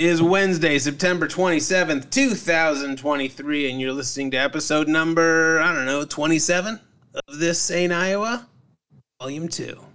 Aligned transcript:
It 0.00 0.06
is 0.06 0.22
Wednesday, 0.22 0.78
September 0.78 1.28
27th, 1.28 2.08
2023, 2.08 3.70
and 3.70 3.78
you're 3.78 3.92
listening 3.92 4.30
to 4.30 4.38
episode 4.38 4.88
number, 4.88 5.60
I 5.60 5.74
don't 5.74 5.84
know, 5.84 6.06
27 6.06 6.80
of 7.28 7.38
This 7.38 7.70
Ain't 7.70 7.92
Iowa, 7.92 8.48
Volume 9.20 9.46
2. 9.48 9.89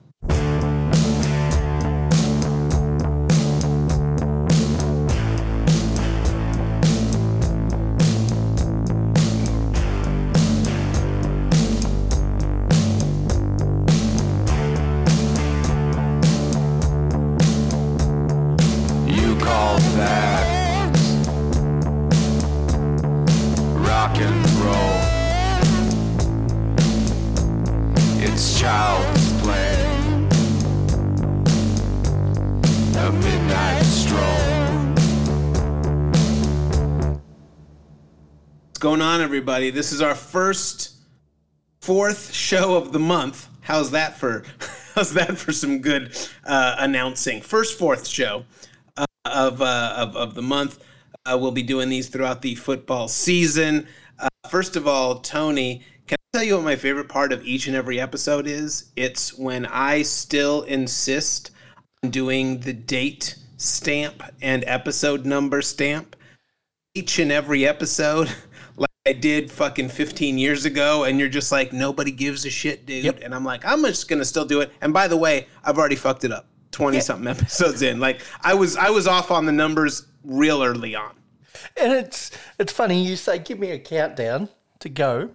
Everybody? 39.55 39.71
This 39.71 39.93
is 39.93 40.01
our 40.01 40.15
first 40.15 40.95
fourth 41.79 42.33
show 42.33 42.75
of 42.75 42.91
the 42.91 42.99
month. 42.99 43.47
How's 43.61 43.91
that 43.91 44.17
for? 44.17 44.43
How's 44.95 45.13
that 45.13 45.37
for 45.37 45.53
some 45.53 45.79
good 45.79 46.13
uh, 46.43 46.75
announcing? 46.79 47.41
First 47.41 47.79
fourth 47.79 48.05
show 48.05 48.43
uh, 48.97 49.05
of, 49.23 49.61
uh, 49.61 49.93
of 49.95 50.17
of 50.17 50.35
the 50.35 50.41
month. 50.41 50.83
Uh, 51.25 51.37
we'll 51.39 51.53
be 51.53 51.63
doing 51.63 51.87
these 51.87 52.09
throughout 52.09 52.41
the 52.41 52.55
football 52.55 53.07
season. 53.07 53.87
Uh, 54.19 54.27
first 54.49 54.75
of 54.75 54.89
all, 54.89 55.19
Tony, 55.19 55.83
can 56.05 56.17
I 56.33 56.37
tell 56.37 56.43
you 56.43 56.55
what 56.55 56.65
my 56.65 56.75
favorite 56.75 57.07
part 57.07 57.31
of 57.31 57.41
each 57.45 57.67
and 57.67 57.77
every 57.77 57.97
episode 57.97 58.47
is? 58.47 58.91
It's 58.97 59.37
when 59.37 59.65
I 59.67 60.01
still 60.01 60.63
insist 60.63 61.51
on 62.03 62.09
doing 62.09 62.59
the 62.59 62.73
date 62.73 63.37
stamp 63.55 64.21
and 64.41 64.65
episode 64.67 65.25
number 65.25 65.61
stamp 65.61 66.17
each 66.93 67.19
and 67.19 67.31
every 67.31 67.65
episode 67.65 68.29
I 69.07 69.13
did 69.13 69.51
fucking 69.51 69.89
15 69.89 70.39
years 70.39 70.65
ago 70.65 71.03
and 71.03 71.19
you're 71.19 71.29
just 71.29 71.51
like 71.51 71.71
nobody 71.71 72.09
gives 72.11 72.43
a 72.43 72.49
shit 72.49 72.87
dude. 72.87 73.19
And 73.21 73.35
I'm 73.35 73.45
like 73.45 73.63
I'm 73.63 73.83
just 73.83 74.07
going 74.07 74.17
to 74.19 74.25
still 74.25 74.45
do 74.45 74.61
it. 74.61 74.71
And 74.81 74.93
by 74.93 75.07
the 75.07 75.15
way 75.17 75.47
I've 75.63 75.77
already 75.77 75.95
fucked 75.95 76.23
it 76.23 76.31
up 76.31 76.47
20 76.71 76.99
something 77.01 77.27
episodes 77.37 77.83
in. 77.83 77.99
Like 77.99 78.21
I 78.41 78.55
was 78.55 78.75
I 78.75 78.89
was 78.89 79.05
off 79.05 79.29
on 79.29 79.45
the 79.45 79.51
numbers 79.51 80.07
real 80.23 80.63
early 80.63 80.95
on. 80.95 81.11
And 81.77 81.93
it's 81.93 82.31
it's 82.57 82.73
funny 82.73 83.03
you 83.05 83.15
say 83.15 83.37
give 83.37 83.59
me 83.59 83.69
a 83.71 83.79
countdown 83.79 84.49
to 84.79 84.89
go, 84.89 85.29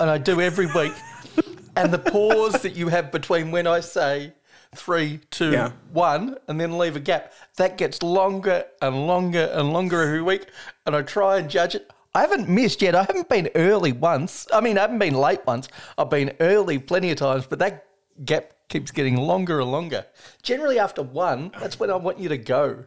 and 0.00 0.10
I 0.10 0.18
do 0.18 0.40
every 0.40 0.66
week, 0.66 0.92
and 1.76 1.92
the 1.92 1.98
pause 1.98 2.60
that 2.62 2.76
you 2.76 2.88
have 2.88 3.10
between 3.10 3.50
when 3.50 3.66
I 3.66 3.80
say 3.80 4.34
three, 4.74 5.20
two, 5.30 5.70
one, 5.92 6.28
Yeah. 6.28 6.34
and 6.48 6.60
then 6.60 6.76
leave 6.78 6.96
a 6.96 7.00
gap 7.00 7.32
that 7.56 7.78
gets 7.78 8.02
longer 8.02 8.64
and 8.82 9.06
longer 9.06 9.50
and 9.52 9.72
longer 9.72 10.02
every 10.02 10.20
week, 10.22 10.46
and 10.84 10.94
I 10.94 11.02
try 11.02 11.38
and 11.38 11.48
judge 11.48 11.74
it. 11.76 11.90
I 12.14 12.20
haven't 12.20 12.48
missed 12.48 12.80
yet. 12.82 12.94
I 12.94 13.02
haven't 13.02 13.28
been 13.28 13.50
early 13.56 13.92
once. 13.92 14.46
I 14.52 14.60
mean, 14.60 14.78
I 14.78 14.82
haven't 14.82 14.98
been 15.00 15.14
late 15.14 15.40
once. 15.46 15.68
I've 15.98 16.10
been 16.10 16.32
early 16.40 16.78
plenty 16.78 17.10
of 17.10 17.16
times, 17.18 17.46
but 17.46 17.58
that 17.58 17.86
gap 18.24 18.52
keeps 18.68 18.90
getting 18.92 19.16
longer 19.16 19.60
and 19.60 19.72
longer. 19.72 20.06
Generally, 20.42 20.78
after 20.78 21.02
one, 21.02 21.50
that's 21.60 21.80
when 21.80 21.90
I 21.90 21.96
want 21.96 22.18
you 22.20 22.28
to 22.28 22.38
go. 22.38 22.84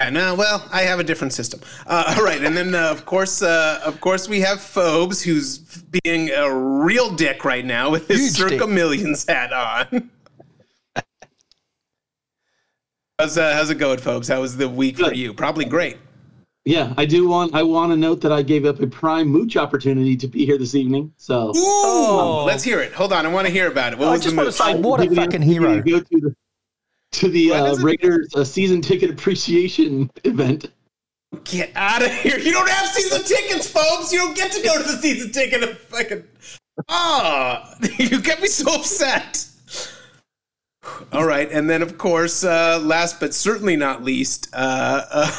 and 0.00 0.16
uh, 0.18 0.34
well 0.36 0.68
I 0.72 0.82
have 0.82 0.98
a 0.98 1.04
different 1.04 1.32
system 1.32 1.60
uh, 1.86 2.14
all 2.18 2.24
right 2.24 2.42
and 2.44 2.56
then 2.56 2.74
uh, 2.74 2.90
of 2.90 3.06
course 3.06 3.42
uh, 3.42 3.80
of 3.86 4.00
course 4.00 4.28
we 4.28 4.40
have 4.40 4.58
Phobes 4.58 5.22
who's 5.22 5.58
being 6.02 6.30
a 6.30 6.52
real 6.52 7.14
dick 7.14 7.44
right 7.44 7.64
now 7.64 7.90
with 7.90 8.08
his 8.08 8.18
Huge 8.20 8.36
Circa 8.36 8.58
dick. 8.58 8.68
Millions 8.68 9.24
hat 9.28 9.52
on 9.52 10.10
How's, 13.20 13.38
uh, 13.38 13.54
how's 13.54 13.70
it 13.70 13.76
going, 13.78 13.98
Phobes? 14.00 14.28
How 14.28 14.40
was 14.40 14.56
the 14.56 14.68
week 14.68 14.98
for 14.98 15.14
you? 15.14 15.32
Probably 15.32 15.64
great. 15.64 15.98
Yeah, 16.64 16.94
I 16.96 17.04
do 17.04 17.28
want 17.28 17.54
I 17.54 17.62
want 17.62 17.92
to 17.92 17.96
note 17.96 18.22
that 18.22 18.32
I 18.32 18.40
gave 18.42 18.64
up 18.64 18.80
a 18.80 18.86
prime 18.86 19.28
mooch 19.28 19.56
opportunity 19.56 20.16
to 20.16 20.26
be 20.26 20.46
here 20.46 20.56
this 20.56 20.74
evening. 20.74 21.12
So 21.18 21.52
Oh. 21.54 22.44
Let's 22.46 22.62
hear 22.64 22.80
it. 22.80 22.92
Hold 22.92 23.12
on, 23.12 23.26
I 23.26 23.28
want 23.28 23.46
to 23.46 23.52
hear 23.52 23.68
about 23.70 23.92
it. 23.92 23.98
What 23.98 24.08
I 24.08 24.12
was 24.12 24.22
just 24.22 24.34
the 24.34 24.42
want 24.42 24.54
to 24.54 24.64
move? 24.64 24.74
say, 24.76 24.80
what 24.80 25.00
a 25.00 25.14
fucking 25.14 25.42
I'm 25.42 25.48
hero. 25.48 25.68
gonna 25.68 25.82
Go 25.82 26.00
to 26.00 26.20
the 26.20 26.34
to 27.12 27.28
the 27.28 27.52
uh. 27.52 27.76
Raiders 27.76 28.34
uh, 28.34 28.44
season 28.44 28.80
ticket 28.80 29.10
appreciation 29.10 30.10
event. 30.24 30.70
Get 31.44 31.70
out 31.74 32.00
of 32.02 32.12
here! 32.12 32.38
You 32.38 32.52
don't 32.52 32.68
have 32.70 32.88
season 32.88 33.22
tickets, 33.24 33.68
folks. 33.68 34.12
You 34.12 34.20
don't 34.20 34.36
get 34.36 34.52
to 34.52 34.62
go 34.62 34.78
to 34.78 34.84
the 34.84 34.96
season 34.98 35.32
ticket. 35.32 35.62
And 35.64 35.76
fucking 35.88 36.24
ah, 36.88 37.74
you 37.98 38.22
get 38.22 38.40
me 38.40 38.46
so 38.46 38.74
upset. 38.74 39.46
All 41.12 41.26
right, 41.26 41.50
and 41.50 41.68
then 41.68 41.82
of 41.82 41.98
course, 41.98 42.42
uh, 42.44 42.80
last 42.82 43.18
but 43.20 43.34
certainly 43.34 43.74
not 43.76 44.04
least, 44.04 44.48
uh, 44.54 45.02
uh, 45.10 45.30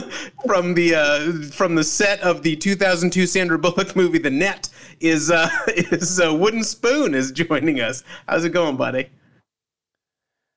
from 0.46 0.74
the 0.74 0.94
uh, 0.94 1.32
from 1.52 1.74
the 1.74 1.84
set 1.84 2.20
of 2.20 2.42
the 2.42 2.56
2002 2.56 3.26
Sandra 3.26 3.58
Bullock 3.58 3.94
movie, 3.96 4.18
The 4.18 4.30
Net, 4.30 4.68
is 5.00 5.30
uh, 5.30 5.48
is 5.68 6.20
uh, 6.20 6.32
Wooden 6.34 6.64
Spoon 6.64 7.14
is 7.14 7.32
joining 7.32 7.80
us. 7.80 8.04
How's 8.28 8.44
it 8.44 8.50
going, 8.50 8.76
buddy? 8.76 9.08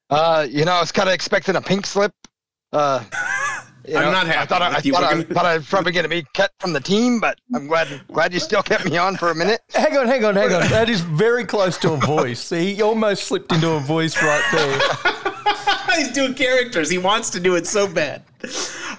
Uh, 0.09 0.45
you 0.49 0.65
know, 0.65 0.73
I 0.73 0.79
was 0.81 0.91
kind 0.91 1.09
of 1.09 1.15
expecting 1.15 1.55
a 1.55 1.61
pink 1.61 1.85
slip. 1.85 2.11
Uh, 2.71 3.03
you 3.87 3.95
I'm 3.97 4.05
know, 4.05 4.11
not 4.11 4.25
I 4.25 4.29
happy 4.29 4.49
thought 4.49 4.61
I, 4.61 4.67
I 4.75 4.81
you. 4.83 4.93
thought, 4.93 5.03
I, 5.03 5.11
gonna- 5.11 5.23
thought 5.25 5.45
I 5.45 5.57
was 5.57 5.65
probably 5.67 5.91
going 5.91 6.03
to 6.03 6.09
be 6.09 6.25
cut 6.33 6.51
from 6.59 6.73
the 6.73 6.79
team, 6.79 7.19
but 7.19 7.39
I'm 7.53 7.67
glad 7.67 7.87
glad 8.11 8.33
you 8.33 8.39
still 8.39 8.63
kept 8.63 8.85
me 8.85 8.97
on 8.97 9.15
for 9.17 9.29
a 9.31 9.35
minute. 9.35 9.61
Hang 9.73 9.95
on, 9.97 10.07
hang 10.07 10.25
on, 10.25 10.35
hang 10.35 10.53
on. 10.53 10.67
That 10.69 10.89
is 10.89 11.01
very 11.01 11.45
close 11.45 11.77
to 11.79 11.93
a 11.93 11.97
voice. 11.97 12.49
He 12.49 12.81
almost 12.81 13.25
slipped 13.25 13.51
into 13.51 13.71
a 13.71 13.79
voice 13.79 14.21
right 14.21 14.43
there. 14.51 15.34
He's 15.95 16.11
doing 16.11 16.33
characters. 16.33 16.89
He 16.89 16.97
wants 16.97 17.29
to 17.31 17.39
do 17.39 17.55
it 17.55 17.67
so 17.67 17.87
bad. 17.87 18.23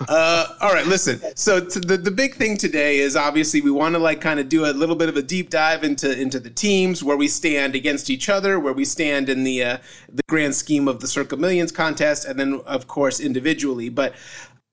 Uh, 0.09 0.47
all 0.61 0.73
right, 0.73 0.87
listen. 0.87 1.21
So 1.37 1.61
the 1.61 1.97
the 1.97 2.11
big 2.11 2.35
thing 2.35 2.57
today 2.57 2.99
is 2.99 3.17
obviously 3.17 3.61
we 3.61 3.71
want 3.71 3.95
to 3.95 3.99
like 3.99 4.21
kind 4.21 4.41
of 4.41 4.49
do 4.49 4.67
a 4.67 4.73
little 4.73 4.97
bit 4.97 5.09
of 5.09 5.17
a 5.17 5.23
deep 5.23 5.51
dive 5.51 5.85
into 5.85 6.21
into 6.21 6.41
the 6.41 6.51
teams 6.51 7.03
where 7.03 7.17
we 7.17 7.29
stand 7.29 7.75
against 7.75 8.11
each 8.11 8.29
other, 8.29 8.59
where 8.59 8.73
we 8.73 8.85
stand 8.85 9.29
in 9.29 9.45
the 9.45 9.63
uh, 9.63 9.79
the 10.13 10.23
grand 10.29 10.55
scheme 10.55 10.89
of 10.89 11.01
the 11.01 11.07
Circa 11.07 11.37
Millions 11.37 11.73
contest, 11.73 12.25
and 12.25 12.39
then 12.39 12.61
of 12.67 12.87
course 12.89 13.21
individually. 13.21 13.89
But 13.89 14.15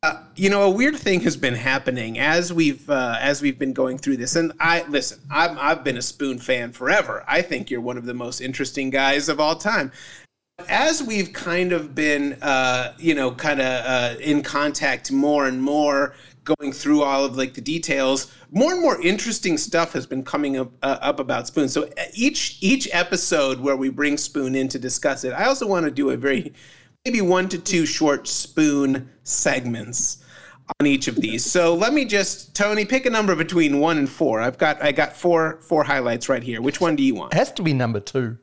uh, 0.02 0.22
you 0.36 0.50
know, 0.50 0.64
a 0.64 0.70
weird 0.70 0.98
thing 0.98 1.22
has 1.22 1.38
been 1.38 1.56
happening 1.56 2.20
as 2.20 2.52
we've 2.52 2.90
uh, 2.90 3.18
as 3.22 3.42
we've 3.42 3.58
been 3.58 3.74
going 3.74 3.98
through 3.98 4.18
this. 4.18 4.36
And 4.36 4.52
I 4.60 4.84
listen, 4.90 5.20
I'm, 5.32 5.58
I've 5.58 5.84
been 5.84 5.98
a 5.98 6.02
Spoon 6.02 6.40
fan 6.40 6.74
forever. 6.74 7.24
I 7.28 7.42
think 7.42 7.72
you're 7.72 7.82
one 7.82 7.98
of 7.98 8.06
the 8.06 8.14
most 8.14 8.42
interesting 8.42 8.90
guys 8.90 9.30
of 9.30 9.40
all 9.40 9.56
time 9.56 9.92
as 10.70 11.02
we've 11.02 11.34
kind 11.34 11.72
of 11.72 11.96
been, 11.96 12.34
uh, 12.42 12.94
you 12.98 13.16
know, 13.16 13.32
kind 13.32 13.60
of 13.62 13.86
uh, 13.86 14.20
in 14.20 14.44
contact 14.44 15.12
more 15.12 15.48
and 15.48 15.62
more, 15.62 16.14
going 16.44 16.72
through 16.72 17.02
all 17.02 17.24
of 17.24 17.38
like 17.38 17.54
the 17.54 17.62
details, 17.62 18.32
more 18.52 18.74
and 18.74 18.82
more 18.82 19.02
interesting 19.02 19.58
stuff 19.58 19.94
has 19.94 20.06
been 20.06 20.24
coming 20.24 20.58
up, 20.58 20.72
uh, 20.84 20.98
up 21.02 21.20
about 21.20 21.48
Spoon. 21.48 21.70
So 21.70 21.84
uh, 21.84 22.04
each 22.14 22.58
each 22.62 22.88
episode 22.92 23.60
where 23.60 23.78
we 23.78 23.90
bring 23.90 24.18
Spoon 24.18 24.56
in 24.56 24.68
to 24.70 24.80
discuss 24.80 25.24
it, 25.24 25.32
I 25.34 25.46
also 25.46 25.68
want 25.68 25.86
to 25.86 25.92
do 25.92 26.10
a 26.12 26.18
very 26.18 26.54
maybe 27.06 27.22
one 27.22 27.50
to 27.50 27.58
two 27.58 27.86
short 27.86 28.28
Spoon 28.28 29.10
segments 29.24 30.24
on 30.80 30.86
each 30.86 31.08
of 31.08 31.16
these. 31.16 31.44
So 31.44 31.74
let 31.74 31.94
me 31.94 32.06
just 32.06 32.56
Tony 32.56 32.86
pick 32.86 33.06
a 33.06 33.10
number 33.10 33.36
between 33.36 33.80
one 33.80 33.98
and 33.98 34.10
four. 34.10 34.42
I've 34.42 34.58
got 34.58 34.82
I 34.84 34.92
got 34.92 35.16
four 35.16 35.60
four 35.62 35.84
highlights 35.84 36.30
right 36.30 36.44
here. 36.44 36.62
Which 36.62 36.80
one 36.80 36.96
do 36.96 37.04
you 37.04 37.16
want? 37.16 37.34
It 37.34 37.38
has 37.38 37.52
to 37.54 37.64
be 37.64 37.74
number 37.74 38.00
two. 38.00 38.38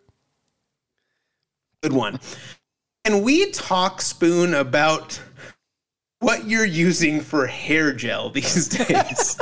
Good 1.82 1.92
one. 1.92 2.20
And 3.04 3.22
we 3.24 3.50
talk 3.50 4.02
spoon 4.02 4.54
about 4.54 5.20
what 6.20 6.46
you're 6.46 6.66
using 6.66 7.20
for 7.20 7.46
hair 7.46 7.92
gel 7.92 8.30
these 8.30 8.68
days. 8.86 9.38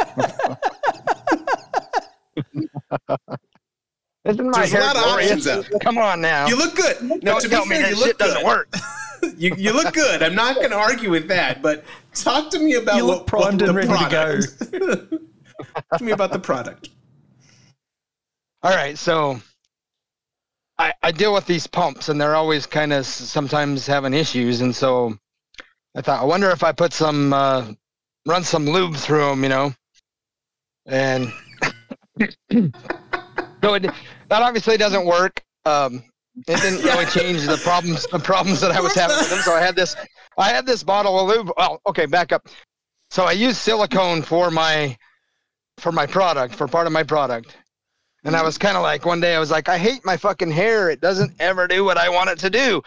Isn't 4.25 4.51
my 4.51 4.67
There's 4.67 4.73
a 4.75 4.79
lot 4.81 4.97
of 4.97 5.03
options 5.05 5.47
out. 5.49 5.67
Come 5.81 5.99
on 5.99 6.21
now. 6.21 6.47
you 6.47 6.57
look 6.57 6.77
good. 6.77 7.03
No, 7.03 7.17
Don't 7.19 7.41
to 7.43 7.49
be 7.49 7.57
me 7.57 7.67
fair, 7.67 7.83
that 7.83 7.91
you 7.91 7.97
look 7.97 8.07
shit 8.07 8.19
doesn't 8.19 8.39
good. 8.39 8.47
work. 8.47 8.75
You, 9.37 9.53
you 9.59 9.73
look 9.73 9.95
good. 9.95 10.23
I'm 10.23 10.37
not 10.37 10.55
going 10.57 10.71
to 10.71 10.77
argue 10.77 11.11
with 11.11 11.27
that, 11.27 11.61
but 11.61 11.85
talk 12.15 12.51
to 12.53 12.59
me 12.61 12.75
about 12.75 12.97
You 12.99 13.05
look 13.05 13.19
what, 13.19 13.27
primed 13.27 13.61
what 13.63 13.69
and 13.69 13.71
the 13.71 13.75
ready 13.75 13.89
to 13.89 14.09
go. 14.11 14.41
product. 14.71 15.11
talk 15.91 15.99
to 15.99 16.05
me 16.05 16.13
about 16.13 16.31
the 16.33 16.39
product. 16.39 16.91
All 18.63 18.71
right, 18.71 18.97
so 18.97 19.41
I, 20.79 20.93
I 21.03 21.11
deal 21.11 21.35
with 21.35 21.47
these 21.47 21.67
pumps, 21.67 22.09
and 22.09 22.21
they're 22.21 22.37
always 22.37 22.67
kind 22.67 22.93
of 22.93 23.05
sometimes 23.05 23.87
having 23.87 24.15
issues, 24.15 24.61
and 24.61 24.75
so 24.75 25.17
I 25.97 26.03
thought, 26.03 26.21
I 26.21 26.25
wonder 26.25 26.51
if 26.51 26.63
I 26.63 26.73
put 26.73 26.93
some, 26.93 27.33
uh, 27.33 27.73
run 28.27 28.45
some 28.45 28.67
lube 28.67 28.95
through 28.95 29.27
them, 29.27 29.43
you 29.43 29.49
know, 29.49 29.75
and 30.87 31.33
so 32.53 33.75
it, 33.75 33.83
that 33.83 34.43
obviously 34.43 34.77
doesn't 34.77 35.05
work. 35.05 35.43
Um, 35.65 36.05
it 36.47 36.61
didn't 36.61 36.85
really 36.85 37.07
change 37.19 37.47
the 37.47 37.57
problems, 37.57 38.07
the 38.07 38.19
problems 38.19 38.61
that 38.61 38.71
I 38.71 38.81
was 38.81 38.95
having 38.95 39.17
with 39.17 39.31
them. 39.31 39.41
So 39.41 39.55
I 39.55 39.61
had 39.61 39.75
this, 39.75 39.97
I 40.37 40.51
had 40.51 40.67
this 40.67 40.83
bottle 40.83 41.19
of 41.19 41.29
lube. 41.29 41.53
Well, 41.57 41.81
okay, 41.87 42.07
back 42.07 42.33
up. 42.33 42.49
So 43.11 43.25
I 43.25 43.33
use 43.33 43.59
silicone 43.59 44.23
for 44.23 44.51
my 44.51 44.97
for 45.79 45.93
my 45.93 46.07
product, 46.07 46.55
for 46.55 46.69
part 46.69 46.87
of 46.87 46.93
my 46.93 47.03
product. 47.03 47.57
And 48.25 48.37
I 48.37 48.43
was 48.43 48.59
kind 48.59 48.77
of 48.77 48.83
like 48.83 49.07
one 49.07 49.21
day 49.21 49.35
I 49.35 49.39
was 49.39 49.51
like, 49.51 49.69
I 49.69 49.79
hate 49.79 50.05
my 50.05 50.17
fucking 50.17 50.51
hair. 50.51 50.91
It 50.91 51.01
doesn't 51.01 51.33
ever 51.41 51.67
do 51.69 51.85
what 51.85 51.97
I 51.97 52.09
want 52.09 52.31
it 52.31 52.39
to 52.41 52.51
do. 52.51 52.83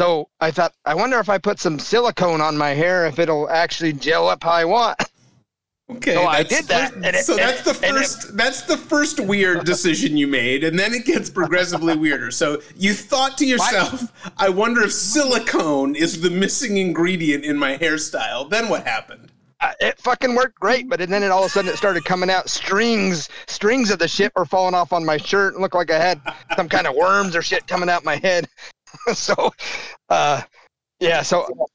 So 0.00 0.28
I 0.40 0.50
thought, 0.50 0.72
I 0.84 0.94
wonder 0.94 1.18
if 1.20 1.28
I 1.28 1.38
put 1.38 1.58
some 1.58 1.78
silicone 1.78 2.40
on 2.40 2.56
my 2.56 2.70
hair, 2.70 3.06
if 3.06 3.18
it'll 3.18 3.48
actually 3.48 3.92
gel 3.92 4.28
up 4.28 4.42
how 4.44 4.50
I 4.50 4.64
want. 4.64 4.98
Okay, 5.90 6.14
So 6.14 6.24
I 6.24 6.42
did 6.42 6.64
that, 6.66 6.92
first- 6.94 7.04
and 7.04 7.16
it- 7.16 7.24
so 7.26 7.36
that's 7.36 7.60
the 7.62 7.86
and 7.86 7.96
it- 7.96 8.00
first. 8.00 8.36
that's 8.38 8.62
the 8.62 8.76
first 8.78 9.20
weird 9.20 9.64
decision 9.66 10.16
you 10.16 10.26
made, 10.26 10.64
and 10.64 10.78
then 10.78 10.94
it 10.94 11.04
gets 11.04 11.28
progressively 11.28 11.94
weirder. 11.94 12.30
So 12.30 12.62
you 12.74 12.94
thought 12.94 13.36
to 13.38 13.44
yourself, 13.46 14.04
"I 14.38 14.48
wonder 14.48 14.82
if 14.82 14.92
silicone 14.94 15.94
is 15.94 16.22
the 16.22 16.30
missing 16.30 16.78
ingredient 16.78 17.44
in 17.44 17.58
my 17.58 17.76
hairstyle." 17.76 18.48
Then 18.48 18.70
what 18.70 18.86
happened? 18.86 19.30
Uh, 19.64 19.72
it 19.80 19.98
fucking 19.98 20.34
worked 20.34 20.60
great, 20.60 20.90
but 20.90 20.98
then 20.98 21.22
it 21.22 21.30
all 21.30 21.40
of 21.40 21.46
a 21.46 21.48
sudden 21.48 21.70
it 21.70 21.76
started 21.78 22.04
coming 22.04 22.28
out. 22.28 22.50
Strings, 22.50 23.30
strings 23.46 23.90
of 23.90 23.98
the 23.98 24.06
shit 24.06 24.30
were 24.36 24.44
falling 24.44 24.74
off 24.74 24.92
on 24.92 25.02
my 25.02 25.16
shirt 25.16 25.54
and 25.54 25.62
looked 25.62 25.74
like 25.74 25.90
I 25.90 25.98
had 25.98 26.20
some 26.54 26.68
kind 26.68 26.86
of 26.86 26.94
worms 26.94 27.34
or 27.34 27.40
shit 27.40 27.66
coming 27.66 27.88
out 27.88 28.04
my 28.04 28.16
head. 28.16 28.46
so, 29.14 29.54
uh, 30.10 30.42
yeah. 31.00 31.22
So 31.22 31.66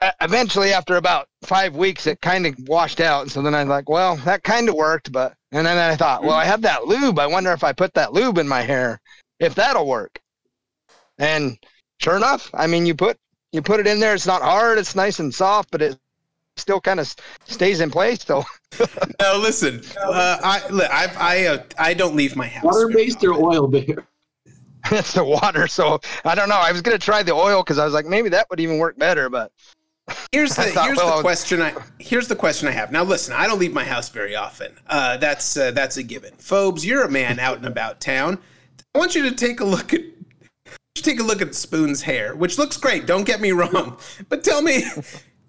uh, 0.00 0.12
eventually, 0.20 0.72
after 0.72 0.98
about 0.98 1.26
five 1.42 1.74
weeks, 1.74 2.06
it 2.06 2.20
kind 2.20 2.46
of 2.46 2.54
washed 2.68 3.00
out. 3.00 3.22
And 3.22 3.32
So 3.32 3.42
then 3.42 3.56
I 3.56 3.64
was 3.64 3.70
like, 3.70 3.88
well, 3.88 4.14
that 4.18 4.44
kind 4.44 4.68
of 4.68 4.76
worked, 4.76 5.10
but 5.10 5.34
and 5.50 5.66
then 5.66 5.78
I 5.78 5.96
thought, 5.96 6.22
well, 6.22 6.36
I 6.36 6.44
have 6.44 6.62
that 6.62 6.86
lube. 6.86 7.18
I 7.18 7.26
wonder 7.26 7.50
if 7.50 7.64
I 7.64 7.72
put 7.72 7.92
that 7.94 8.12
lube 8.12 8.38
in 8.38 8.46
my 8.46 8.62
hair, 8.62 9.00
if 9.40 9.56
that'll 9.56 9.88
work. 9.88 10.20
And 11.18 11.58
sure 11.98 12.16
enough, 12.16 12.50
I 12.54 12.68
mean, 12.68 12.86
you 12.86 12.94
put 12.94 13.16
you 13.50 13.62
put 13.62 13.80
it 13.80 13.88
in 13.88 13.98
there. 13.98 14.14
It's 14.14 14.28
not 14.28 14.42
hard. 14.42 14.78
It's 14.78 14.94
nice 14.94 15.18
and 15.18 15.34
soft, 15.34 15.72
but 15.72 15.82
it 15.82 15.98
still 16.56 16.80
kind 16.80 17.00
of 17.00 17.14
stays 17.46 17.80
in 17.80 17.90
place. 17.90 18.24
So 18.24 18.44
No, 19.20 19.38
listen. 19.38 19.82
Uh, 20.00 20.38
I 20.42 20.62
I 20.90 21.10
I, 21.18 21.46
uh, 21.46 21.62
I 21.78 21.94
don't 21.94 22.14
leave 22.16 22.36
my 22.36 22.48
house. 22.48 22.64
Water 22.64 22.88
based 22.88 23.22
or 23.24 23.32
oil 23.34 23.66
based? 23.68 23.98
it's 24.90 25.12
the 25.14 25.24
water. 25.24 25.66
So 25.66 26.00
I 26.24 26.34
don't 26.34 26.48
know. 26.48 26.56
I 26.58 26.72
was 26.72 26.82
gonna 26.82 26.98
try 26.98 27.22
the 27.22 27.32
oil 27.32 27.62
because 27.62 27.78
I 27.78 27.84
was 27.84 27.94
like, 27.94 28.06
maybe 28.06 28.28
that 28.30 28.48
would 28.50 28.60
even 28.60 28.78
work 28.78 28.98
better. 28.98 29.28
But 29.28 29.52
Here's 30.32 30.54
the 30.56 30.64
thought, 30.64 30.86
here's 30.86 30.98
well, 30.98 31.08
the 31.10 31.14
was- 31.14 31.22
question 31.22 31.62
I 31.62 31.74
here's 31.98 32.28
the 32.28 32.36
question 32.36 32.68
I 32.68 32.72
have. 32.72 32.90
Now 32.90 33.04
listen, 33.04 33.34
I 33.34 33.46
don't 33.46 33.58
leave 33.60 33.72
my 33.72 33.84
house 33.84 34.08
very 34.08 34.34
often. 34.34 34.76
Uh, 34.88 35.16
that's 35.16 35.56
uh, 35.56 35.70
that's 35.70 35.96
a 35.96 36.02
given. 36.02 36.32
Phobes, 36.34 36.84
you're 36.84 37.04
a 37.04 37.10
man 37.10 37.38
out 37.38 37.56
and 37.56 37.66
about 37.66 38.00
town. 38.00 38.38
I 38.94 38.98
want 38.98 39.14
you 39.14 39.22
to 39.22 39.34
take 39.34 39.60
a 39.60 39.64
look 39.64 39.94
at 39.94 40.00
take 40.96 41.20
a 41.20 41.22
look 41.22 41.40
at 41.40 41.54
Spoon's 41.54 42.02
hair, 42.02 42.34
which 42.34 42.58
looks 42.58 42.76
great. 42.76 43.06
Don't 43.06 43.24
get 43.24 43.40
me 43.40 43.52
wrong, 43.52 43.96
but 44.28 44.44
tell 44.44 44.60
me, 44.60 44.84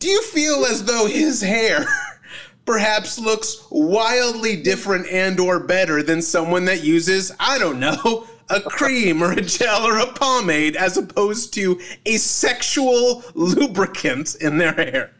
do 0.04 0.10
you 0.10 0.22
feel 0.22 0.66
as 0.66 0.84
though 0.84 1.06
his 1.06 1.40
hair 1.40 1.86
perhaps 2.66 3.18
looks 3.18 3.66
wildly 3.72 4.62
different 4.62 5.08
and 5.08 5.40
or 5.40 5.62
better 5.62 6.04
than 6.04 6.22
someone 6.22 6.66
that 6.66 6.84
uses 6.84 7.32
I 7.40 7.58
don't 7.58 7.80
know 7.80 8.28
a 8.50 8.60
cream 8.60 9.24
or 9.24 9.32
a 9.32 9.42
gel 9.42 9.88
or 9.88 10.00
a 10.00 10.08
pomade 10.08 10.76
as 10.76 10.98
opposed 10.98 11.54
to 11.54 11.80
a 12.06 12.18
sexual 12.18 13.24
lubricant 13.34 14.36
in 14.42 14.58
their 14.58 14.74
hair? 14.74 15.12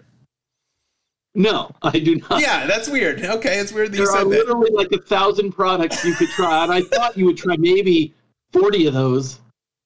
No, 1.34 1.72
I 1.82 1.98
do 1.98 2.18
not. 2.18 2.42
Yeah, 2.42 2.68
that's 2.68 2.90
weird. 2.90 3.24
Okay, 3.24 3.60
it's 3.60 3.72
weird 3.72 3.94
that 3.94 3.98
you 3.98 4.04
there 4.06 4.14
are 4.14 4.18
said 4.18 4.26
that. 4.26 4.48
literally 4.48 4.72
like 4.72 4.92
a 4.92 5.02
thousand 5.02 5.54
products 5.54 6.04
you 6.04 6.14
could 6.14 6.28
try, 6.30 6.64
and 6.64 6.74
I 6.74 6.82
thought 6.82 7.18
you 7.18 7.26
would 7.26 7.38
try 7.38 7.56
maybe 7.56 8.14
forty 8.52 8.86
of 8.86 8.94
those, 8.94 9.40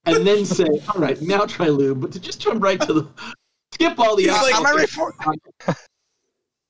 and 0.06 0.26
then 0.28 0.44
say, 0.44 0.68
"All 0.90 1.00
right, 1.00 1.22
now 1.22 1.46
try 1.46 1.68
lube." 1.68 2.02
But 2.02 2.12
to 2.14 2.20
just 2.20 2.42
jump 2.42 2.62
right 2.62 2.82
to 2.82 2.92
the 2.92 3.08
skip 3.78 4.00
all 4.00 4.16
the. 4.16 4.28
Like, 4.28 4.56
I'm 4.56 4.66
a 4.66 4.70
refor- 4.70 5.14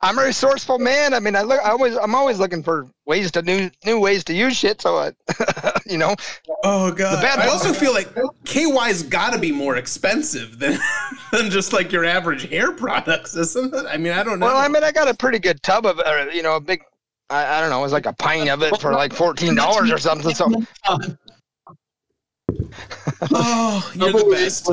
I'm 0.02 0.20
a 0.20 0.26
resourceful 0.26 0.78
man. 0.78 1.14
I 1.16 1.20
mean, 1.20 1.36
I 1.36 1.42
look. 1.42 1.60
I 1.64 1.72
always. 1.72 1.96
I'm 1.98 2.14
always 2.14 2.38
looking 2.40 2.62
for 2.62 2.88
ways 3.06 3.32
to 3.32 3.42
new 3.42 3.72
new 3.86 4.00
ways 4.00 4.24
to 4.26 4.34
use 4.34 4.56
shit. 4.56 4.82
So, 4.82 4.98
I, 4.98 5.12
you 5.88 5.98
know, 5.98 6.16
Oh 6.64 6.92
god. 6.92 7.22
bad 7.22 7.40
I 7.40 7.48
also 7.48 7.74
feel 7.74 7.94
like 7.94 8.10
KY's 8.46 9.02
got 9.04 9.34
to 9.34 9.40
be 9.40 9.52
more 9.52 9.78
expensive 9.78 10.60
than 10.60 10.80
than 11.32 11.50
just 11.50 11.74
like 11.74 11.92
your 11.92 12.06
average 12.06 12.48
hair 12.48 12.72
products, 12.74 13.36
isn't 13.36 13.74
it? 13.74 13.86
I 13.88 13.98
mean, 13.98 14.14
I 14.14 14.22
don't 14.24 14.40
know. 14.40 14.46
well, 14.46 14.58
I 14.58 14.68
mean, 14.68 14.84
I 14.84 14.92
got 14.92 15.08
a 15.08 15.14
pretty 15.16 15.40
good 15.40 15.64
tub 15.64 15.86
of, 15.86 16.00
uh, 16.00 16.28
you 16.32 16.44
know, 16.44 16.58
a 16.58 16.60
big. 16.60 16.84
I, 17.30 17.58
I 17.58 17.60
don't 17.60 17.72
know. 17.72 17.80
It 17.80 17.84
was 17.84 17.92
like 17.92 18.06
a 18.06 18.14
pint 18.14 18.50
of 18.50 18.62
it 18.62 18.80
for 18.80 18.94
like 18.94 19.14
fourteen 19.14 19.56
dollars 19.56 19.92
or 19.92 19.98
something. 19.98 20.34
So 20.36 20.46
oh, 23.32 23.92
you're 23.96 24.12
the 24.14 24.30
best. 24.32 24.70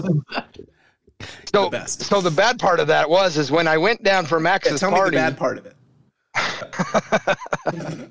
So, 1.52 1.64
The 1.64 1.70
best. 1.70 2.02
so 2.02 2.20
the 2.20 2.30
bad 2.30 2.58
part 2.58 2.80
of 2.80 2.86
that 2.88 3.08
was 3.08 3.36
is 3.36 3.50
when 3.50 3.66
I 3.68 3.76
went 3.78 4.02
down 4.02 4.26
for 4.26 4.38
Yeah, 4.38 4.42
Max's 4.44 4.80
tell 4.80 4.90
me 4.90 4.96
the 4.96 5.00
party. 5.00 5.16
bad 5.16 5.36
part 5.36 5.58
of 5.58 5.66
it. 5.66 5.74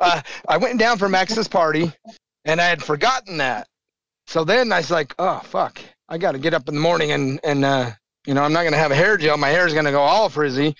uh, 0.00 0.20
I 0.48 0.56
went 0.56 0.78
down 0.78 0.98
for 0.98 1.08
Max's 1.08 1.48
party, 1.48 1.92
and 2.44 2.60
I 2.60 2.64
had 2.66 2.82
forgotten 2.82 3.36
that. 3.38 3.66
So 4.26 4.44
then 4.44 4.72
I 4.72 4.78
was 4.78 4.90
like, 4.90 5.14
"Oh 5.18 5.40
fuck! 5.40 5.80
I 6.08 6.18
got 6.18 6.32
to 6.32 6.38
get 6.38 6.54
up 6.54 6.68
in 6.68 6.74
the 6.74 6.80
morning 6.80 7.12
and 7.12 7.40
and 7.44 7.64
uh, 7.64 7.90
you 8.26 8.34
know 8.34 8.42
I'm 8.42 8.52
not 8.52 8.64
gonna 8.64 8.76
have 8.76 8.90
a 8.90 8.94
hair 8.96 9.16
gel. 9.16 9.36
My 9.36 9.48
hair 9.48 9.66
is 9.66 9.74
gonna 9.74 9.90
go 9.90 10.02
all 10.02 10.28
frizzy." 10.28 10.74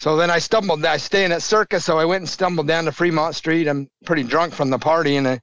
So 0.00 0.16
then 0.16 0.30
I 0.30 0.38
stumbled. 0.38 0.84
I 0.84 0.96
stay 0.96 1.24
in 1.24 1.32
at 1.32 1.42
Circa, 1.42 1.78
so 1.80 1.98
I 1.98 2.04
went 2.04 2.22
and 2.22 2.28
stumbled 2.28 2.66
down 2.66 2.84
to 2.86 2.92
Fremont 2.92 3.34
Street. 3.34 3.68
I'm 3.68 3.86
pretty 4.06 4.22
drunk 4.22 4.54
from 4.54 4.70
the 4.70 4.78
party, 4.78 5.16
and 5.16 5.28
I, 5.28 5.40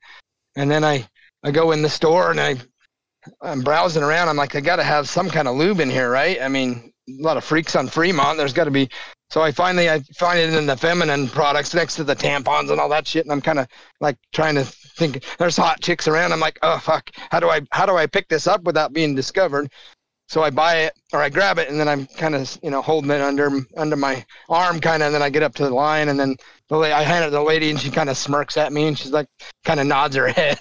and 0.55 0.69
then 0.69 0.83
I 0.83 1.07
I 1.43 1.51
go 1.51 1.71
in 1.71 1.81
the 1.81 1.89
store 1.89 2.31
and 2.31 2.39
I 2.39 2.55
I'm 3.41 3.61
browsing 3.61 4.03
around. 4.03 4.29
I'm 4.29 4.37
like, 4.37 4.55
I 4.55 4.61
got 4.61 4.77
to 4.77 4.83
have 4.83 5.09
some 5.09 5.29
kind 5.29 5.47
of 5.47 5.55
lube 5.55 5.79
in 5.79 5.89
here, 5.89 6.09
right? 6.09 6.41
I 6.41 6.47
mean, 6.47 6.91
a 7.07 7.21
lot 7.21 7.37
of 7.37 7.43
freaks 7.43 7.75
on 7.75 7.87
Fremont. 7.87 8.37
There's 8.37 8.53
got 8.53 8.65
to 8.65 8.71
be. 8.71 8.89
So 9.29 9.41
I 9.41 9.51
finally 9.51 9.89
I 9.89 9.99
find 10.17 10.39
it 10.39 10.53
in 10.53 10.65
the 10.65 10.77
feminine 10.77 11.27
products 11.27 11.73
next 11.73 11.95
to 11.95 12.03
the 12.03 12.15
tampons 12.15 12.71
and 12.71 12.79
all 12.79 12.89
that 12.89 13.07
shit, 13.07 13.25
and 13.25 13.31
I'm 13.31 13.41
kind 13.41 13.59
of 13.59 13.67
like 13.99 14.17
trying 14.33 14.55
to 14.55 14.63
think. 14.63 15.25
There's 15.37 15.57
hot 15.57 15.81
chicks 15.81 16.07
around. 16.07 16.31
I'm 16.31 16.39
like, 16.39 16.59
oh 16.61 16.79
fuck, 16.79 17.11
how 17.29 17.39
do 17.39 17.49
I 17.49 17.61
how 17.71 17.85
do 17.85 17.97
I 17.97 18.07
pick 18.07 18.29
this 18.29 18.47
up 18.47 18.63
without 18.63 18.93
being 18.93 19.15
discovered? 19.15 19.69
So 20.29 20.43
I 20.43 20.49
buy 20.49 20.77
it 20.79 20.93
or 21.13 21.21
I 21.21 21.29
grab 21.29 21.57
it, 21.57 21.69
and 21.69 21.79
then 21.79 21.87
I'm 21.87 22.05
kind 22.05 22.35
of 22.35 22.57
you 22.63 22.69
know 22.69 22.81
holding 22.81 23.11
it 23.11 23.21
under 23.21 23.49
under 23.75 23.95
my 23.95 24.25
arm, 24.49 24.79
kind 24.79 25.03
of. 25.03 25.07
And 25.07 25.15
then 25.15 25.21
I 25.21 25.29
get 25.29 25.43
up 25.43 25.55
to 25.55 25.63
the 25.63 25.73
line, 25.73 26.09
and 26.09 26.19
then 26.19 26.35
the 26.69 26.77
I 26.77 27.03
hand 27.03 27.23
it 27.23 27.27
to 27.27 27.31
the 27.31 27.41
lady, 27.41 27.69
and 27.69 27.79
she 27.79 27.89
kind 27.89 28.09
of 28.09 28.17
smirks 28.17 28.57
at 28.57 28.71
me, 28.71 28.87
and 28.87 28.97
she's 28.97 29.11
like, 29.11 29.27
kind 29.65 29.79
of 29.79 29.87
nods 29.87 30.15
her 30.15 30.27
head. 30.27 30.57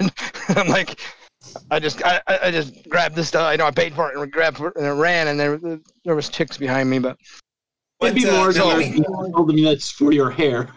I'm 0.49 0.69
like, 0.69 1.01
I 1.71 1.79
just 1.79 2.03
I, 2.05 2.21
I 2.27 2.39
I 2.45 2.51
just 2.51 2.89
grabbed 2.89 3.15
this 3.17 3.29
stuff. 3.29 3.47
I 3.47 3.57
know 3.57 3.67
I 3.67 3.71
paid 3.71 3.95
for 3.95 4.11
it 4.11 4.19
and 4.19 4.33
grabbed 4.33 4.61
it 4.61 4.73
and 4.77 4.87
I 4.87 4.91
ran, 4.91 5.29
and 5.29 5.39
there 5.39 5.59
there 6.05 6.15
was 6.15 6.29
chicks 6.29 6.57
behind 6.57 6.89
me, 6.91 6.99
but 6.99 7.17
It'd 8.03 8.15
be 8.15 8.29
uh, 8.29 8.33
more 8.33 8.47
no, 8.47 8.51
so 8.53 8.69
I 8.71 8.73
if 8.75 8.79
mean- 8.79 8.97
you 8.99 9.05
told 9.35 9.49
them 9.49 9.63
that's 9.63 9.91
for 9.91 10.13
your 10.13 10.31
hair. 10.31 10.69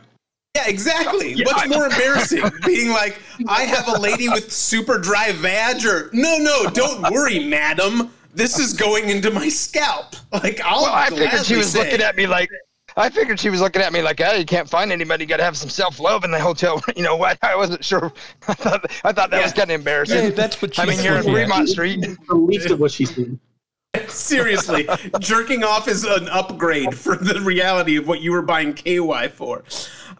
Yeah, 0.55 0.67
exactly. 0.67 1.33
Yeah, 1.33 1.45
What's 1.45 1.63
I- 1.63 1.67
more 1.67 1.85
embarrassing? 1.85 2.43
Being 2.65 2.89
like, 2.89 3.19
I 3.47 3.63
have 3.63 3.87
a 3.87 3.99
lady 3.99 4.29
with 4.29 4.51
super 4.51 4.97
dry 4.97 5.31
vag, 5.33 5.85
or 5.85 6.09
no, 6.13 6.37
no, 6.37 6.65
don't 6.71 7.01
worry, 7.11 7.39
madam. 7.47 8.11
This 8.33 8.57
is 8.57 8.73
going 8.73 9.09
into 9.09 9.31
my 9.31 9.49
scalp. 9.49 10.15
Like, 10.31 10.61
I'll 10.63 10.83
well, 10.83 10.93
I 10.93 11.09
figured 11.09 11.45
she 11.45 11.55
was 11.57 11.71
say. 11.71 11.83
looking 11.83 12.01
at 12.01 12.15
me 12.15 12.25
like. 12.27 12.49
I 12.97 13.09
figured 13.09 13.39
she 13.39 13.49
was 13.49 13.61
looking 13.61 13.81
at 13.81 13.93
me 13.93 14.01
like, 14.01 14.19
"Oh, 14.21 14.33
you 14.33 14.45
can't 14.45 14.69
find 14.69 14.91
anybody. 14.91 15.23
You 15.23 15.27
got 15.27 15.37
to 15.37 15.43
have 15.43 15.57
some 15.57 15.69
self-love 15.69 16.23
in 16.23 16.31
the 16.31 16.39
hotel." 16.39 16.81
You 16.95 17.03
know 17.03 17.15
what? 17.15 17.37
I 17.41 17.55
wasn't 17.55 17.83
sure. 17.85 18.11
I 18.47 18.53
thought, 18.53 18.85
I 19.05 19.11
thought 19.13 19.29
that 19.31 19.41
was 19.43 19.53
kind 19.53 19.71
of 19.71 19.75
embarrassing. 19.75 20.23
Yeah, 20.23 20.29
that's 20.31 20.61
what 20.61 20.77
I 20.77 20.85
mean, 20.85 21.01
you're 21.01 21.13
in 21.13 21.19
looking. 21.19 21.33
Fremont 21.33 21.69
Street. 21.69 22.05
The 22.27 22.35
least 22.35 22.69
of 22.71 22.79
what 22.79 22.91
she's 22.91 23.11
doing. 23.11 23.39
Seriously, 24.07 24.87
jerking 25.19 25.63
off 25.63 25.87
is 25.87 26.03
an 26.03 26.27
upgrade 26.29 26.93
for 26.95 27.15
the 27.15 27.39
reality 27.41 27.95
of 27.95 28.07
what 28.07 28.21
you 28.21 28.31
were 28.31 28.41
buying 28.41 28.73
KY 28.73 29.29
for. 29.29 29.63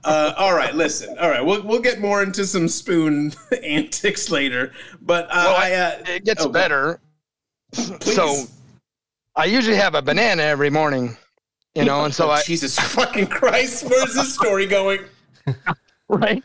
Uh, 0.04 0.34
all 0.38 0.56
right, 0.56 0.74
listen. 0.74 1.18
All 1.20 1.30
right, 1.30 1.44
we'll 1.46 1.62
we'll 1.64 1.82
get 1.82 2.00
more 2.00 2.24
into 2.24 2.46
some 2.46 2.68
spoon 2.68 3.34
antics 3.64 4.30
later. 4.32 4.72
But 5.02 5.26
uh, 5.26 5.30
Well, 5.34 5.56
I, 5.56 5.72
uh, 5.74 6.04
It 6.08 6.26
gets 6.26 6.46
oh, 6.46 6.50
better. 6.50 7.00
please. 7.74 8.16
So 8.16 8.46
I 9.36 9.46
usually 9.46 9.76
have 9.78 9.96
a 9.96 10.02
banana 10.02 10.44
every 10.44 10.70
morning, 10.70 11.16
you 11.76 11.86
know, 11.86 12.04
and 12.06 12.14
so 12.14 12.28
Oh, 12.28 12.32
I 12.32 12.42
Jesus 12.44 12.78
fucking 12.78 13.28
Christ, 13.28 13.90
where's 13.90 14.14
this 14.14 14.34
story 14.34 14.66
going? 14.66 15.02
right. 16.10 16.44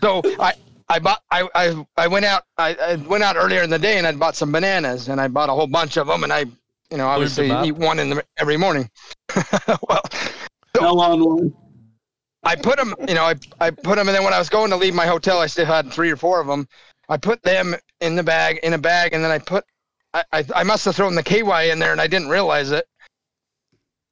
So 0.00 0.22
I 0.38 0.54
I 0.88 0.98
bought 0.98 1.22
I 1.30 1.48
I, 1.54 1.86
I 1.96 2.06
went 2.06 2.24
out 2.24 2.44
I, 2.58 2.74
I 2.74 2.96
went 2.96 3.22
out 3.22 3.36
earlier 3.36 3.62
in 3.62 3.70
the 3.70 3.78
day 3.78 3.98
and 3.98 4.06
I 4.06 4.12
bought 4.12 4.36
some 4.36 4.52
bananas 4.52 5.08
and 5.08 5.20
I 5.20 5.28
bought 5.28 5.48
a 5.48 5.52
whole 5.52 5.66
bunch 5.66 5.96
of 5.96 6.06
them 6.06 6.24
and 6.24 6.32
I 6.32 6.46
you 6.90 6.96
know 6.96 7.06
obviously 7.06 7.48
them 7.48 7.64
eat 7.64 7.72
one 7.72 7.98
in 7.98 8.10
the 8.10 8.24
every 8.38 8.56
morning. 8.56 8.90
well, 9.88 10.02
Fell 10.76 11.00
on 11.00 11.24
one. 11.24 11.54
I 12.42 12.56
put 12.56 12.78
them, 12.78 12.94
you 13.06 13.14
know, 13.14 13.24
I, 13.24 13.34
I 13.60 13.70
put 13.70 13.96
them, 13.96 14.08
and 14.08 14.16
then 14.16 14.24
when 14.24 14.32
I 14.32 14.38
was 14.38 14.48
going 14.48 14.70
to 14.70 14.76
leave 14.76 14.94
my 14.94 15.06
hotel, 15.06 15.40
I 15.40 15.46
still 15.46 15.66
had 15.66 15.92
three 15.92 16.10
or 16.10 16.16
four 16.16 16.40
of 16.40 16.46
them. 16.46 16.66
I 17.08 17.16
put 17.16 17.42
them 17.42 17.74
in 18.00 18.16
the 18.16 18.22
bag, 18.22 18.60
in 18.62 18.72
a 18.72 18.78
bag, 18.78 19.12
and 19.12 19.22
then 19.22 19.30
I 19.30 19.38
put, 19.38 19.64
I, 20.14 20.24
I, 20.32 20.44
I 20.56 20.62
must 20.62 20.84
have 20.86 20.96
thrown 20.96 21.14
the 21.14 21.22
KY 21.22 21.70
in 21.70 21.78
there, 21.78 21.92
and 21.92 22.00
I 22.00 22.06
didn't 22.06 22.28
realize 22.28 22.70
it. 22.70 22.86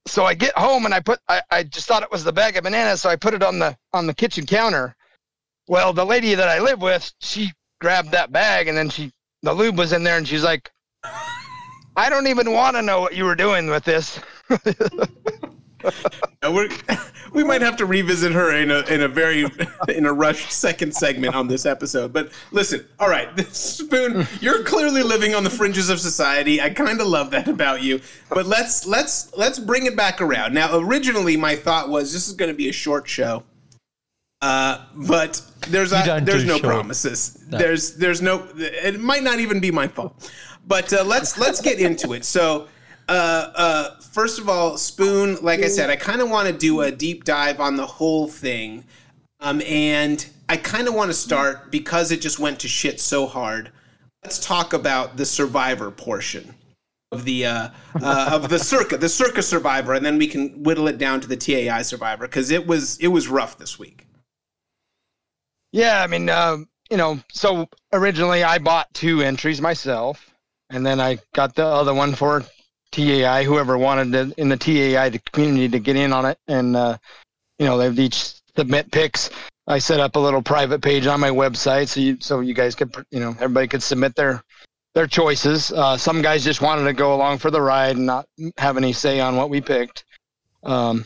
So 0.09 0.25
I 0.25 0.35
get 0.35 0.57
home 0.57 0.85
and 0.85 0.95
I 0.95 1.00
put, 1.00 1.21
I, 1.29 1.43
I 1.50 1.62
just 1.62 1.87
thought 1.87 2.03
it 2.03 2.11
was 2.11 2.25
the 2.25 2.33
bag 2.33 2.57
of 2.57 2.65
bananas, 2.65 3.03
so 3.03 3.09
I 3.11 3.17
put 3.17 3.35
it 3.35 3.43
on 3.43 3.59
the 3.59 3.77
on 3.93 4.07
the 4.07 4.15
kitchen 4.15 4.47
counter. 4.47 4.97
Well, 5.69 5.93
the 5.93 6.05
lady 6.05 6.35
that 6.35 6.49
I 6.49 6.61
live 6.61 6.81
with, 6.81 7.12
she 7.21 7.53
grabbed 7.81 8.11
that 8.12 8.33
bag, 8.33 8.69
and 8.69 8.77
then 8.77 8.88
she, 8.88 9.12
the 9.43 9.53
lube 9.53 9.77
was 9.77 9.93
in 9.93 10.03
there, 10.03 10.17
and 10.17 10.27
she's 10.27 10.43
like, 10.43 10.71
I 11.97 12.09
don't 12.09 12.27
even 12.27 12.53
want 12.53 12.77
to 12.77 12.83
know 12.83 13.00
what 13.00 13.15
you 13.15 13.25
were 13.25 13.35
doing 13.35 13.69
with 13.69 13.85
this. 13.85 14.19
We're, 16.42 16.68
we 17.33 17.45
might 17.45 17.62
have 17.62 17.76
to 17.76 17.87
revisit 17.87 18.33
her 18.33 18.54
in 18.54 18.71
a 18.71 18.80
in 18.83 19.02
a 19.02 19.09
very 19.09 19.47
in 19.88 20.07
a 20.07 20.12
rushed 20.12 20.52
second 20.52 20.95
segment 20.95 21.35
on 21.35 21.49
this 21.49 21.66
episode. 21.66 22.12
But 22.12 22.30
listen, 22.52 22.87
all 22.99 23.09
right, 23.09 23.28
Spoon, 23.54 24.26
you're 24.40 24.64
clearly 24.64 25.02
living 25.02 25.35
on 25.35 25.45
the 25.45 25.50
fringes 25.50 25.90
of 25.90 26.00
society. 26.00 26.61
I 26.61 26.71
kind 26.71 27.00
of 27.00 27.07
love 27.07 27.30
that 27.33 27.49
about 27.49 27.83
you. 27.83 28.00
But 28.28 28.47
let's 28.47 28.87
let's 28.87 29.35
let's 29.37 29.59
bring 29.59 29.87
it 29.87 29.97
back 29.97 30.21
around. 30.21 30.54
Now, 30.54 30.78
originally, 30.78 31.37
my 31.37 31.57
thought 31.57 31.88
was 31.88 32.12
this 32.12 32.28
is 32.28 32.35
going 32.35 32.50
to 32.50 32.57
be 32.57 32.68
a 32.68 32.73
short 32.73 33.09
show. 33.09 33.45
Uh, 34.40 34.85
but 34.95 35.42
there's 35.68 35.92
a, 35.92 36.21
there's 36.23 36.45
no 36.45 36.59
short. 36.59 36.62
promises. 36.62 37.45
There's 37.49 37.97
there's 37.97 38.23
no. 38.23 38.47
It 38.57 39.00
might 39.00 39.25
not 39.25 39.40
even 39.40 39.59
be 39.59 39.71
my 39.71 39.88
fault. 39.88 40.30
But 40.66 40.92
uh, 40.92 41.02
let's 41.04 41.38
let's 41.38 41.61
get 41.61 41.80
into 41.80 42.12
it. 42.12 42.25
So 42.25 42.68
uh, 43.09 43.53
uh, 43.55 44.00
first 44.00 44.38
of 44.38 44.49
all, 44.49 44.77
Spoon, 44.77 45.38
like 45.43 45.61
I 45.61 45.69
said, 45.69 45.91
I 45.91 45.97
kind 45.97 46.21
of 46.21 46.29
want 46.31 46.47
to 46.49 46.53
do 46.53 46.83
a 46.83 46.91
deep 46.91 47.25
dive 47.25 47.61
on 47.61 47.77
the 47.77 47.87
whole 47.87 48.29
thing. 48.29 48.85
Um, 49.41 49.62
and 49.62 50.25
I 50.49 50.57
kind 50.57 50.88
of 50.88 50.95
want 50.95 51.11
to 51.11 51.15
start 51.15 51.71
because 51.71 52.11
it 52.11 52.21
just 52.21 52.38
went 52.38 52.61
to 52.61 52.69
shit 52.69 53.00
so 53.00 53.27
hard. 53.27 53.71
Let's 54.23 54.38
talk 54.45 54.73
about 54.73 55.17
the 55.17 55.25
survivor 55.25 55.91
portion 55.91 56.55
of 57.12 57.25
the 57.25 57.47
uh, 57.47 57.69
uh, 58.03 58.31
of 58.33 58.49
the 58.49 58.59
circa, 58.59 58.99
the 58.99 59.09
circa 59.09 59.43
survivor, 59.43 59.95
and 59.95 60.05
then 60.05 60.19
we 60.19 60.27
can 60.27 60.62
whittle 60.62 60.88
it 60.88 60.99
down 60.99 61.21
to 61.21 61.29
the 61.29 61.37
TAI 61.37 61.83
survivor 61.83 62.27
because 62.27 62.50
it 62.50 62.67
was 62.67 62.99
it 62.99 63.09
was 63.09 63.29
rough 63.29 63.59
this 63.59 63.79
week. 63.79 64.07
Yeah, 65.73 66.03
I 66.03 66.07
mean, 66.07 66.29
uh, 66.29 66.59
you 66.91 66.97
know, 66.97 67.21
so 67.33 67.69
originally 67.93 68.43
I 68.43 68.59
bought 68.59 68.93
two 68.93 69.23
entries 69.23 69.61
myself, 69.61 70.35
and 70.71 70.85
then 70.85 71.00
I 71.00 71.19
got 71.35 71.55
the 71.55 71.65
other 71.65 71.95
one 71.95 72.15
for 72.15 72.45
TAI. 72.92 73.45
Whoever 73.45 73.76
wanted 73.78 74.12
to, 74.12 74.40
in 74.40 74.49
the 74.49 74.57
TAI 74.57 75.09
the 75.09 75.18
community 75.33 75.68
to 75.68 75.78
get 75.78 75.97
in 75.97 76.12
on 76.12 76.26
it, 76.26 76.38
and 76.49 76.76
uh, 76.76 76.99
you 77.59 77.66
know, 77.66 77.78
they've 77.78 77.99
each 77.99 78.35
submit 78.57 78.90
picks. 78.90 79.30
I 79.66 79.78
set 79.78 80.00
up 80.00 80.16
a 80.16 80.18
little 80.18 80.42
private 80.42 80.80
page 80.80 81.07
on 81.07 81.21
my 81.21 81.30
website, 81.30 81.88
so 81.88 82.00
you 82.00 82.16
so 82.21 82.40
you 82.40 82.54
guys 82.54 82.75
could, 82.75 82.95
you 83.11 83.21
know, 83.21 83.30
everybody 83.40 83.68
could 83.68 83.83
submit 83.83 84.14
their 84.14 84.42
their 84.95 85.07
choices. 85.07 85.71
Uh, 85.71 85.97
some 85.97 86.23
guys 86.23 86.42
just 86.42 86.62
wanted 86.62 86.85
to 86.85 86.92
go 86.92 87.14
along 87.14 87.38
for 87.38 87.50
the 87.50 87.61
ride 87.61 87.97
and 87.97 88.07
not 88.07 88.26
have 88.57 88.76
any 88.76 88.92
say 88.92 89.21
on 89.21 89.37
what 89.37 89.50
we 89.50 89.61
picked. 89.61 90.04
Um, 90.64 91.04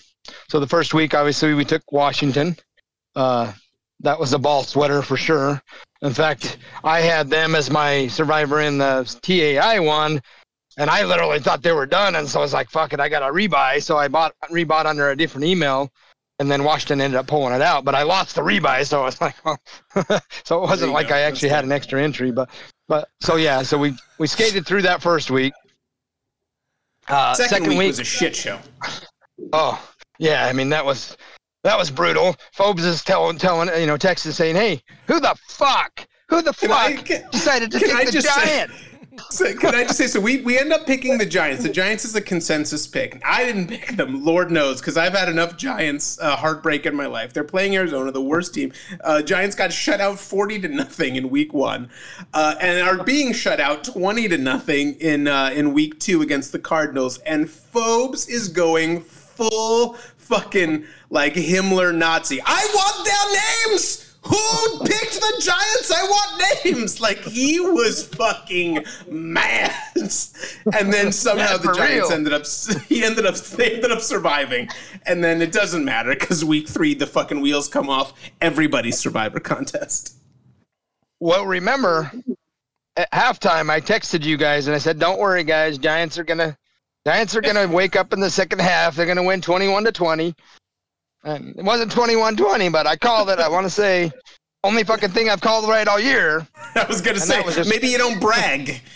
so 0.48 0.60
the 0.60 0.66
first 0.68 0.94
week, 0.94 1.14
obviously, 1.14 1.54
we 1.54 1.64
took 1.64 1.90
Washington. 1.90 2.56
Uh, 3.16 3.52
that 4.00 4.18
was 4.18 4.32
a 4.32 4.38
ball 4.38 4.62
sweater 4.62 5.02
for 5.02 5.16
sure. 5.16 5.60
In 6.02 6.12
fact, 6.12 6.58
I 6.84 7.00
had 7.00 7.28
them 7.28 7.54
as 7.54 7.70
my 7.70 8.08
survivor 8.08 8.60
in 8.60 8.78
the 8.78 9.04
TAI 9.22 9.78
one, 9.80 10.20
and 10.78 10.88
I 10.90 11.04
literally 11.04 11.38
thought 11.40 11.62
they 11.62 11.72
were 11.72 11.86
done. 11.86 12.16
And 12.16 12.28
so 12.28 12.40
I 12.40 12.42
was 12.42 12.52
like, 12.52 12.70
fuck 12.70 12.92
it, 12.92 13.00
I 13.00 13.08
got 13.08 13.20
to 13.20 13.26
rebuy. 13.32 13.82
So 13.82 13.96
I 13.98 14.08
bought 14.08 14.34
rebought 14.50 14.86
under 14.86 15.10
a 15.10 15.16
different 15.16 15.46
email, 15.46 15.90
and 16.38 16.50
then 16.50 16.64
Washington 16.64 17.00
ended 17.00 17.18
up 17.18 17.26
pulling 17.26 17.54
it 17.54 17.62
out. 17.62 17.84
But 17.84 17.94
I 17.94 18.02
lost 18.02 18.34
the 18.34 18.42
rebuy, 18.42 18.86
so 18.86 19.02
I 19.02 19.04
was 19.04 19.20
like, 19.20 19.36
well, 19.44 19.58
so 20.44 20.62
it 20.62 20.68
wasn't 20.68 20.92
like 20.92 21.08
go. 21.08 21.14
I 21.14 21.20
actually 21.20 21.48
That's 21.50 21.56
had 21.56 21.64
an 21.64 21.72
extra 21.72 22.02
entry. 22.02 22.30
But 22.30 22.48
but 22.88 23.08
so 23.20 23.36
yeah, 23.36 23.62
so 23.62 23.78
we 23.78 23.94
we 24.18 24.26
skated 24.26 24.66
through 24.66 24.82
that 24.82 25.02
first 25.02 25.30
week. 25.30 25.52
Uh, 27.08 27.34
Second, 27.34 27.66
week, 27.76 27.88
was 27.88 27.98
a 27.98 28.04
shit 28.04 28.34
show. 28.36 28.58
Oh, 29.52 29.82
yeah. 30.18 30.46
I 30.46 30.52
mean, 30.52 30.68
that 30.68 30.84
was 30.84 31.16
that 31.64 31.76
was 31.76 31.90
brutal. 31.90 32.36
Phobes 32.56 32.84
is 32.84 33.02
telling, 33.02 33.38
telling, 33.38 33.68
you 33.80 33.86
know, 33.86 33.96
Texas 33.96 34.36
saying, 34.36 34.54
"Hey, 34.54 34.80
who 35.08 35.18
the 35.18 35.34
fuck? 35.48 36.06
Who 36.28 36.42
the 36.42 36.52
Can 36.52 36.68
fuck 36.68 36.78
I- 36.78 36.96
can- 36.96 37.30
decided 37.32 37.72
to 37.72 37.80
take 37.80 38.06
the 38.06 38.12
just 38.12 38.28
say- 38.32 38.46
giant?" 38.46 38.70
So 39.30 39.52
can 39.54 39.74
I 39.74 39.84
just 39.84 39.98
say, 39.98 40.06
so 40.06 40.20
we, 40.20 40.40
we 40.40 40.58
end 40.58 40.72
up 40.72 40.86
picking 40.86 41.18
the 41.18 41.26
Giants. 41.26 41.62
The 41.62 41.68
Giants 41.68 42.04
is 42.04 42.14
a 42.14 42.20
consensus 42.20 42.86
pick. 42.86 43.20
I 43.24 43.44
didn't 43.44 43.68
pick 43.68 43.96
them, 43.96 44.24
Lord 44.24 44.50
knows, 44.50 44.80
because 44.80 44.96
I've 44.96 45.12
had 45.12 45.28
enough 45.28 45.56
Giants 45.56 46.18
uh, 46.18 46.34
heartbreak 46.36 46.86
in 46.86 46.94
my 46.94 47.06
life. 47.06 47.32
They're 47.32 47.44
playing 47.44 47.76
Arizona, 47.76 48.10
the 48.10 48.22
worst 48.22 48.54
team. 48.54 48.72
Uh, 49.02 49.20
Giants 49.20 49.54
got 49.54 49.72
shut 49.72 50.00
out 50.00 50.18
40 50.18 50.60
to 50.60 50.68
nothing 50.68 51.16
in 51.16 51.28
week 51.28 51.52
one 51.52 51.90
uh, 52.32 52.54
and 52.60 52.86
are 52.86 53.04
being 53.04 53.32
shut 53.32 53.60
out 53.60 53.84
20 53.84 54.28
to 54.28 54.38
nothing 54.38 54.94
in, 54.94 55.28
uh, 55.28 55.50
in 55.54 55.74
week 55.74 55.98
two 56.00 56.22
against 56.22 56.52
the 56.52 56.58
Cardinals. 56.58 57.18
And 57.18 57.50
Phobes 57.50 58.28
is 58.28 58.48
going 58.48 59.02
full 59.02 59.94
fucking 60.16 60.86
like 61.10 61.34
Himmler 61.34 61.94
Nazi. 61.94 62.40
I 62.44 62.66
want 62.74 63.04
their 63.04 63.72
names! 63.72 64.11
Who 64.24 64.78
picked 64.84 65.14
the 65.14 65.42
Giants? 65.42 65.90
I 65.90 66.02
want 66.04 66.64
names. 66.64 67.00
Like 67.00 67.18
he 67.18 67.58
was 67.58 68.06
fucking 68.06 68.84
mad, 69.08 69.74
and 69.96 70.92
then 70.92 71.10
somehow 71.12 71.56
the 71.56 71.72
Giants 71.72 72.08
real. 72.08 72.12
ended 72.12 72.32
up. 72.32 72.44
He 72.88 73.02
ended 73.02 73.26
up. 73.26 73.34
They 73.36 73.74
ended 73.74 73.90
up 73.90 74.00
surviving, 74.00 74.68
and 75.06 75.24
then 75.24 75.42
it 75.42 75.50
doesn't 75.50 75.84
matter 75.84 76.10
because 76.14 76.44
week 76.44 76.68
three 76.68 76.94
the 76.94 77.06
fucking 77.06 77.40
wheels 77.40 77.66
come 77.68 77.88
off 77.90 78.12
everybody's 78.40 78.98
Survivor 78.98 79.40
contest. 79.40 80.14
Well, 81.18 81.44
remember 81.46 82.12
at 82.96 83.10
halftime, 83.12 83.70
I 83.70 83.80
texted 83.80 84.24
you 84.24 84.36
guys 84.36 84.66
and 84.68 84.74
I 84.76 84.78
said, 84.78 84.98
"Don't 85.00 85.18
worry, 85.18 85.42
guys. 85.44 85.78
Giants 85.78 86.16
are 86.18 86.24
gonna 86.24 86.56
Giants 87.06 87.34
are 87.34 87.40
gonna 87.40 87.66
wake 87.72 87.96
up 87.96 88.12
in 88.12 88.20
the 88.20 88.30
second 88.30 88.60
half. 88.60 88.94
They're 88.94 89.06
gonna 89.06 89.22
win 89.24 89.40
twenty-one 89.40 89.82
to 89.84 89.92
twenty. 89.92 90.34
And 91.24 91.54
it 91.56 91.64
wasn't 91.64 91.92
21-20, 91.92 92.72
but 92.72 92.86
I 92.86 92.96
called 92.96 93.30
it. 93.30 93.38
I 93.38 93.48
want 93.48 93.64
to 93.64 93.70
say 93.70 94.10
only 94.64 94.84
fucking 94.84 95.10
thing 95.10 95.28
I've 95.28 95.40
called 95.40 95.68
right 95.68 95.86
all 95.86 96.00
year. 96.00 96.46
I 96.74 96.84
was 96.84 97.00
gonna 97.00 97.18
say 97.20 97.42
just- 97.52 97.68
maybe 97.68 97.88
you 97.88 97.98
don't 97.98 98.20
brag. 98.20 98.80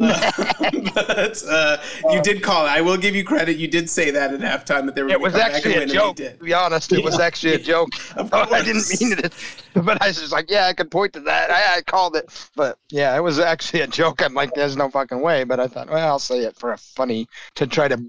Uh, 0.00 0.30
but 0.94 1.42
uh, 1.48 1.76
you 2.10 2.22
did 2.22 2.40
call 2.40 2.66
it. 2.66 2.68
I 2.68 2.80
will 2.80 2.96
give 2.96 3.16
you 3.16 3.24
credit. 3.24 3.56
You 3.56 3.66
did 3.66 3.90
say 3.90 4.12
that 4.12 4.32
at 4.32 4.38
halftime 4.38 4.86
that 4.86 4.94
they 4.94 5.02
were. 5.02 5.08
It 5.08 5.20
was 5.20 5.34
actually 5.34 5.74
a 5.74 5.86
joke. 5.86 6.18
To 6.18 6.36
be 6.40 6.54
honest, 6.54 6.92
it 6.92 7.02
was 7.02 7.18
actually 7.18 7.54
a 7.54 7.58
joke. 7.58 7.88
Of 8.16 8.32
I 8.32 8.62
didn't 8.62 8.88
mean 9.00 9.18
it, 9.18 9.34
but 9.74 10.00
I 10.00 10.06
was 10.06 10.20
just 10.20 10.30
like, 10.30 10.48
yeah, 10.48 10.66
I 10.66 10.72
could 10.72 10.88
point 10.88 11.14
to 11.14 11.20
that. 11.22 11.50
I, 11.50 11.78
I 11.78 11.82
called 11.82 12.14
it, 12.14 12.30
but 12.54 12.78
yeah, 12.90 13.16
it 13.16 13.20
was 13.22 13.40
actually 13.40 13.80
a 13.80 13.88
joke. 13.88 14.22
I'm 14.22 14.34
like, 14.34 14.54
there's 14.54 14.76
no 14.76 14.88
fucking 14.88 15.20
way. 15.20 15.42
But 15.42 15.58
I 15.58 15.66
thought, 15.66 15.90
well, 15.90 16.06
I'll 16.06 16.20
say 16.20 16.44
it 16.44 16.56
for 16.56 16.70
a 16.70 16.78
funny 16.78 17.26
to 17.56 17.66
try 17.66 17.88
to 17.88 18.00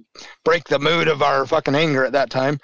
break 0.46 0.65
the 0.65 0.77
mood 0.77 1.08
of 1.08 1.24
our 1.24 1.43
fucking 1.48 1.74
anger 1.74 2.05
at 2.05 2.12
that 2.12 2.29
time. 2.29 2.60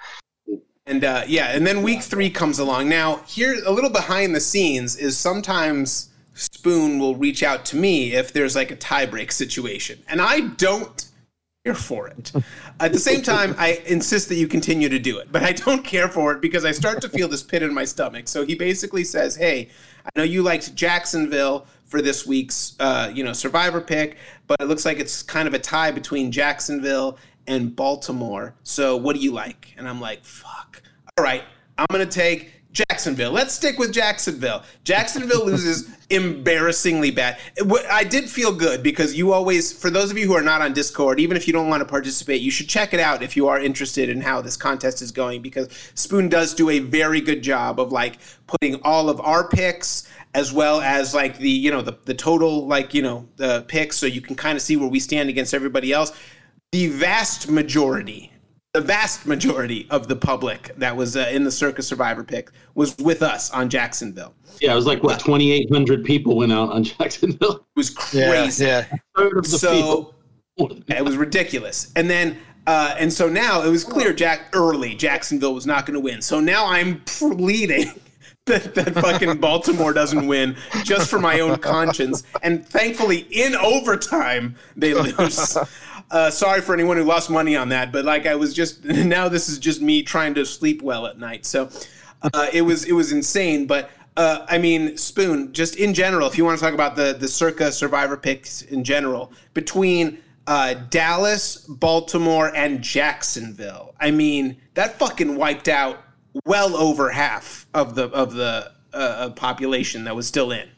And 0.90 1.04
uh, 1.04 1.22
yeah, 1.28 1.54
and 1.54 1.64
then 1.64 1.84
week 1.84 2.02
three 2.02 2.30
comes 2.30 2.58
along. 2.58 2.88
Now, 2.88 3.18
here 3.18 3.62
a 3.64 3.70
little 3.70 3.90
behind 3.90 4.34
the 4.34 4.40
scenes 4.40 4.96
is 4.96 5.16
sometimes 5.16 6.08
Spoon 6.34 6.98
will 6.98 7.14
reach 7.14 7.44
out 7.44 7.64
to 7.66 7.76
me 7.76 8.12
if 8.12 8.32
there's 8.32 8.56
like 8.56 8.72
a 8.72 8.76
tiebreak 8.76 9.30
situation, 9.30 10.02
and 10.08 10.20
I 10.20 10.40
don't 10.40 11.06
care 11.64 11.76
for 11.76 12.08
it. 12.08 12.32
At 12.80 12.92
the 12.92 12.98
same 12.98 13.22
time, 13.22 13.54
I 13.56 13.80
insist 13.86 14.28
that 14.30 14.34
you 14.34 14.48
continue 14.48 14.88
to 14.88 14.98
do 14.98 15.18
it, 15.18 15.30
but 15.30 15.44
I 15.44 15.52
don't 15.52 15.84
care 15.84 16.08
for 16.08 16.32
it 16.32 16.40
because 16.40 16.64
I 16.64 16.72
start 16.72 17.00
to 17.02 17.08
feel 17.08 17.28
this 17.28 17.44
pit 17.44 17.62
in 17.62 17.72
my 17.72 17.84
stomach. 17.84 18.26
So 18.26 18.44
he 18.44 18.56
basically 18.56 19.04
says, 19.04 19.36
"Hey, 19.36 19.68
I 20.04 20.10
know 20.16 20.24
you 20.24 20.42
liked 20.42 20.74
Jacksonville." 20.74 21.66
For 21.86 22.00
this 22.00 22.24
week's, 22.24 22.76
uh, 22.78 23.10
you 23.12 23.24
know, 23.24 23.32
Survivor 23.32 23.80
pick, 23.80 24.16
but 24.46 24.60
it 24.60 24.66
looks 24.66 24.84
like 24.84 25.00
it's 25.00 25.24
kind 25.24 25.48
of 25.48 25.54
a 25.54 25.58
tie 25.58 25.90
between 25.90 26.30
Jacksonville 26.30 27.18
and 27.48 27.74
Baltimore. 27.74 28.54
So, 28.62 28.96
what 28.96 29.16
do 29.16 29.20
you 29.20 29.32
like? 29.32 29.74
And 29.76 29.88
I'm 29.88 30.00
like, 30.00 30.24
fuck. 30.24 30.69
All 31.18 31.24
right, 31.24 31.44
I'm 31.78 31.86
going 31.90 32.06
to 32.06 32.12
take 32.12 32.52
Jacksonville. 32.72 33.32
Let's 33.32 33.54
stick 33.54 33.78
with 33.78 33.92
Jacksonville. 33.92 34.62
Jacksonville 34.84 35.44
loses 35.46 35.90
embarrassingly 36.08 37.10
bad. 37.10 37.38
I 37.90 38.04
did 38.04 38.28
feel 38.28 38.52
good 38.52 38.82
because 38.82 39.14
you 39.14 39.32
always, 39.32 39.72
for 39.72 39.90
those 39.90 40.10
of 40.10 40.18
you 40.18 40.26
who 40.26 40.34
are 40.34 40.42
not 40.42 40.62
on 40.62 40.72
Discord, 40.72 41.18
even 41.18 41.36
if 41.36 41.46
you 41.46 41.52
don't 41.52 41.68
want 41.68 41.80
to 41.80 41.84
participate, 41.84 42.40
you 42.40 42.50
should 42.50 42.68
check 42.68 42.94
it 42.94 43.00
out 43.00 43.22
if 43.22 43.36
you 43.36 43.48
are 43.48 43.58
interested 43.58 44.08
in 44.08 44.20
how 44.20 44.40
this 44.40 44.56
contest 44.56 45.02
is 45.02 45.10
going 45.10 45.42
because 45.42 45.68
Spoon 45.94 46.28
does 46.28 46.54
do 46.54 46.70
a 46.70 46.78
very 46.78 47.20
good 47.20 47.42
job 47.42 47.80
of 47.80 47.92
like 47.92 48.18
putting 48.46 48.76
all 48.82 49.08
of 49.08 49.20
our 49.20 49.48
picks 49.48 50.08
as 50.34 50.52
well 50.52 50.80
as 50.80 51.12
like 51.12 51.38
the 51.38 51.50
you 51.50 51.70
know 51.70 51.82
the, 51.82 51.98
the 52.04 52.14
total 52.14 52.66
like 52.66 52.94
you 52.94 53.02
know 53.02 53.28
the 53.36 53.64
picks 53.66 53.96
so 53.96 54.06
you 54.06 54.20
can 54.20 54.36
kind 54.36 54.54
of 54.54 54.62
see 54.62 54.76
where 54.76 54.88
we 54.88 55.00
stand 55.00 55.28
against 55.28 55.52
everybody 55.52 55.92
else 55.92 56.12
the 56.70 56.86
vast 56.86 57.48
majority 57.48 58.29
the 58.72 58.80
vast 58.80 59.26
majority 59.26 59.86
of 59.90 60.06
the 60.06 60.14
public 60.14 60.72
that 60.76 60.96
was 60.96 61.16
uh, 61.16 61.28
in 61.32 61.42
the 61.42 61.50
Circa 61.50 61.82
survivor 61.82 62.22
pick 62.22 62.50
was 62.74 62.96
with 62.98 63.22
us 63.22 63.50
on 63.50 63.68
jacksonville. 63.68 64.34
Yeah, 64.60 64.72
it 64.72 64.76
was 64.76 64.86
like 64.86 65.02
what 65.02 65.18
2,800 65.18 66.04
people 66.04 66.36
went 66.36 66.52
out 66.52 66.70
on 66.70 66.84
Jacksonville. 66.84 67.56
It 67.56 67.62
was 67.76 67.90
crazy. 67.90 68.66
yeah. 68.66 68.84
Third 69.16 69.38
of 69.38 69.50
the 69.50 69.58
so 69.58 70.14
it 70.58 71.04
was 71.04 71.16
ridiculous. 71.16 71.90
And 71.96 72.08
then 72.08 72.38
uh, 72.66 72.94
and 72.98 73.12
so 73.12 73.28
now 73.28 73.62
it 73.62 73.70
was 73.70 73.84
clear 73.84 74.12
jack 74.12 74.50
early 74.52 74.94
jacksonville 74.94 75.54
was 75.54 75.66
not 75.66 75.86
going 75.86 75.94
to 75.94 76.00
win. 76.00 76.22
So 76.22 76.38
now 76.38 76.66
i'm 76.66 77.00
pleading 77.06 77.92
that, 78.46 78.74
that 78.74 78.94
fucking 78.94 79.38
baltimore 79.40 79.92
doesn't 79.92 80.26
win 80.26 80.56
just 80.84 81.10
for 81.10 81.18
my 81.18 81.40
own 81.40 81.58
conscience. 81.58 82.22
And 82.42 82.64
thankfully 82.64 83.26
in 83.30 83.56
overtime 83.56 84.54
they 84.76 84.94
lose 84.94 85.56
uh, 86.10 86.30
sorry 86.30 86.60
for 86.60 86.74
anyone 86.74 86.96
who 86.96 87.04
lost 87.04 87.30
money 87.30 87.56
on 87.56 87.68
that 87.68 87.92
but 87.92 88.04
like 88.04 88.26
i 88.26 88.34
was 88.34 88.52
just 88.52 88.84
now 88.84 89.28
this 89.28 89.48
is 89.48 89.58
just 89.58 89.80
me 89.80 90.02
trying 90.02 90.34
to 90.34 90.44
sleep 90.44 90.82
well 90.82 91.06
at 91.06 91.18
night 91.18 91.46
so 91.46 91.68
uh, 92.34 92.46
it 92.52 92.62
was 92.62 92.84
it 92.84 92.92
was 92.92 93.12
insane 93.12 93.66
but 93.66 93.90
uh, 94.16 94.44
I 94.48 94.58
mean, 94.58 94.98
Spoon, 94.98 95.52
just 95.52 95.76
in 95.76 95.94
general, 95.94 96.26
if 96.26 96.36
you 96.36 96.44
want 96.44 96.58
to 96.58 96.64
talk 96.64 96.74
about 96.74 96.96
the 96.96 97.16
the 97.18 97.28
circa 97.28 97.70
survivor 97.72 98.16
picks 98.16 98.60
in 98.60 98.84
general, 98.84 99.32
between 99.54 100.18
uh, 100.46 100.74
Dallas, 100.90 101.58
Baltimore, 101.68 102.54
and 102.54 102.82
Jacksonville. 102.82 103.94
I 104.00 104.10
mean, 104.10 104.60
that 104.74 104.98
fucking 104.98 105.36
wiped 105.36 105.68
out 105.68 106.00
well 106.44 106.76
over 106.76 107.10
half 107.10 107.66
of 107.72 107.94
the 107.94 108.08
of 108.08 108.34
the 108.34 108.72
uh, 108.92 109.30
population 109.30 110.04
that 110.04 110.16
was 110.16 110.26
still 110.26 110.50
in. 110.50 110.68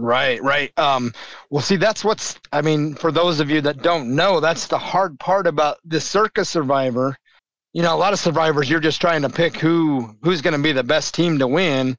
Right, 0.00 0.42
right. 0.42 0.76
Um, 0.78 1.12
well, 1.50 1.60
see, 1.60 1.76
that's 1.76 2.02
what's. 2.02 2.38
I 2.52 2.62
mean, 2.62 2.94
for 2.94 3.12
those 3.12 3.38
of 3.38 3.50
you 3.50 3.60
that 3.60 3.82
don't 3.82 4.14
know, 4.14 4.40
that's 4.40 4.66
the 4.66 4.78
hard 4.78 5.18
part 5.20 5.46
about 5.46 5.76
the 5.84 6.00
Circa 6.00 6.44
Survivor. 6.46 7.14
You 7.74 7.82
know, 7.82 7.94
a 7.94 7.98
lot 7.98 8.14
of 8.14 8.18
survivors, 8.18 8.68
you're 8.70 8.80
just 8.80 9.00
trying 9.00 9.20
to 9.22 9.28
pick 9.28 9.56
who 9.56 10.16
who's 10.22 10.40
going 10.40 10.56
to 10.56 10.62
be 10.62 10.72
the 10.72 10.82
best 10.82 11.14
team 11.14 11.38
to 11.38 11.46
win. 11.46 11.98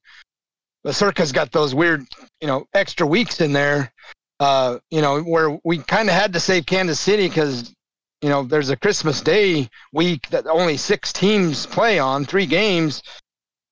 The 0.83 0.91
Circa's 0.91 1.31
got 1.31 1.51
those 1.51 1.75
weird, 1.75 2.03
you 2.41 2.47
know, 2.47 2.65
extra 2.73 3.05
weeks 3.05 3.39
in 3.39 3.53
there. 3.53 3.93
Uh, 4.39 4.79
you 4.89 5.01
know, 5.01 5.21
where 5.21 5.59
we 5.63 5.77
kind 5.77 6.09
of 6.09 6.15
had 6.15 6.33
to 6.33 6.39
save 6.39 6.65
Kansas 6.65 6.99
City 6.99 7.27
because, 7.27 7.71
you 8.23 8.29
know, 8.29 8.41
there's 8.41 8.71
a 8.71 8.75
Christmas 8.75 9.21
Day 9.21 9.69
week 9.93 10.27
that 10.29 10.47
only 10.47 10.75
six 10.75 11.13
teams 11.13 11.67
play 11.67 11.99
on, 11.99 12.25
three 12.25 12.47
games. 12.47 13.03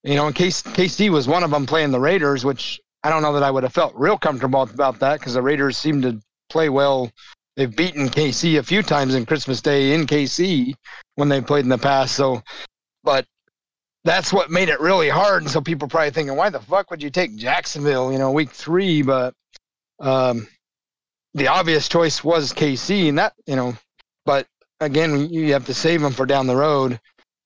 You 0.04 0.14
know, 0.14 0.28
in 0.28 0.34
case 0.34 0.62
KC 0.62 1.10
was 1.10 1.28
one 1.28 1.44
of 1.44 1.50
them 1.50 1.66
playing 1.66 1.90
the 1.90 2.00
Raiders, 2.00 2.46
which 2.46 2.80
I 3.04 3.10
don't 3.10 3.22
know 3.22 3.34
that 3.34 3.44
I 3.44 3.52
would 3.52 3.64
have 3.64 3.74
felt 3.74 3.94
real 3.96 4.18
comfortable 4.18 4.62
about 4.62 5.00
that 5.00 5.20
because 5.20 5.34
the 5.34 5.42
Raiders 5.42 5.78
seem 5.78 6.02
to 6.02 6.20
play 6.50 6.70
well. 6.70 7.12
They've 7.56 7.74
beaten 7.74 8.10
KC 8.10 8.60
a 8.60 8.64
few 8.64 8.82
times 8.82 9.16
in 9.16 9.26
Christmas 9.26 9.62
Day 9.62 9.94
in 9.94 10.06
KC 10.06 10.74
when 11.16 11.30
they 11.30 11.42
played 11.42 11.64
in 11.64 11.70
the 11.70 11.78
past. 11.78 12.16
So, 12.16 12.42
but 13.04 13.26
that's 14.04 14.32
what 14.32 14.50
made 14.50 14.70
it 14.70 14.80
really 14.80 15.10
hard. 15.10 15.44
And 15.44 15.52
so 15.52 15.62
people 15.62 15.88
probably 15.88 16.12
thinking, 16.12 16.36
why 16.36 16.50
the 16.50 16.60
fuck 16.60 16.90
would 16.90 17.04
you 17.04 17.10
take 17.10 17.36
Jacksonville, 17.36 18.12
you 18.12 18.18
know, 18.18 18.32
week 18.32 18.52
three? 18.52 19.02
But 19.02 19.34
um, 20.00 20.48
the 21.34 21.48
obvious 21.48 21.88
choice 21.90 22.24
was 22.24 22.54
KC, 22.54 23.10
and 23.10 23.18
that, 23.18 23.34
you 23.46 23.56
know, 23.56 23.76
but 24.26 24.48
again, 24.80 25.30
you 25.30 25.54
have 25.54 25.66
to 25.66 25.74
save 25.74 26.02
them 26.02 26.14
for 26.14 26.26
down 26.26 26.48
the 26.48 26.56
road. 26.56 27.00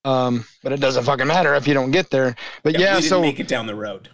Um, 0.06 0.46
but 0.62 0.74
it 0.74 0.80
doesn't 0.80 1.06
fucking 1.06 1.28
matter 1.28 1.56
if 1.56 1.68
you 1.68 1.74
don't 1.74 1.92
get 1.92 2.10
there. 2.10 2.36
But 2.62 2.74
yeah, 2.74 2.96
didn't 2.96 3.10
so 3.10 3.22
make 3.22 3.40
it 3.40 3.48
down 3.48 3.68
the 3.68 3.76
road. 3.76 4.10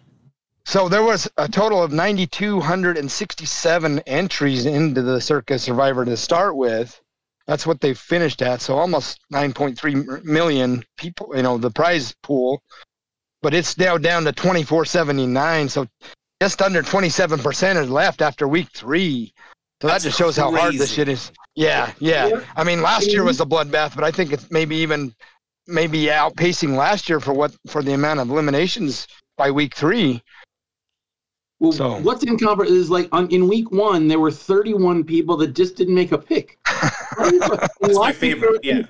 So 0.69 0.87
there 0.87 1.01
was 1.01 1.27
a 1.37 1.47
total 1.47 1.81
of 1.81 1.91
9,267 1.91 3.99
entries 4.05 4.67
into 4.67 5.01
the 5.01 5.19
Circa 5.19 5.57
Survivor 5.57 6.05
to 6.05 6.15
start 6.15 6.55
with. 6.55 7.01
That's 7.47 7.65
what 7.65 7.81
they 7.81 7.95
finished 7.95 8.43
at. 8.43 8.61
So 8.61 8.77
almost 8.77 9.19
9.3 9.33 10.23
million 10.23 10.83
people, 10.95 11.31
you 11.35 11.41
know, 11.41 11.57
the 11.57 11.71
prize 11.71 12.13
pool. 12.21 12.61
But 13.41 13.55
it's 13.55 13.79
now 13.79 13.97
down 13.97 14.25
to 14.25 14.31
2479. 14.31 15.69
So 15.69 15.87
just 16.39 16.61
under 16.61 16.83
27% 16.83 17.81
is 17.81 17.89
left 17.89 18.21
after 18.21 18.47
week 18.47 18.67
three. 18.75 19.33
So 19.81 19.87
That's 19.87 20.03
that 20.03 20.09
just 20.09 20.19
shows 20.19 20.37
how 20.37 20.55
hard 20.55 20.75
this 20.75 20.91
shit 20.91 21.09
is. 21.09 21.31
Yeah, 21.55 21.91
yeah. 21.97 22.43
I 22.55 22.63
mean, 22.63 22.83
last 22.83 23.07
year 23.07 23.21
mm-hmm. 23.21 23.25
was 23.25 23.41
a 23.41 23.45
bloodbath, 23.45 23.95
but 23.95 24.03
I 24.03 24.11
think 24.11 24.31
it's 24.31 24.51
maybe 24.51 24.75
even 24.75 25.15
maybe 25.65 26.05
outpacing 26.05 26.77
last 26.77 27.09
year 27.09 27.19
for 27.19 27.33
what 27.33 27.55
for 27.65 27.81
the 27.81 27.93
amount 27.93 28.19
of 28.19 28.29
eliminations 28.29 29.07
by 29.35 29.49
week 29.49 29.73
three. 29.73 30.21
Well, 31.59 31.71
So- 31.73 31.99
what's 31.99 32.23
incomparable 32.23 32.71
is 32.73 32.89
like 32.89 33.09
on, 33.11 33.27
in 33.29 33.47
week 33.47 33.71
one 33.71 34.07
there 34.07 34.19
were 34.19 34.31
31 34.31 35.03
people 35.03 35.35
that 35.37 35.53
just 35.55 35.75
didn't 35.75 35.95
make 35.95 36.11
a 36.11 36.17
pick. 36.17 36.57
That's 37.17 37.97
my 37.97 38.11
favorite. 38.13 38.61
Yeah. 38.63 38.83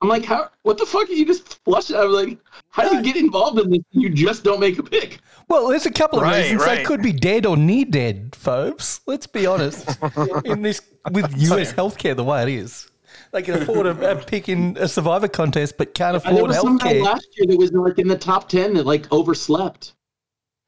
I'm 0.00 0.08
like, 0.08 0.24
how? 0.24 0.48
What 0.62 0.78
the 0.78 0.86
fuck? 0.86 1.08
Are 1.08 1.12
you 1.12 1.26
just 1.26 1.62
flush 1.64 1.90
it. 1.90 1.96
I'm 1.96 2.12
like, 2.12 2.38
how 2.70 2.88
do 2.88 2.96
you 2.96 3.02
get 3.02 3.16
involved 3.16 3.58
in 3.58 3.70
this? 3.70 3.80
You 3.90 4.08
just 4.10 4.44
don't 4.44 4.60
make 4.60 4.78
a 4.78 4.82
pick. 4.82 5.18
Well, 5.48 5.68
there's 5.68 5.86
a 5.86 5.90
couple 5.90 6.18
of 6.20 6.24
Right, 6.24 6.42
reasons 6.42 6.64
they 6.64 6.84
could 6.84 7.02
be 7.02 7.12
dead 7.12 7.46
or 7.46 7.56
near 7.56 7.84
dead, 7.84 8.36
folks. 8.36 9.00
Let's 9.06 9.26
be 9.26 9.44
honest. 9.46 9.88
in 10.44 10.62
this 10.62 10.80
with 11.10 11.26
US 11.50 11.72
healthcare 11.72 12.14
the 12.14 12.22
way 12.22 12.42
it 12.44 12.48
is, 12.48 12.88
they 13.32 13.42
can 13.42 13.60
afford 13.62 13.86
a, 13.86 14.12
a 14.12 14.16
pick 14.24 14.48
in 14.48 14.76
a 14.78 14.86
survivor 14.86 15.26
contest, 15.26 15.76
but 15.78 15.94
can't 15.94 16.14
And 16.16 16.36
there 16.36 16.44
afford 16.44 16.48
was 16.50 16.60
some 16.60 16.76
guy 16.78 16.94
healthcare. 16.94 17.04
last 17.04 17.28
year 17.36 17.46
that 17.48 17.58
was 17.58 17.72
like 17.72 17.98
in 17.98 18.06
the 18.06 18.18
top 18.18 18.48
10 18.48 18.74
that 18.74 18.86
like 18.86 19.10
overslept 19.12 19.94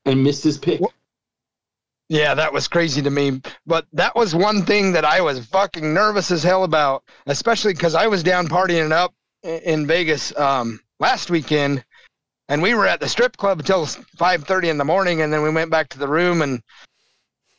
and 0.07 0.25
missed 0.25 0.43
his 0.43 0.59
pick. 0.59 0.81
Yeah, 2.11 2.35
that 2.35 2.53
was 2.53 2.67
crazy 2.67 3.01
to 3.03 3.11
me. 3.11 3.41
But 3.67 3.87
that 3.93 4.17
was 4.17 4.35
one 4.35 4.67
thing 4.67 4.91
that 4.93 5.05
I 5.05 5.21
was 5.21 5.47
fucking 5.47 5.95
nervous 5.95 6.33
as 6.33 6.43
hell 6.43 6.65
about, 6.65 7.05
especially 7.27 7.73
because 7.73 7.95
I 7.95 8.09
was 8.09 8.25
down 8.25 8.49
partying 8.49 8.91
up 8.91 9.15
in 9.45 9.87
Vegas 9.87 10.37
um, 10.37 10.81
last 10.99 11.31
weekend, 11.31 11.85
and 12.49 12.61
we 12.61 12.75
were 12.75 12.89
at 12.89 12.99
the 12.99 13.09
strip 13.09 13.37
club 13.37 13.61
until 13.61 13.87
five 14.19 14.43
thirty 14.43 14.71
in 14.71 14.77
the 14.77 14.85
morning, 14.85 15.23
and 15.23 15.33
then 15.33 15.41
we 15.43 15.51
went 15.51 15.71
back 15.71 15.89
to 15.91 16.01
the 16.01 16.09
room, 16.09 16.43
and 16.43 16.61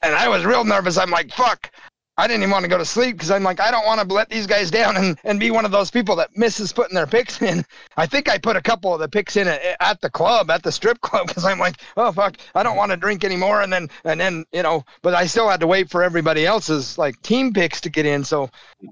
and 0.02 0.14
I 0.16 0.28
was 0.28 0.44
real 0.44 0.66
nervous. 0.66 0.98
I'm 0.98 1.12
like, 1.12 1.32
fuck. 1.32 1.72
I 2.17 2.28
didn't 2.28 2.43
even 2.43 2.52
want 2.52 2.63
to 2.63 2.69
go 2.69 2.78
to 2.78 2.86
sleep 2.86 3.15
because 3.15 3.32
I'm 3.32 3.41
like, 3.41 3.60
I 3.62 3.71
don't 3.71 3.86
want 3.86 4.08
to 4.08 4.13
let 4.13 4.30
these 4.30 4.45
guys 4.45 4.69
down 4.69 4.97
and, 4.97 5.17
and 5.24 5.39
be 5.39 5.50
one 5.50 5.63
of 5.63 5.71
those 5.71 5.89
people 5.89 6.15
that 6.17 6.36
misses 6.36 6.74
putting 6.74 6.93
their 6.93 7.08
picks 7.08 7.41
in. 7.41 7.65
I 7.95 8.06
think 8.06 8.30
I 8.30 8.38
put 8.38 8.58
a 8.58 8.62
couple 8.62 8.93
of 8.93 9.00
the 9.00 9.08
picks 9.08 9.38
in 9.38 9.47
at, 9.47 9.78
at 9.80 10.02
the 10.02 10.10
club, 10.10 10.52
at 10.52 10.62
the 10.62 10.71
strip 10.71 11.00
club, 11.02 11.28
because 11.28 11.45
I'm 11.45 11.58
like, 11.58 11.78
oh 11.95 12.12
fuck, 12.12 12.38
I 12.54 12.63
don't 12.63 12.76
want 12.76 12.91
to 12.91 12.97
drink 12.97 13.24
anymore. 13.24 13.62
And 13.62 13.71
then 13.71 13.89
and 14.04 14.19
then 14.19 14.45
you 14.52 14.62
know, 14.62 14.84
but 15.02 15.13
I 15.13 15.26
still 15.26 15.50
had 15.50 15.62
to 15.62 15.67
wait 15.67 15.89
for 15.89 16.04
everybody 16.04 16.45
else's 16.45 16.97
like 16.97 17.19
team 17.21 17.54
picks 17.54 17.80
to 17.82 17.89
get 17.89 18.06
in. 18.06 18.24
So 18.26 18.50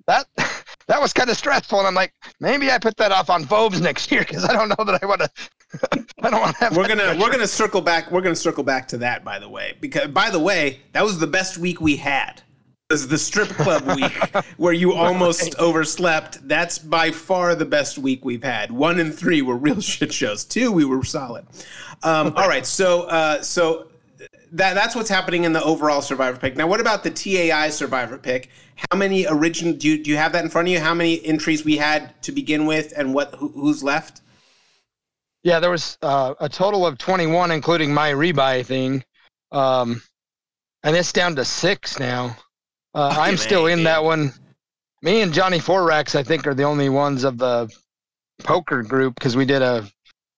that 0.07 0.25
that 0.87 1.01
was 1.01 1.11
kind 1.11 1.29
of 1.29 1.37
stressful. 1.37 1.77
And 1.77 1.87
I'm 1.87 1.95
like, 1.95 2.13
maybe 2.39 2.71
I 2.71 2.77
put 2.77 2.95
that 2.97 3.11
off 3.11 3.29
on 3.29 3.43
Phobes 3.43 3.81
next 3.89 4.11
year 4.11 4.21
because 4.21 4.45
I 4.45 4.53
don't 4.53 4.69
know 4.69 4.85
that 4.85 5.03
I 5.03 5.05
want 5.05 5.21
to. 5.21 5.29
I 6.23 6.29
don't 6.31 6.41
want 6.41 6.55
to 6.55 6.63
have. 6.63 6.77
We're 6.77 6.87
gonna 6.87 7.17
we're 7.19 7.31
gonna 7.31 7.47
circle 7.47 7.81
back. 7.81 8.09
We're 8.11 8.21
gonna 8.21 8.35
circle 8.35 8.63
back 8.63 8.87
to 8.87 8.97
that, 8.99 9.23
by 9.23 9.37
the 9.39 9.49
way, 9.49 9.77
because 9.79 10.07
by 10.07 10.29
the 10.29 10.39
way, 10.39 10.79
that 10.93 11.03
was 11.03 11.19
the 11.19 11.27
best 11.27 11.57
week 11.57 11.79
we 11.79 11.97
had. 11.97 12.41
Was 12.91 13.07
the 13.07 13.19
strip 13.19 13.49
club 13.49 13.85
week 13.95 14.17
where 14.57 14.73
you 14.73 14.93
almost 14.93 15.53
overslept. 15.59 16.47
That's 16.47 16.79
by 16.79 17.11
far 17.11 17.53
the 17.53 17.63
best 17.63 17.99
week 17.99 18.25
we've 18.25 18.43
had. 18.43 18.71
One 18.71 18.99
and 18.99 19.13
three 19.13 19.43
were 19.43 19.57
real 19.57 19.79
shit 19.93 20.11
shows. 20.11 20.43
Two, 20.43 20.71
we 20.71 20.85
were 20.85 21.03
solid. 21.03 21.45
Um, 22.01 22.33
all 22.35 22.47
right, 22.47 22.65
so 22.65 23.03
uh, 23.03 23.43
so 23.43 23.89
that 24.53 24.73
that's 24.73 24.95
what's 24.95 25.07
happening 25.07 25.43
in 25.43 25.53
the 25.53 25.63
overall 25.63 26.01
survivor 26.01 26.39
pick. 26.39 26.57
Now, 26.57 26.65
what 26.65 26.81
about 26.81 27.03
the 27.03 27.11
TAI 27.11 27.69
survivor 27.69 28.17
pick? 28.17 28.49
How 28.89 28.97
many 28.97 29.27
original? 29.27 29.73
Do 29.73 29.87
you, 29.87 30.03
do 30.03 30.09
you 30.09 30.17
have 30.17 30.31
that 30.31 30.43
in 30.43 30.49
front 30.49 30.67
of 30.67 30.71
you? 30.71 30.79
How 30.79 30.95
many 30.95 31.23
entries 31.23 31.63
we 31.63 31.77
had 31.77 32.19
to 32.23 32.31
begin 32.31 32.65
with, 32.65 32.91
and 32.97 33.13
what 33.13 33.35
who, 33.35 33.49
who's 33.49 33.83
left? 33.83 34.21
Yeah, 35.43 35.59
there 35.59 35.69
was 35.69 35.95
uh, 36.01 36.33
a 36.39 36.49
total 36.49 36.87
of 36.87 36.97
21, 36.97 37.51
including 37.51 37.93
my 37.93 38.11
rebuy 38.11 38.65
thing. 38.65 39.03
Um, 39.51 40.01
and 40.81 40.95
it's 40.95 41.13
down 41.13 41.35
to 41.35 41.45
six 41.45 41.99
now. 41.99 42.35
Uh, 42.93 43.15
I'm 43.17 43.37
still 43.37 43.67
in 43.67 43.83
that 43.83 44.03
one. 44.03 44.33
Me 45.01 45.21
and 45.21 45.33
Johnny 45.33 45.59
Forax, 45.59 46.15
I 46.15 46.23
think, 46.23 46.47
are 46.47 46.53
the 46.53 46.63
only 46.63 46.89
ones 46.89 47.23
of 47.23 47.37
the 47.37 47.71
poker 48.39 48.83
group 48.83 49.15
because 49.15 49.35
we 49.35 49.45
did 49.45 49.61
a, 49.61 49.87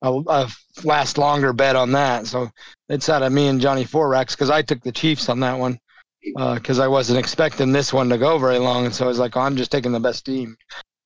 a, 0.02 0.12
a 0.28 0.52
last 0.84 1.18
longer 1.18 1.54
bet 1.54 1.76
on 1.76 1.92
that. 1.94 2.28
So 2.28 2.50
it's 2.90 3.10
out 3.10 3.24
of 3.24 3.32
me 3.32 3.48
and 3.48 3.62
Johnny 3.62 3.86
Forax 3.86 4.36
because 4.36 4.50
I 4.50 4.62
took 4.62 4.82
the 4.82 4.92
Chiefs 4.92 5.30
on 5.30 5.40
that 5.40 5.58
one 5.58 5.80
because 6.22 6.80
I 6.80 6.88
wasn't 6.88 7.20
expecting 7.20 7.72
this 7.72 7.92
one 7.92 8.10
to 8.10 8.18
go 8.18 8.38
very 8.38 8.60
long. 8.60 8.86
And 8.86 8.94
so 8.94 9.06
I 9.06 9.08
was 9.08 9.20
like, 9.20 9.36
oh, 9.36 9.42
I'm 9.42 9.58
just 9.58 9.72
taking 9.72 9.92
the 9.92 10.00
best 10.00 10.26
team. 10.26 10.56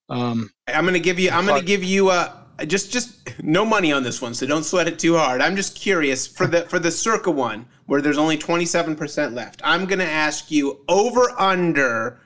Um, 0.10 0.50
I'm 0.68 0.86
gonna 0.86 1.00
give 1.00 1.18
you. 1.18 1.32
I'm 1.32 1.48
gonna 1.48 1.64
give 1.64 1.84
you 1.84 2.10
uh 2.10 2.32
just 2.68 2.92
just 2.92 3.42
no 3.42 3.66
money 3.66 3.92
on 3.92 4.04
this 4.04 4.22
one, 4.22 4.34
so 4.34 4.46
don't 4.46 4.64
sweat 4.64 4.88
it 4.88 5.00
too 5.00 5.18
hard. 5.18 5.42
I'm 5.42 5.56
just 5.56 5.76
curious 5.76 6.28
for 6.28 6.46
the 6.46 6.62
for 6.64 6.78
the 6.78 6.92
Circa 6.92 7.32
one 7.32 7.66
where 7.86 8.02
there's 8.02 8.18
only 8.18 8.38
27 8.38 8.96
percent 8.96 9.34
left. 9.34 9.62
I'm 9.64 9.86
gonna 9.86 10.04
ask 10.04 10.52
you 10.52 10.84
over 10.88 11.30
under 11.40 12.20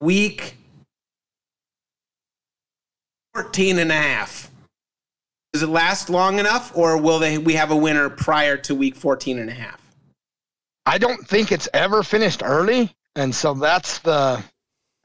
week 0.00 0.56
14 3.34 3.78
and 3.78 3.90
a 3.90 3.94
half. 3.94 4.50
Does 5.52 5.62
it 5.62 5.68
last 5.68 6.10
long 6.10 6.38
enough, 6.38 6.76
or 6.76 7.00
will 7.00 7.18
they 7.18 7.38
we 7.38 7.54
have 7.54 7.70
a 7.70 7.76
winner 7.76 8.10
prior 8.10 8.56
to 8.58 8.74
week 8.74 8.96
14 8.96 9.38
and 9.38 9.50
a 9.50 9.54
half? 9.54 9.80
I 10.84 10.98
don't 10.98 11.26
think 11.26 11.50
it's 11.50 11.68
ever 11.74 12.02
finished 12.02 12.42
early, 12.44 12.94
and 13.16 13.34
so 13.34 13.54
that's 13.54 13.98
the 13.98 14.42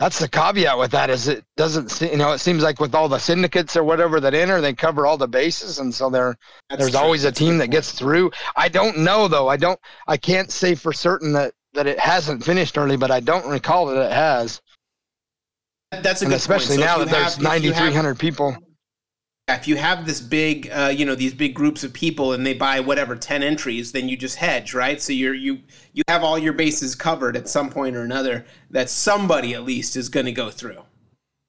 that's 0.02 0.18
the 0.18 0.28
caveat 0.28 0.78
with 0.80 0.90
that 0.92 1.12
is 1.12 1.28
it 1.28 1.46
doesn't 1.56 2.02
you 2.02 2.18
know 2.18 2.32
it 2.32 2.40
seems 2.40 2.64
like 2.64 2.80
with 2.80 2.96
all 2.96 3.08
the 3.08 3.20
syndicates 3.20 3.78
or 3.78 3.84
whatever 3.84 4.20
that 4.20 4.34
enter 4.34 4.60
they 4.60 4.74
cover 4.74 5.06
all 5.06 5.16
the 5.16 5.28
bases 5.28 5.78
and 5.78 5.94
so 5.94 6.10
there 6.10 6.36
there's 6.76 6.90
true. 6.92 7.00
always 7.00 7.24
a 7.24 7.32
team 7.32 7.60
that 7.60 7.68
gets 7.68 7.92
through. 7.92 8.32
I 8.56 8.68
don't 8.68 8.98
know 8.98 9.28
though. 9.28 9.48
I 9.48 9.58
don't 9.58 9.80
I 10.08 10.18
can't 10.18 10.50
say 10.52 10.74
for 10.74 10.92
certain 10.92 11.32
that 11.34 11.54
that 11.74 11.86
it 11.86 12.00
hasn't 12.00 12.44
finished 12.44 12.78
early, 12.80 12.98
but 12.98 13.12
I 13.12 13.20
don't 13.20 13.48
recall 13.48 13.86
that 13.86 14.06
it 14.08 14.12
has. 14.12 14.60
That's 15.92 16.22
a 16.22 16.26
And 16.26 16.32
good 16.32 16.38
especially 16.38 16.78
point. 16.78 16.80
So 16.80 16.86
now 16.86 16.98
that 16.98 17.10
there's 17.10 17.36
have- 17.36 17.56
if 17.56 17.64
you 17.64 17.74
have- 17.74 17.94
9300 17.94 18.18
people. 18.20 18.58
If 19.48 19.68
you 19.68 19.76
have 19.76 20.06
this 20.06 20.22
big 20.22 20.70
uh, 20.72 20.92
you 20.96 21.06
know 21.06 21.16
these 21.16 21.34
big 21.34 21.54
groups 21.54 21.84
of 21.84 21.94
people 21.94 22.34
and 22.34 22.46
they 22.46 22.54
buy 22.54 22.80
whatever 22.80 23.16
10 23.16 23.44
entries 23.44 23.92
then 23.92 24.08
you 24.08 24.16
just 24.18 24.38
hedge 24.38 24.74
right 24.74 25.02
so 25.02 25.12
you're 25.14 25.34
you 25.34 25.60
you 25.94 26.04
have 26.08 26.24
all 26.24 26.38
your 26.40 26.54
bases 26.54 26.96
covered 26.96 27.36
at 27.36 27.50
some 27.50 27.70
point 27.70 27.96
or 27.96 28.02
another 28.04 28.46
that 28.70 28.90
somebody 28.90 29.54
at 29.54 29.64
least 29.64 29.96
is 29.96 30.10
going 30.10 30.26
to 30.26 30.32
go 30.32 30.50
through 30.50 30.84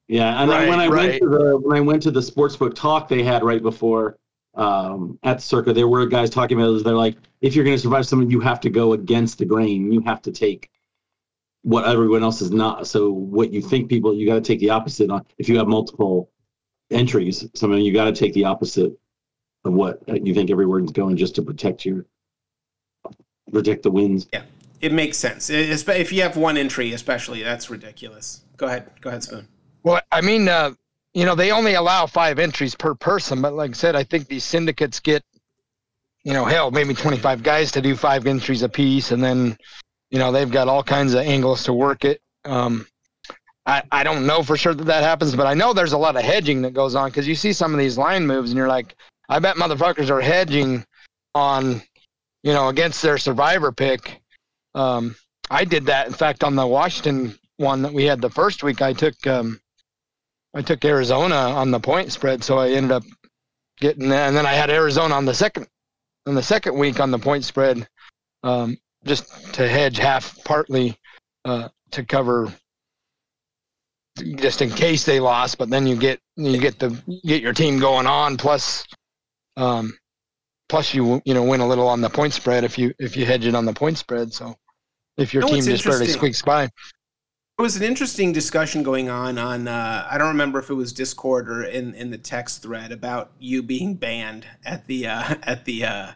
Yeah, 0.09 0.43
and 0.43 0.51
then 0.51 0.67
when 0.67 0.81
I 0.81 0.89
Right, 0.89 0.89
went 0.89 1.19
to 1.19 1.29
the 1.29 1.59
when 1.59 1.77
I 1.77 1.81
went 1.81 2.03
to 2.03 2.11
the 2.11 2.21
sportsbook 2.21 2.75
talk 2.75 3.09
they 3.09 3.23
had 3.23 3.43
right 3.43 3.63
before 3.63 4.19
um, 4.55 5.19
at 5.23 5.41
Circa, 5.41 5.73
there 5.73 5.89
were 5.89 6.07
guys 6.07 6.29
talking 6.31 6.61
about 6.61 6.75
it. 6.75 6.85
They're 6.85 6.95
like, 6.95 7.17
if 7.41 7.55
you're 7.55 7.65
going 7.65 7.77
to 7.77 7.83
survive 7.83 8.07
someone, 8.07 8.31
you 8.31 8.41
have 8.41 8.61
to 8.61 8.71
go 8.71 8.93
against 8.93 9.39
the 9.39 9.47
grain. 9.47 9.91
You 9.93 10.03
have 10.03 10.21
to 10.23 10.33
take 10.33 10.71
what 11.63 11.87
everyone 11.87 12.23
else 12.23 12.43
is 12.43 12.51
not. 12.51 12.87
So 12.87 13.11
what 13.11 13.53
you 13.53 13.63
think 13.63 13.89
people, 13.89 14.15
you 14.15 14.27
got 14.27 14.35
to 14.35 14.41
take 14.41 14.61
the 14.61 14.71
opposite 14.71 15.11
on. 15.11 15.25
If 15.39 15.49
you 15.49 15.57
have 15.59 15.69
multiple 15.69 16.31
entries, 16.93 17.47
so 17.55 17.67
I 17.67 17.71
mean, 17.77 17.85
you 17.85 17.93
got 17.93 18.05
to 18.05 18.13
take 18.13 18.33
the 18.35 18.45
opposite 18.45 18.93
of 19.65 19.73
what 19.73 20.01
you 20.09 20.35
think 20.35 20.51
everyone's 20.51 20.93
going 20.93 21.17
just 21.17 21.35
to 21.37 21.43
protect 21.43 21.85
your 21.85 22.05
protect 23.53 23.83
the 23.83 23.91
wins. 23.91 24.27
Yeah, 24.33 24.43
it 24.81 24.93
makes 24.93 25.19
sense. 25.19 25.51
It- 25.51 25.71
If 25.89 26.13
you 26.13 26.23
have 26.23 26.37
one 26.37 26.57
entry, 26.57 26.93
especially, 26.93 27.43
that's 27.43 27.71
ridiculous. 27.71 28.43
Go 28.57 28.67
ahead. 28.67 28.91
Go 29.01 29.11
ahead, 29.11 29.23
Spoon. 29.23 29.49
Well, 29.83 30.01
I 30.11 30.21
mean, 30.21 30.49
uh, 30.49 30.73
you 31.15 31.25
know, 31.27 31.35
they 31.35 31.51
only 31.51 31.75
allow 31.75 32.07
five 32.07 32.39
entries 32.39 32.75
per 32.75 32.95
person, 32.95 33.43
but 33.43 33.53
like 33.55 33.71
I 33.71 33.75
said, 33.75 33.97
I 33.97 34.05
think 34.05 34.29
these 34.29 34.45
syndicates 34.45 35.01
get, 35.01 35.23
you 36.25 36.33
know, 36.33 36.45
hell, 36.45 36.71
maybe 36.71 36.95
25 36.95 37.43
guys 37.43 37.73
to 37.73 37.83
do 37.83 37.97
five 37.97 38.27
entries 38.27 38.63
apiece, 38.63 39.11
and 39.11 39.23
then, 39.23 39.57
you 40.11 40.19
know, 40.19 40.31
they've 40.33 40.51
got 40.51 40.69
all 40.69 40.83
kinds 40.83 41.15
of 41.15 41.21
angles 41.21 41.65
to 41.65 41.73
work 41.73 42.05
it. 42.05 42.21
Um, 42.45 42.87
I, 43.67 43.83
I 43.93 44.03
don't 44.03 44.27
know 44.27 44.43
for 44.43 44.57
sure 44.57 44.75
that 44.75 44.85
that 44.85 45.03
happens, 45.03 45.37
but 45.37 45.47
I 45.47 45.55
know 45.55 45.73
there's 45.73 45.93
a 45.93 45.99
lot 45.99 46.17
of 46.17 46.23
hedging 46.23 46.63
that 46.63 46.75
goes 46.75 46.95
on 46.95 47.11
because 47.11 47.29
you 47.29 47.35
see 47.35 47.53
some 47.53 47.73
of 47.73 47.79
these 47.79 47.97
line 47.97 48.27
moves, 48.27 48.51
and 48.51 48.59
you're 48.59 48.69
like, 48.69 48.97
I 49.29 49.39
bet 49.39 49.57
motherfuckers 49.57 50.11
are 50.11 50.21
hedging 50.21 50.85
on, 51.35 51.81
you 52.43 52.53
know, 52.53 52.69
against 52.69 53.03
their 53.03 53.19
survivor 53.19 53.71
pick. 53.71 54.21
Um, 54.75 55.15
I 55.51 55.65
did 55.65 55.87
that, 55.87 56.09
in 56.09 56.13
fact, 56.13 56.43
on 56.43 56.57
the 56.57 56.67
Washington 56.67 57.39
one 57.59 57.83
that 57.83 57.93
we 57.93 58.05
had 58.05 58.21
the 58.21 58.31
first 58.31 58.63
week. 58.63 58.83
I 58.83 58.93
took 58.93 59.27
um, 59.27 59.61
I 60.55 60.63
took 60.63 60.85
Arizona 60.85 61.35
on 61.35 61.71
the 61.71 61.81
point 61.81 62.13
spread, 62.13 62.43
so 62.43 62.59
I 62.59 62.71
ended 62.71 62.93
up 62.93 63.05
getting 63.79 64.09
that, 64.09 64.29
and 64.29 64.37
then 64.37 64.47
I 64.47 64.53
had 64.53 64.71
Arizona 64.71 65.15
on 65.15 65.25
the 65.25 65.35
second 65.35 65.67
on 66.27 66.35
the 66.35 66.43
second 66.43 66.77
week 66.79 67.01
on 67.01 67.11
the 67.11 67.19
point 67.19 67.45
spread, 67.45 67.87
um, 68.43 68.77
just 69.05 69.55
to 69.55 69.69
hedge 69.69 69.99
half, 69.99 70.37
partly 70.45 70.97
uh, 71.45 71.69
to 71.91 72.05
cover, 72.05 72.53
just 74.37 74.63
in 74.63 74.71
case 74.71 75.05
they 75.05 75.21
lost. 75.21 75.59
But 75.59 75.71
then 75.71 75.87
you 75.87 75.97
get 75.97 76.21
you 76.37 76.59
get 76.59 76.79
the 76.79 76.91
get 77.25 77.43
your 77.43 77.53
team 77.53 77.79
going 77.79 78.07
on, 78.07 78.37
plus, 78.37 78.85
um, 79.57 79.97
plus 80.69 80.95
you 80.95 81.23
you 81.25 81.35
know 81.35 81.43
win 81.43 81.61
a 81.61 81.67
little 81.67 81.89
on 81.89 82.01
the 82.01 82.11
point 82.11 82.33
spread 82.33 82.65
if 82.65 82.79
you 82.79 82.93
if 82.99 83.17
you 83.17 83.27
hedge 83.27 83.47
it 83.47 83.55
on 83.55 83.65
the 83.65 83.73
point 83.73 83.99
spread. 83.99 84.33
So 84.33 84.55
if 85.17 85.33
your 85.33 85.43
You 85.45 85.49
know 85.49 85.55
team 85.57 85.65
just 85.65 85.85
barely 85.85 86.07
squeaks 86.07 86.43
by. 86.43 86.69
It 87.59 87.63
was 87.63 87.77
an 87.77 87.83
interesting 87.83 88.33
discussion 88.33 88.83
going 88.83 89.09
on 89.09 89.39
on 89.39 89.69
uh, 89.69 90.07
I 90.11 90.19
don't 90.19 90.29
remember 90.29 90.59
if 90.59 90.71
it 90.71 90.75
was 90.75 90.93
Discord 90.93 91.49
or 91.49 91.65
in, 91.65 91.95
in 91.95 92.11
the 92.11 92.19
text 92.19 92.63
thread 92.63 92.91
about 92.93 93.33
you 93.39 93.63
being 93.63 93.95
banned 93.95 94.47
at 94.65 94.87
the 94.87 95.07
uh, 95.07 95.35
at 95.43 95.65
the 95.65 95.85
uh, 95.85 96.13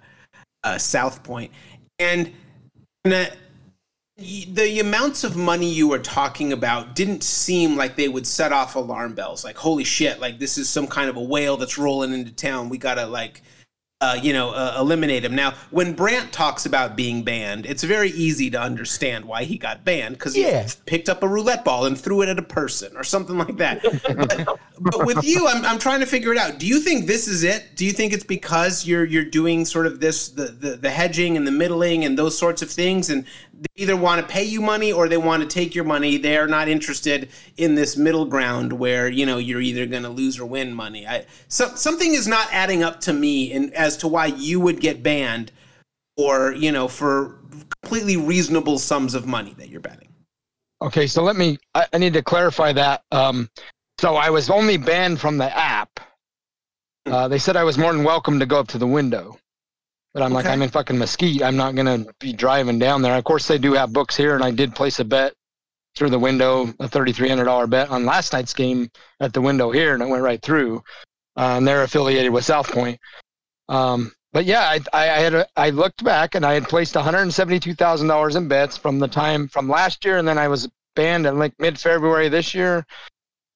uh, 0.64 0.78
South 0.78 1.22
Point, 1.22 1.52
and 1.98 2.32
the, 3.04 3.32
the 4.18 4.80
amounts 4.80 5.24
of 5.24 5.36
money 5.36 5.70
you 5.70 5.88
were 5.88 5.98
talking 5.98 6.52
about 6.52 6.94
didn't 6.94 7.22
seem 7.22 7.76
like 7.76 7.96
they 7.96 8.08
would 8.08 8.26
set 8.26 8.50
off 8.50 8.74
alarm 8.74 9.14
bells. 9.14 9.44
Like 9.44 9.56
holy 9.56 9.84
shit! 9.84 10.20
Like 10.20 10.38
this 10.38 10.56
is 10.56 10.68
some 10.68 10.86
kind 10.86 11.10
of 11.10 11.16
a 11.16 11.22
whale 11.22 11.56
that's 11.56 11.76
rolling 11.76 12.12
into 12.14 12.32
town. 12.32 12.70
We 12.70 12.78
gotta 12.78 13.06
like 13.06 13.42
uh, 14.02 14.18
you 14.22 14.34
know, 14.34 14.50
uh, 14.50 14.76
eliminate 14.78 15.24
him. 15.24 15.34
Now, 15.34 15.54
when 15.70 15.94
Brandt 15.94 16.30
talks 16.30 16.66
about 16.66 16.96
being 16.96 17.22
banned, 17.22 17.64
it's 17.64 17.82
very 17.82 18.10
easy 18.10 18.50
to 18.50 18.60
understand 18.60 19.24
why 19.24 19.44
he 19.44 19.56
got 19.56 19.86
banned 19.86 20.16
because 20.18 20.36
Yeah. 20.36 20.64
he 20.64 20.68
picked 20.84 21.08
up 21.08 21.22
a 21.22 21.28
roulette 21.28 21.64
ball 21.64 21.86
and 21.86 21.98
threw 21.98 22.20
it 22.20 22.28
at 22.28 22.38
a 22.38 22.42
person 22.42 22.94
or 22.94 23.04
something 23.04 23.38
like 23.38 23.56
that. 23.56 23.82
but, 24.04 24.58
but 24.80 25.06
with 25.06 25.24
you, 25.24 25.48
I'm, 25.48 25.64
I'm 25.64 25.78
trying 25.78 26.00
to 26.00 26.06
figure 26.06 26.30
it 26.30 26.36
out. 26.36 26.58
Do 26.58 26.66
you 26.66 26.78
think 26.78 27.06
this 27.06 27.26
is 27.26 27.42
it? 27.42 27.74
Do 27.74 27.86
you 27.86 27.92
think 27.92 28.12
it's 28.12 28.22
because 28.22 28.86
you're 28.86 29.06
you're 29.06 29.24
doing 29.24 29.64
sort 29.64 29.86
of 29.86 29.98
this 29.98 30.28
the 30.28 30.48
the, 30.48 30.76
the 30.76 30.90
hedging 30.90 31.38
and 31.38 31.46
the 31.46 31.52
middling 31.52 32.04
and 32.04 32.18
those 32.18 32.36
sorts 32.36 32.60
of 32.60 32.70
things, 32.70 33.08
and 33.08 33.24
they 33.58 33.82
either 33.82 33.96
want 33.96 34.20
to 34.20 34.32
pay 34.32 34.44
you 34.44 34.60
money 34.60 34.92
or 34.92 35.08
they 35.08 35.16
want 35.16 35.42
to 35.42 35.48
take 35.48 35.74
your 35.74 35.84
money. 35.84 36.16
They 36.16 36.36
are 36.36 36.46
not 36.46 36.68
interested 36.68 37.30
in 37.56 37.74
this 37.74 37.96
middle 37.96 38.26
ground 38.26 38.72
where 38.72 39.08
you 39.08 39.24
know 39.26 39.38
you're 39.38 39.60
either 39.60 39.86
going 39.86 40.02
to 40.02 40.08
lose 40.08 40.38
or 40.38 40.46
win 40.46 40.74
money. 40.74 41.06
I 41.06 41.26
so, 41.48 41.68
something 41.74 42.12
is 42.14 42.26
not 42.26 42.48
adding 42.52 42.82
up 42.82 43.00
to 43.02 43.12
me 43.12 43.52
in, 43.52 43.72
as 43.72 43.96
to 43.98 44.08
why 44.08 44.26
you 44.26 44.60
would 44.60 44.80
get 44.80 45.02
banned 45.02 45.52
or 46.16 46.52
you 46.52 46.72
know 46.72 46.88
for 46.88 47.38
completely 47.82 48.16
reasonable 48.16 48.78
sums 48.78 49.14
of 49.14 49.26
money 49.26 49.54
that 49.58 49.68
you're 49.68 49.80
betting. 49.80 50.08
Okay, 50.82 51.06
so 51.06 51.22
let 51.22 51.36
me. 51.36 51.58
I, 51.74 51.86
I 51.92 51.98
need 51.98 52.12
to 52.14 52.22
clarify 52.22 52.72
that. 52.74 53.02
Um, 53.10 53.48
so 53.98 54.16
I 54.16 54.28
was 54.30 54.50
only 54.50 54.76
banned 54.76 55.20
from 55.20 55.38
the 55.38 55.56
app. 55.56 56.00
Uh, 57.06 57.28
they 57.28 57.38
said 57.38 57.56
I 57.56 57.64
was 57.64 57.78
more 57.78 57.92
than 57.92 58.04
welcome 58.04 58.38
to 58.40 58.46
go 58.46 58.58
up 58.58 58.68
to 58.68 58.78
the 58.78 58.86
window, 58.86 59.38
but 60.16 60.22
I'm 60.22 60.32
like, 60.32 60.46
I'm 60.46 60.62
in 60.62 60.70
fucking 60.70 60.96
Mesquite. 60.96 61.42
I'm 61.42 61.58
not 61.58 61.74
gonna 61.74 62.06
be 62.20 62.32
driving 62.32 62.78
down 62.78 63.02
there. 63.02 63.14
Of 63.16 63.24
course, 63.24 63.46
they 63.46 63.58
do 63.58 63.74
have 63.74 63.92
books 63.92 64.16
here, 64.16 64.34
and 64.34 64.42
I 64.42 64.50
did 64.50 64.74
place 64.74 64.98
a 64.98 65.04
bet 65.04 65.34
through 65.94 66.08
the 66.08 66.18
window, 66.18 66.72
a 66.80 66.88
thirty-three 66.88 67.28
hundred 67.28 67.44
dollar 67.44 67.66
bet 67.66 67.90
on 67.90 68.06
last 68.06 68.32
night's 68.32 68.54
game 68.54 68.90
at 69.20 69.34
the 69.34 69.42
window 69.42 69.70
here, 69.70 69.92
and 69.92 70.02
it 70.02 70.08
went 70.08 70.22
right 70.22 70.40
through. 70.40 70.82
Uh, 71.36 71.58
and 71.58 71.68
they're 71.68 71.82
affiliated 71.82 72.32
with 72.32 72.46
South 72.46 72.66
Point. 72.72 72.98
Um, 73.68 74.10
but 74.32 74.46
yeah, 74.46 74.62
I, 74.62 74.80
I, 74.94 75.02
I 75.02 75.18
had 75.18 75.34
a, 75.34 75.46
I 75.54 75.68
looked 75.68 76.02
back 76.02 76.34
and 76.34 76.46
I 76.46 76.54
had 76.54 76.66
placed 76.66 76.94
one 76.94 77.04
hundred 77.04 77.30
seventy-two 77.30 77.74
thousand 77.74 78.08
dollars 78.08 78.36
in 78.36 78.48
bets 78.48 78.74
from 78.74 78.98
the 78.98 79.08
time 79.08 79.48
from 79.48 79.68
last 79.68 80.02
year, 80.02 80.16
and 80.16 80.26
then 80.26 80.38
I 80.38 80.48
was 80.48 80.66
banned 80.94 81.26
in 81.26 81.38
like 81.38 81.52
mid-February 81.58 82.30
this 82.30 82.54
year. 82.54 82.86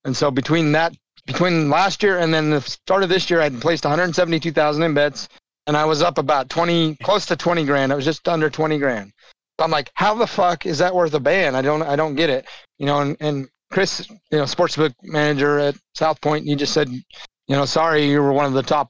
And 0.04 0.14
so 0.14 0.30
between 0.30 0.72
that, 0.72 0.94
between 1.24 1.70
last 1.70 2.02
year 2.02 2.18
and 2.18 2.34
then 2.34 2.50
the 2.50 2.60
start 2.60 3.02
of 3.02 3.08
this 3.08 3.30
year, 3.30 3.40
I 3.40 3.44
had 3.44 3.62
placed 3.62 3.84
one 3.86 3.98
hundred 3.98 4.14
seventy-two 4.14 4.52
thousand 4.52 4.82
in 4.82 4.92
bets, 4.92 5.26
and 5.66 5.76
I 5.76 5.84
was 5.84 6.02
up 6.02 6.18
about 6.18 6.48
twenty, 6.48 6.96
close 7.02 7.26
to 7.26 7.36
twenty 7.36 7.64
grand. 7.64 7.92
I 7.92 7.96
was 7.96 8.04
just 8.04 8.28
under 8.28 8.50
twenty 8.50 8.78
grand. 8.78 9.12
So 9.58 9.64
I'm 9.64 9.70
like, 9.70 9.90
how 9.94 10.14
the 10.14 10.26
fuck 10.26 10.64
is 10.66 10.78
that 10.78 10.94
worth 10.94 11.12
a 11.14 11.20
ban? 11.20 11.54
I 11.54 11.60
don't, 11.62 11.82
I 11.82 11.94
don't 11.94 12.14
get 12.14 12.30
it. 12.30 12.46
You 12.78 12.86
know, 12.86 13.00
and, 13.00 13.16
and 13.20 13.48
Chris, 13.70 14.08
you 14.08 14.38
know, 14.38 14.44
sportsbook 14.44 14.94
manager 15.02 15.58
at 15.58 15.76
South 15.94 16.18
Point, 16.22 16.46
he 16.46 16.54
just 16.56 16.72
said, 16.72 16.88
you 16.88 17.02
know, 17.48 17.66
sorry, 17.66 18.08
you 18.08 18.22
were 18.22 18.32
one 18.32 18.46
of 18.46 18.54
the 18.54 18.62
top 18.62 18.88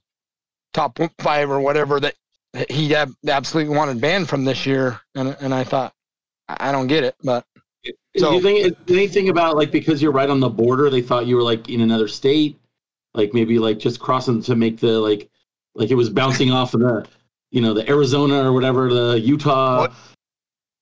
top 0.73 0.99
five 1.19 1.51
or 1.51 1.61
whatever 1.61 1.99
that 2.01 2.15
he 2.69 2.95
ab- 2.95 3.13
absolutely 3.27 3.77
wanted 3.77 4.01
banned 4.01 4.29
from 4.29 4.45
this 4.45 4.65
year, 4.65 5.01
and 5.15 5.37
and 5.41 5.53
I 5.53 5.65
thought 5.65 5.93
I 6.49 6.69
I 6.69 6.73
don't 6.73 6.87
get 6.87 7.05
it, 7.05 7.15
but 7.23 7.45
So- 8.17 8.31
Do 8.31 8.37
you 8.37 8.43
think 8.43 8.77
anything 8.89 9.29
about 9.29 9.57
like 9.57 9.71
because 9.71 10.01
you're 10.03 10.13
right 10.13 10.29
on 10.31 10.41
the 10.41 10.49
border, 10.49 10.89
they 10.91 11.03
thought 11.03 11.27
you 11.27 11.37
were 11.37 11.43
like 11.43 11.69
in 11.69 11.81
another 11.81 12.09
state, 12.09 12.59
like 13.15 13.35
maybe 13.35 13.59
like 13.59 13.79
just 13.79 13.99
crossing 14.01 14.43
to 14.43 14.55
make 14.57 14.79
the 14.79 14.99
like 15.01 15.29
like 15.75 15.91
it 15.91 15.95
was 15.95 16.11
bouncing 16.11 16.51
off 16.51 16.75
of 16.75 16.81
the 16.81 17.07
you 17.51 17.61
know 17.61 17.75
the 17.75 17.89
Arizona 17.89 18.43
or 18.45 18.53
whatever 18.53 18.93
the 18.93 19.19
Utah 19.21 19.81
What? 19.81 19.93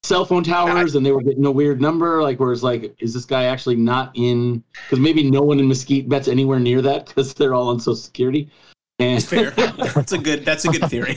cell 0.04 0.24
phone 0.24 0.44
towers, 0.44 0.94
and 0.94 1.04
they 1.04 1.12
were 1.12 1.22
getting 1.22 1.44
a 1.44 1.50
weird 1.50 1.80
number. 1.80 2.22
Like 2.22 2.40
where 2.40 2.52
it's 2.52 2.62
like, 2.62 2.94
is 3.00 3.12
this 3.14 3.24
guy 3.24 3.44
actually 3.44 3.76
not 3.76 4.12
in? 4.14 4.62
Because 4.72 5.00
maybe 5.00 5.28
no 5.30 5.42
one 5.42 5.58
in 5.58 5.68
Mesquite 5.68 6.08
bets 6.08 6.28
anywhere 6.28 6.58
near 6.60 6.80
that 6.82 7.06
because 7.06 7.34
they're 7.34 7.54
all 7.54 7.68
on 7.68 7.80
Social 7.80 7.96
Security. 7.96 8.50
And 9.00 9.22
Fair. 9.22 9.50
that's 9.94 10.12
a 10.12 10.18
good. 10.18 10.44
That's 10.44 10.64
a 10.64 10.68
good 10.68 10.88
theory. 10.90 11.16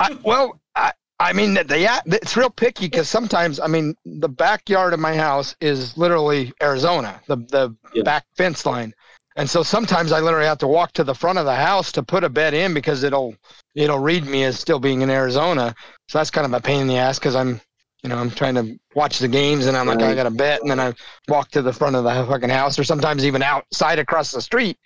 I, 0.00 0.16
well, 0.24 0.58
I, 0.74 0.92
I 1.20 1.32
mean, 1.32 1.54
the, 1.54 1.78
yeah, 1.78 2.00
it's 2.06 2.36
real 2.36 2.50
picky 2.50 2.86
because 2.86 3.08
sometimes, 3.08 3.60
I 3.60 3.66
mean, 3.66 3.94
the 4.04 4.28
backyard 4.28 4.94
of 4.94 5.00
my 5.00 5.14
house 5.14 5.54
is 5.60 5.96
literally 5.96 6.52
Arizona, 6.62 7.20
the 7.26 7.36
the 7.36 7.76
Yeah. 7.94 8.02
back 8.02 8.24
fence 8.36 8.64
line, 8.66 8.94
and 9.38 9.48
so 9.48 9.62
sometimes 9.62 10.10
I 10.10 10.18
literally 10.18 10.46
have 10.46 10.58
to 10.58 10.66
walk 10.66 10.92
to 10.94 11.04
the 11.04 11.14
front 11.14 11.38
of 11.38 11.44
the 11.44 11.54
house 11.54 11.92
to 11.92 12.02
put 12.02 12.24
a 12.24 12.28
bet 12.28 12.54
in 12.54 12.74
because 12.74 13.04
it'll 13.04 13.36
it'll 13.76 14.00
read 14.00 14.26
me 14.26 14.42
as 14.42 14.58
still 14.58 14.80
being 14.80 15.00
in 15.00 15.10
Arizona. 15.10 15.76
So 16.08 16.18
that's 16.18 16.30
kind 16.30 16.44
of 16.44 16.52
a 16.52 16.60
pain 16.60 16.80
in 16.80 16.88
the 16.88 16.96
ass 16.96 17.20
because 17.20 17.36
I'm, 17.36 17.60
you 18.02 18.08
know, 18.08 18.16
I'm 18.16 18.32
trying 18.32 18.56
to 18.56 18.76
watch 18.96 19.20
the 19.20 19.28
games 19.28 19.66
and 19.66 19.76
I'm 19.76 19.86
like, 19.86 20.02
I 20.02 20.16
got 20.16 20.26
a 20.26 20.30
bet, 20.30 20.60
and 20.60 20.68
then 20.68 20.80
I 20.80 20.92
walk 21.28 21.52
to 21.52 21.62
the 21.62 21.72
front 21.72 21.94
of 21.94 22.02
the 22.02 22.26
fucking 22.26 22.48
house, 22.48 22.80
or 22.80 22.84
sometimes 22.84 23.24
even 23.24 23.40
outside 23.40 24.00
across 24.00 24.32
the 24.32 24.42
street. 24.42 24.76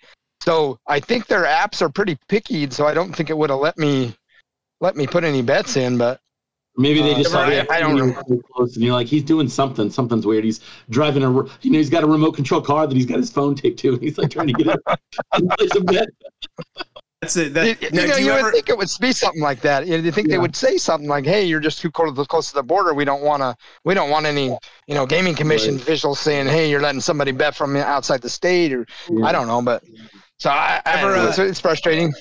So 0.43 0.77
I 0.85 0.99
think 0.99 1.25
their 1.25 1.45
apps 1.45 1.81
are 1.81 1.89
pretty 1.89 2.15
picky, 2.29 2.69
so 2.69 2.85
I 2.85 2.93
don't 2.93 3.15
think 3.15 3.31
it 3.31 3.37
would 3.37 3.49
have 3.49 3.59
let 3.59 3.79
me 3.79 4.15
let 4.81 4.95
me 4.95 5.07
put 5.07 5.23
any 5.23 5.41
bets 5.41 5.77
in, 5.77 5.97
but 5.97 6.19
Maybe 6.75 7.01
they 7.03 7.13
Uh, 7.13 7.17
just 7.19 7.31
saw 7.31 7.43
I- 7.43 7.53
you 7.61 7.65
I 7.69 7.79
don't 7.79 7.95
know. 7.95 8.05
really 8.27 8.41
close, 8.51 8.75
and 8.75 8.83
you're 8.83 8.93
like, 8.95 9.05
he's 9.07 9.23
doing 9.23 9.47
something. 9.47 9.91
Something's 9.91 10.25
weird. 10.25 10.43
He's 10.43 10.59
driving 10.89 11.23
a, 11.23 11.31
you 11.61 11.69
know, 11.71 11.77
he's 11.77 11.89
got 11.89 12.03
a 12.03 12.07
remote 12.07 12.31
control 12.31 12.61
car 12.61 12.87
that 12.87 12.95
he's 12.95 13.05
got 13.05 13.17
his 13.19 13.29
phone 13.29 13.53
taped 13.53 13.77
to. 13.79 13.93
And 13.93 14.01
he's 14.01 14.17
like 14.17 14.31
trying 14.31 14.47
to 14.47 14.53
get 14.53 14.67
it. 14.67 14.79
and 15.33 15.49
place 15.51 15.75
a 15.75 15.81
bet. 15.81 16.07
That's 17.21 17.37
it. 17.37 17.43
you, 17.47 17.49
That, 17.53 17.81
you 17.81 17.89
now, 17.91 18.05
know, 18.07 18.15
do 18.15 18.19
you 18.19 18.25
you 18.25 18.31
would 18.33 18.39
ever? 18.39 18.51
think 18.51 18.69
it 18.69 18.77
would 18.77 18.89
be 18.99 19.11
something 19.13 19.41
like 19.41 19.61
that. 19.61 19.87
You 19.87 20.11
think 20.11 20.27
they 20.29 20.37
would 20.39 20.55
say 20.57 20.77
something 20.77 21.07
like, 21.07 21.25
"Hey, 21.25 21.45
you're 21.45 21.61
just 21.61 21.79
too 21.79 21.89
close 21.89 22.13
to, 22.17 22.25
close 22.25 22.49
to 22.49 22.55
the 22.55 22.63
border. 22.63 22.93
We 22.93 23.05
don't 23.05 23.21
want 23.21 23.41
to. 23.43 23.55
We 23.85 23.93
don't 23.93 24.09
want 24.09 24.25
any, 24.25 24.47
you 24.87 24.95
know, 24.95 25.05
gaming 25.05 25.33
commission 25.35 25.75
Right. 25.75 25.81
officials 25.83 26.19
saying, 26.19 26.47
"Hey, 26.47 26.69
you're 26.69 26.81
letting 26.81 26.99
somebody 27.01 27.31
bet 27.31 27.55
from 27.55 27.77
outside 27.77 28.21
the 28.21 28.29
state," 28.29 28.73
or 28.73 28.85
I 29.23 29.31
don't 29.31 29.47
know. 29.47 29.61
But 29.61 29.83
so 30.37 30.49
I, 30.49 30.81
I 30.85 30.99
Ever, 30.99 31.15
don't 31.15 31.25
uh, 31.27 31.29
it's, 31.29 31.37
it's 31.39 31.59
frustrating. 31.61 32.11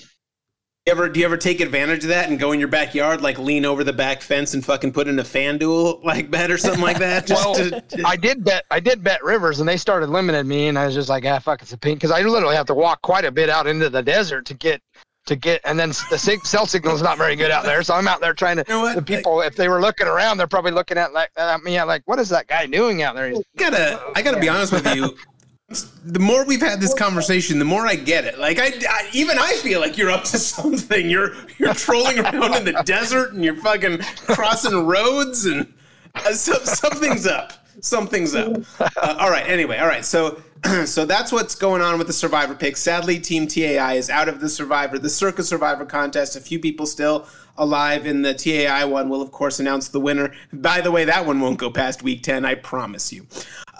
You 0.87 0.91
ever 0.91 1.09
do 1.09 1.21
you 1.21 1.27
ever 1.27 1.37
take 1.37 1.61
advantage 1.61 2.03
of 2.03 2.09
that 2.09 2.29
and 2.29 2.41
go 2.41 2.51
in 2.51 2.59
your 2.59 2.69
backyard, 2.69 3.21
like 3.23 3.39
lean 3.39 3.65
over 3.65 3.85
the 3.85 3.93
back 3.93 4.21
fence 4.21 4.53
and 4.53 4.65
fucking 4.65 4.93
put 4.93 5.07
in 5.07 5.17
a 5.21 5.23
FanDuel 5.23 6.03
like 6.03 6.29
bet 6.29 6.51
or 6.51 6.59
something 6.59 6.83
like 6.83 6.99
that? 6.99 7.31
Well, 7.31 7.55
to, 7.55 8.03
I 8.05 8.17
did 8.17 8.43
bet. 8.43 8.65
I 8.69 8.81
did 8.81 9.05
bet 9.05 9.23
Rivers, 9.23 9.61
and 9.61 9.69
they 9.69 9.77
started 9.77 10.11
limiting 10.11 10.49
me, 10.49 10.67
and 10.67 10.77
I 10.77 10.87
was 10.87 10.95
just 10.97 11.09
like, 11.09 11.25
"Ah, 11.25 11.39
fuck, 11.39 11.63
it's 11.63 11.73
a 11.73 11.79
pain," 11.79 11.95
because 11.95 12.11
I 12.11 12.23
literally 12.23 12.57
have 12.57 12.67
to 12.67 12.75
walk 12.75 13.01
quite 13.03 13.25
a 13.25 13.31
bit 13.31 13.49
out 13.49 13.69
into 13.69 13.91
the 13.91 14.03
desert 14.03 14.45
to 14.47 14.55
get 14.55 14.83
to 15.27 15.37
get, 15.37 15.61
and 15.65 15.79
then 15.79 15.91
the 16.11 16.19
sig- 16.19 16.45
cell 16.45 16.67
signal 16.67 16.97
is 16.97 17.03
not 17.03 17.17
very 17.17 17.37
good 17.37 17.53
out 17.53 17.63
there. 17.63 17.85
So 17.85 17.95
I'm 17.95 18.09
out 18.09 18.21
there 18.21 18.35
trying 18.35 18.57
to. 18.57 18.65
You 18.67 18.75
know? 18.75 18.93
The 18.93 19.03
people, 19.03 19.41
if 19.41 19.55
they 19.55 19.69
were 19.69 19.81
looking 19.81 20.09
around, 20.09 20.37
they're 20.39 20.49
probably 20.49 20.73
looking 20.73 20.99
at 20.99 21.13
like 21.13 21.31
at 21.37 21.63
me 21.63 21.81
like, 21.85 22.03
what 22.07 22.19
is 22.19 22.29
that 22.31 22.49
guy 22.49 22.67
doing 22.67 23.03
out 23.03 23.15
there? 23.15 23.29
He's- 23.29 23.43
gotta 23.57 24.03
I 24.17 24.23
gotta 24.23 24.41
be 24.41 24.49
honest 24.49 24.73
with 24.73 24.93
you. 24.97 25.17
The 26.05 26.19
more 26.19 26.45
we've 26.45 26.61
had 26.61 26.81
this 26.81 26.95
conversation, 26.95 27.59
the 27.59 27.65
more 27.65 27.87
I 27.87 27.95
get 27.95 28.25
it. 28.25 28.39
Like 28.39 28.59
I, 28.59 28.73
I 28.89 29.09
even 29.13 29.39
I 29.39 29.55
feel 29.55 29.81
like 29.81 29.97
you're 29.97 30.11
up 30.11 30.25
to 30.25 30.39
something. 30.39 31.09
You're 31.09 31.35
you're 31.59 31.75
trolling 31.75 32.19
around 32.19 32.55
in 32.55 32.65
the 32.65 32.83
desert 32.85 33.33
and 33.33 33.45
you're 33.45 33.57
fucking 33.57 33.99
crossing 34.27 34.87
roads 34.87 35.47
and 35.47 35.73
uh, 36.15 36.33
so, 36.33 36.53
something's 36.65 37.27
up. 37.27 37.53
Something's 37.81 38.35
up. 38.35 38.63
Uh, 38.81 39.17
all 39.19 39.31
right. 39.31 39.49
Anyway, 39.49 39.79
all 39.79 39.87
right. 39.87 40.05
So 40.05 40.43
so 40.85 41.05
that's 41.05 41.33
what's 41.33 41.55
going 41.55 41.83
on 41.83 41.99
with 41.99 42.07
the 42.07 42.13
Survivor 42.13 42.55
pick. 42.55 42.77
Sadly, 42.77 43.19
Team 43.19 43.47
TAI 43.47 43.95
is 43.95 44.11
out 44.11 44.29
of 44.29 44.41
the 44.41 44.49
Survivor, 44.49 44.99
the 44.99 45.11
Circa 45.11 45.43
Survivor 45.43 45.85
contest. 45.85 46.37
A 46.37 46.41
few 46.41 46.59
people 46.59 46.87
still 46.87 47.27
alive 47.59 48.07
in 48.07 48.23
the 48.23 48.35
TAI 48.35 48.85
one 48.85 49.09
will, 49.09 49.23
of 49.23 49.33
course, 49.33 49.61
announce 49.61 49.89
the 49.89 50.01
winner. 50.01 50.33
By 50.53 50.81
the 50.81 50.91
way, 50.91 51.05
that 51.05 51.27
one 51.27 51.41
won't 51.41 51.59
go 51.59 51.71
past 51.71 52.03
week 52.03 52.23
ten. 52.23 52.45
I 52.45 52.55
promise 52.55 53.13
you. 53.13 53.27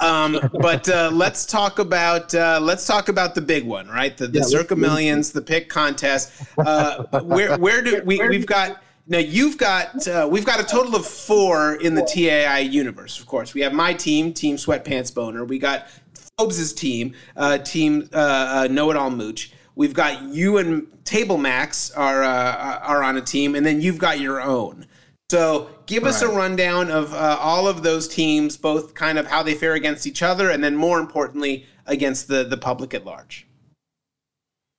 Um, 0.01 0.39
but 0.53 0.89
uh, 0.89 1.11
let's 1.13 1.47
talk 1.47 1.79
about 1.79 2.35
uh, 2.35 2.59
let's 2.63 2.87
talk 2.87 3.09
about 3.09 3.35
the 3.35 3.41
big 3.41 3.65
one, 3.65 3.89
right? 3.89 4.17
The, 4.17 4.27
the 4.27 4.39
Yeah, 4.39 4.45
Circa 4.45 4.77
Millions, 4.77 5.33
the 5.33 5.43
pick 5.43 5.69
contest. 5.69 6.33
Uh, 6.59 7.05
where 7.23 7.59
where 7.59 7.83
do 7.83 8.03
we 8.05 8.27
we've 8.29 8.47
got 8.47 8.83
now? 9.07 9.19
You've 9.19 9.59
got 9.59 10.07
uh, 10.09 10.29
we've 10.31 10.47
got 10.47 10.61
a 10.61 10.65
total 10.65 10.97
of 10.97 11.07
four 11.07 11.75
in 11.75 11.95
the 11.95 12.03
TAI 12.03 12.61
universe. 12.61 13.21
Of 13.21 13.27
course, 13.27 13.55
we 13.55 13.61
have 13.61 13.73
my 13.73 13.93
team, 13.93 14.33
Team 14.33 14.57
Sweatpants 14.57 15.15
Boner. 15.15 15.45
We 15.45 15.59
got 15.59 15.87
Phobes' 16.39 16.75
team, 16.75 17.15
uh, 17.37 17.59
Team 17.59 18.09
uh, 18.13 18.17
uh, 18.17 18.69
Know 18.71 18.91
It 18.91 18.97
All 18.97 19.11
Mooch. 19.11 19.53
We've 19.75 19.95
got 19.95 20.23
you 20.23 20.59
and 20.59 20.87
Table 21.05 21.39
Max 21.39 21.91
are 21.93 22.23
uh, 22.23 22.79
are 22.79 23.03
on 23.03 23.17
a 23.17 23.23
team, 23.23 23.55
and 23.55 23.65
then 23.65 23.81
you've 23.81 23.99
got 23.99 24.21
your 24.21 24.41
own. 24.41 24.87
So 25.33 25.71
give 25.87 26.05
us 26.05 26.21
a 26.21 26.29
rundown 26.29 26.91
of 26.91 27.15
uh, 27.15 27.39
all 27.41 27.67
of 27.67 27.83
those 27.83 28.07
teams, 28.07 28.59
both 28.59 28.93
kind 28.93 29.19
of 29.19 29.27
how 29.27 29.43
they 29.43 29.55
fare 29.55 29.73
against 29.73 30.07
each 30.07 30.23
other, 30.23 30.51
and 30.51 30.63
then 30.63 30.77
more 30.77 31.01
importantly 31.01 31.65
against 31.87 32.29
the 32.29 32.45
the 32.45 32.59
public 32.59 32.93
at 32.93 33.07
large. 33.07 33.47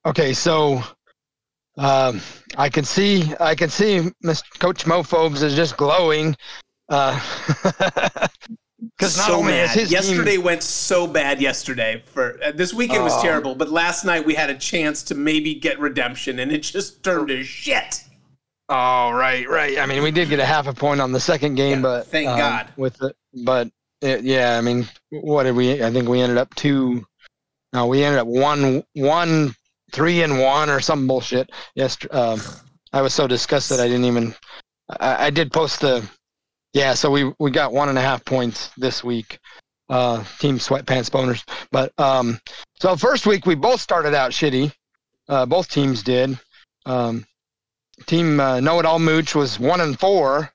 Okay, 0.05 0.31
so 0.31 0.83
um, 1.79 2.21
I 2.55 2.69
can 2.69 2.83
see 2.83 3.33
I 3.39 3.55
can 3.55 3.67
see 3.67 4.11
Mr. 4.23 4.43
Coach 4.59 4.85
Mophobes 4.85 5.41
is 5.41 5.55
just 5.55 5.75
glowing. 5.75 6.35
Uh, 6.87 7.19
because 8.99 9.17
not 9.17 9.25
so 9.25 9.37
only 9.37 9.53
mad. 9.53 9.63
is 9.63 9.71
his 9.71 9.91
yesterday 9.91 10.35
team, 10.35 10.43
went 10.43 10.61
so 10.61 11.07
bad. 11.07 11.41
Yesterday 11.41 12.03
for 12.05 12.37
uh, 12.43 12.51
this 12.51 12.75
weekend 12.75 13.03
was 13.03 13.13
Oh. 13.15 13.23
terrible, 13.23 13.55
but 13.55 13.71
last 13.71 14.05
night 14.05 14.23
we 14.23 14.35
had 14.35 14.51
a 14.51 14.55
chance 14.59 15.01
to 15.01 15.15
maybe 15.15 15.55
get 15.55 15.79
redemption, 15.79 16.37
and 16.37 16.51
it 16.51 16.59
just 16.59 17.01
turned 17.01 17.29
to 17.29 17.43
shit. 17.43 18.03
Oh, 18.75 19.11
right, 19.11 19.47
right. 19.47 19.77
I 19.77 19.85
mean, 19.85 20.01
we 20.01 20.09
did 20.09 20.29
get 20.29 20.39
a 20.39 20.45
half 20.45 20.65
a 20.65 20.73
point 20.73 20.99
on 20.99 21.11
the 21.11 21.19
second 21.19 21.53
game, 21.53 21.77
Yeah, 21.77 21.81
but 21.83 22.07
thank 22.07 22.27
um, 22.27 22.39
God. 22.39 22.73
with 22.75 22.99
it. 23.03 23.15
But 23.43 23.69
it, 24.01 24.23
yeah, 24.23 24.57
I 24.57 24.61
mean, 24.61 24.87
what 25.11 25.43
did 25.43 25.55
we? 25.55 25.83
I 25.83 25.91
think 25.91 26.09
we 26.09 26.21
ended 26.21 26.39
up 26.39 26.51
two. 26.55 27.05
No, 27.71 27.85
we 27.85 28.03
ended 28.03 28.19
up 28.19 28.25
one, 28.25 28.83
one, 28.93 29.53
three, 29.91 30.23
and 30.23 30.39
one, 30.39 30.71
or 30.71 30.79
some 30.79 31.05
bullshit. 31.05 31.51
Yes, 31.75 31.99
um, 32.09 32.41
I 32.93 33.03
was 33.03 33.13
so 33.13 33.27
disgusted 33.27 33.79
I 33.79 33.85
didn't 33.85 34.05
even. 34.05 34.33
I, 34.99 35.27
I 35.27 35.29
did 35.29 35.53
post 35.53 35.81
the. 35.81 36.03
Yeah, 36.73 36.95
so 36.95 37.11
we 37.11 37.31
we 37.39 37.51
got 37.51 37.73
one 37.73 37.89
and 37.89 37.97
a 37.99 38.01
half 38.01 38.25
points 38.25 38.71
this 38.75 39.03
week. 39.03 39.37
Uh, 39.87 40.23
team 40.39 40.57
sweatpants 40.57 41.11
boners, 41.11 41.43
but 41.71 41.93
um, 41.99 42.39
so 42.79 42.95
first 42.95 43.27
week 43.27 43.45
we 43.45 43.53
both 43.53 43.81
started 43.81 44.15
out 44.15 44.31
shitty. 44.31 44.73
Uh, 45.29 45.45
both 45.45 45.69
teams 45.69 46.01
did. 46.01 46.39
Um, 46.87 47.23
team 48.05 48.39
uh, 48.39 48.59
Know 48.59 48.79
It 48.79 48.85
All 48.85 48.99
Mooch 48.99 49.35
was 49.35 49.59
one 49.59 49.81
and 49.81 49.99
four, 49.99 50.51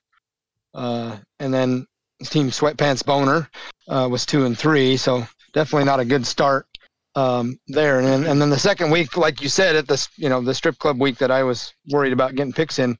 uh, 0.73 1.17
and 1.39 1.53
then 1.53 1.85
team 2.23 2.49
Sweatpants 2.49 3.05
Boner 3.05 3.49
uh, 3.87 4.07
was 4.09 4.25
two 4.25 4.45
and 4.45 4.57
three. 4.57 4.97
So 4.97 5.25
definitely 5.53 5.85
not 5.85 5.99
a 5.99 6.05
good 6.05 6.25
start 6.25 6.67
um, 7.15 7.59
there. 7.67 7.99
And 7.99 8.07
then, 8.07 8.25
and 8.25 8.41
then 8.41 8.49
the 8.49 8.59
second 8.59 8.91
week, 8.91 9.17
like 9.17 9.41
you 9.41 9.49
said, 9.49 9.75
at 9.75 9.87
this 9.87 10.09
you 10.17 10.29
know 10.29 10.41
the 10.41 10.53
strip 10.53 10.77
club 10.79 10.99
week 10.99 11.17
that 11.17 11.31
I 11.31 11.43
was 11.43 11.73
worried 11.91 12.13
about 12.13 12.35
getting 12.35 12.53
picks 12.53 12.79
in, 12.79 12.97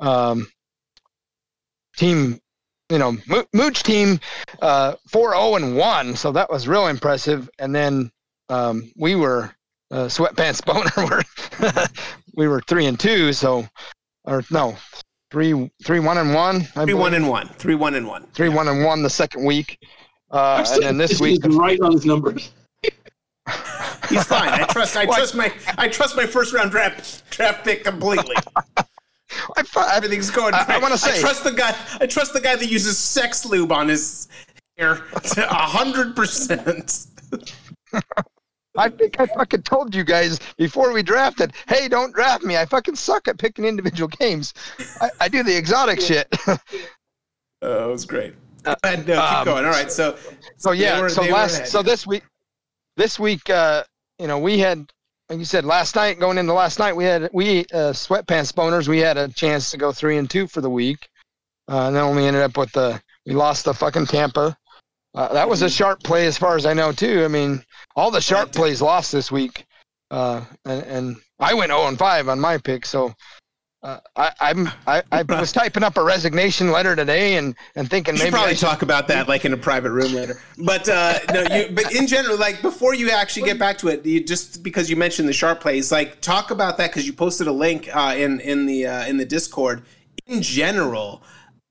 um, 0.00 0.46
team 1.96 2.38
you 2.90 2.98
know 2.98 3.16
Mooch 3.52 3.82
team 3.82 4.20
uh, 4.62 4.94
four 5.08 5.32
zero 5.32 5.56
and 5.56 5.76
one. 5.76 6.16
So 6.16 6.32
that 6.32 6.50
was 6.50 6.68
real 6.68 6.86
impressive. 6.86 7.48
And 7.58 7.74
then 7.74 8.10
um, 8.48 8.92
we 8.96 9.14
were 9.14 9.54
uh, 9.90 10.06
Sweatpants 10.06 10.64
Boner 10.66 11.08
were 11.08 11.22
we 12.36 12.46
were 12.48 12.60
three 12.68 12.86
and 12.86 12.98
two. 13.00 13.32
So 13.32 13.66
or 14.24 14.42
no, 14.50 14.76
three 15.30 15.70
three 15.84 16.00
one 16.00 16.18
and 16.18 16.32
one. 16.34 16.56
I 16.56 16.60
Three 16.60 16.84
believe. 16.86 16.98
one 16.98 17.14
and 17.14 17.28
one. 17.28 17.48
Three 17.48 17.74
one 17.74 17.94
and 17.94 18.06
one. 18.06 18.26
three 18.34 18.48
one 18.48 18.68
and 18.68 18.84
one 18.84 19.02
the 19.02 19.10
second 19.10 19.44
week. 19.44 19.78
Uh, 20.30 20.64
and 20.72 20.82
then 20.82 20.98
this 20.98 21.20
week, 21.26 21.44
he's 21.44 21.54
right 21.56 21.80
on 21.80 21.92
his 21.92 22.04
numbers. 22.06 22.52
He's 24.08 24.24
fine. 24.24 24.48
I 24.50 24.66
trust. 24.70 24.96
I 24.96 25.04
trust 25.16 25.34
my. 25.34 25.52
I 25.78 25.88
trust 25.88 26.16
my 26.16 26.26
first 26.26 26.52
round 26.54 26.70
draft 26.70 27.28
draft 27.30 27.64
pick 27.64 27.84
completely. 27.84 28.36
I, 29.56 29.64
I, 29.76 29.96
Everything's 29.96 30.30
going 30.30 30.54
I- 30.54 30.64
I 30.68 30.78
wanna 30.78 30.96
say- 30.96 31.18
I 31.18 31.20
trust 31.20 31.42
the 31.44 31.50
guy. 31.52 31.76
I 32.00 32.06
trust 32.06 32.32
the 32.32 32.40
guy 32.40 32.54
that 32.56 32.66
uses 32.66 32.96
sex 32.96 33.44
lube 33.44 33.72
on 33.72 33.88
his 33.88 34.28
hair 34.78 35.02
to 35.34 35.50
a 35.50 35.54
hundred 35.54 36.14
percent. 36.14 37.06
I 38.78 38.88
think 38.88 39.18
I 39.20 39.26
fucking 39.26 39.62
told 39.62 39.94
you 39.94 40.04
guys 40.04 40.38
before 40.56 40.92
we 40.92 41.02
drafted, 41.02 41.52
hey, 41.68 41.88
don't 41.88 42.14
draft 42.14 42.42
me. 42.44 42.56
I 42.56 42.64
fucking 42.66 42.96
suck 42.96 43.28
at 43.28 43.38
picking 43.38 43.64
individual 43.64 44.08
games. 44.08 44.54
I, 45.00 45.10
I 45.20 45.28
do 45.28 45.42
the 45.42 45.56
exotic 45.56 46.00
shit. 46.00 46.28
Oh, 47.62 47.88
it 47.88 47.92
was 47.92 48.04
great. 48.04 48.34
And, 48.84 49.08
uh, 49.08 49.28
keep 49.28 49.38
Um, 49.38 49.44
going. 49.46 49.64
All 49.64 49.70
right. 49.70 49.90
So, 49.90 50.16
so 50.58 50.72
yeah, 50.72 51.00
were- 51.00 51.08
so 51.08 51.22
last, 51.22 51.66
so 51.68 51.82
this 51.82 52.06
week, 52.06 52.22
this 52.96 53.18
week, 53.18 53.48
uh, 53.48 53.82
you 54.18 54.26
know, 54.26 54.38
we 54.38 54.58
had, 54.58 54.92
like 55.30 55.38
you 55.38 55.44
said, 55.46 55.64
last 55.64 55.96
night 55.96 56.18
going 56.20 56.36
into 56.38 56.52
last 56.52 56.78
night, 56.78 56.94
we 56.94 57.04
had 57.04 57.30
we 57.32 57.60
uh, 57.72 57.92
sweatpants 57.92 58.52
boners. 58.52 58.88
We 58.88 58.98
had 58.98 59.16
a 59.16 59.28
chance 59.28 59.70
to 59.70 59.78
go 59.78 59.90
three 59.90 60.18
and 60.18 60.28
two 60.28 60.46
for 60.46 60.60
the 60.60 60.70
week, 60.70 61.08
uh, 61.68 61.86
and 61.86 61.96
then 61.96 62.14
we 62.14 62.26
ended 62.26 62.42
up 62.42 62.56
with 62.56 62.70
the 62.72 63.00
we 63.24 63.32
lost 63.32 63.64
the 63.64 63.74
fucking 63.74 64.06
Tampa. 64.06 64.56
Uh, 65.16 65.32
that 65.32 65.48
was 65.48 65.62
a 65.62 65.70
sharp 65.70 66.02
play 66.02 66.26
as 66.26 66.36
far 66.36 66.56
as 66.56 66.66
I 66.66 66.74
know 66.74 66.92
too. 66.92 67.24
I 67.24 67.28
mean, 67.28 67.64
all 67.96 68.10
the 68.10 68.20
sharp 68.20 68.52
plays 68.52 68.82
lost 68.82 69.10
this 69.12 69.32
week, 69.32 69.64
uh, 70.10 70.44
and, 70.66 70.82
and 70.84 71.16
I 71.40 71.54
went 71.54 71.70
zero 71.70 71.86
and 71.86 71.98
five 71.98 72.28
on 72.28 72.38
my 72.38 72.58
pick. 72.58 72.86
So. 72.86 73.12
Uh, 73.82 74.00
I, 74.16 74.32
I'm 74.40 74.68
I, 74.86 75.02
I 75.12 75.22
was 75.28 75.52
typing 75.52 75.84
up 75.84 75.96
a 75.96 76.02
resignation 76.02 76.72
letter 76.72 76.96
today 76.96 77.36
and, 77.36 77.54
and 77.76 77.88
thinking 77.88 78.14
maybe 78.14 78.28
I 78.28 78.30
probably 78.30 78.54
should 78.56 78.66
talk 78.66 78.82
about 78.82 79.06
that 79.08 79.28
like 79.28 79.44
in 79.44 79.52
a 79.52 79.56
private 79.56 79.92
room 79.92 80.12
later. 80.12 80.40
But 80.58 80.88
uh, 80.88 81.18
no, 81.32 81.42
you. 81.42 81.68
But 81.70 81.94
in 81.94 82.06
general, 82.08 82.36
like 82.36 82.62
before 82.62 82.94
you 82.94 83.10
actually 83.10 83.46
get 83.46 83.60
back 83.60 83.78
to 83.78 83.88
it, 83.88 84.04
you 84.04 84.24
just 84.24 84.64
because 84.64 84.90
you 84.90 84.96
mentioned 84.96 85.28
the 85.28 85.34
sharp 85.34 85.60
plays, 85.60 85.92
like 85.92 86.20
talk 86.20 86.50
about 86.50 86.78
that 86.78 86.90
because 86.90 87.06
you 87.06 87.12
posted 87.12 87.46
a 87.46 87.52
link 87.52 87.88
uh, 87.94 88.14
in 88.16 88.40
in 88.40 88.66
the 88.66 88.86
uh, 88.86 89.06
in 89.06 89.18
the 89.18 89.26
Discord. 89.26 89.82
In 90.26 90.42
general, 90.42 91.22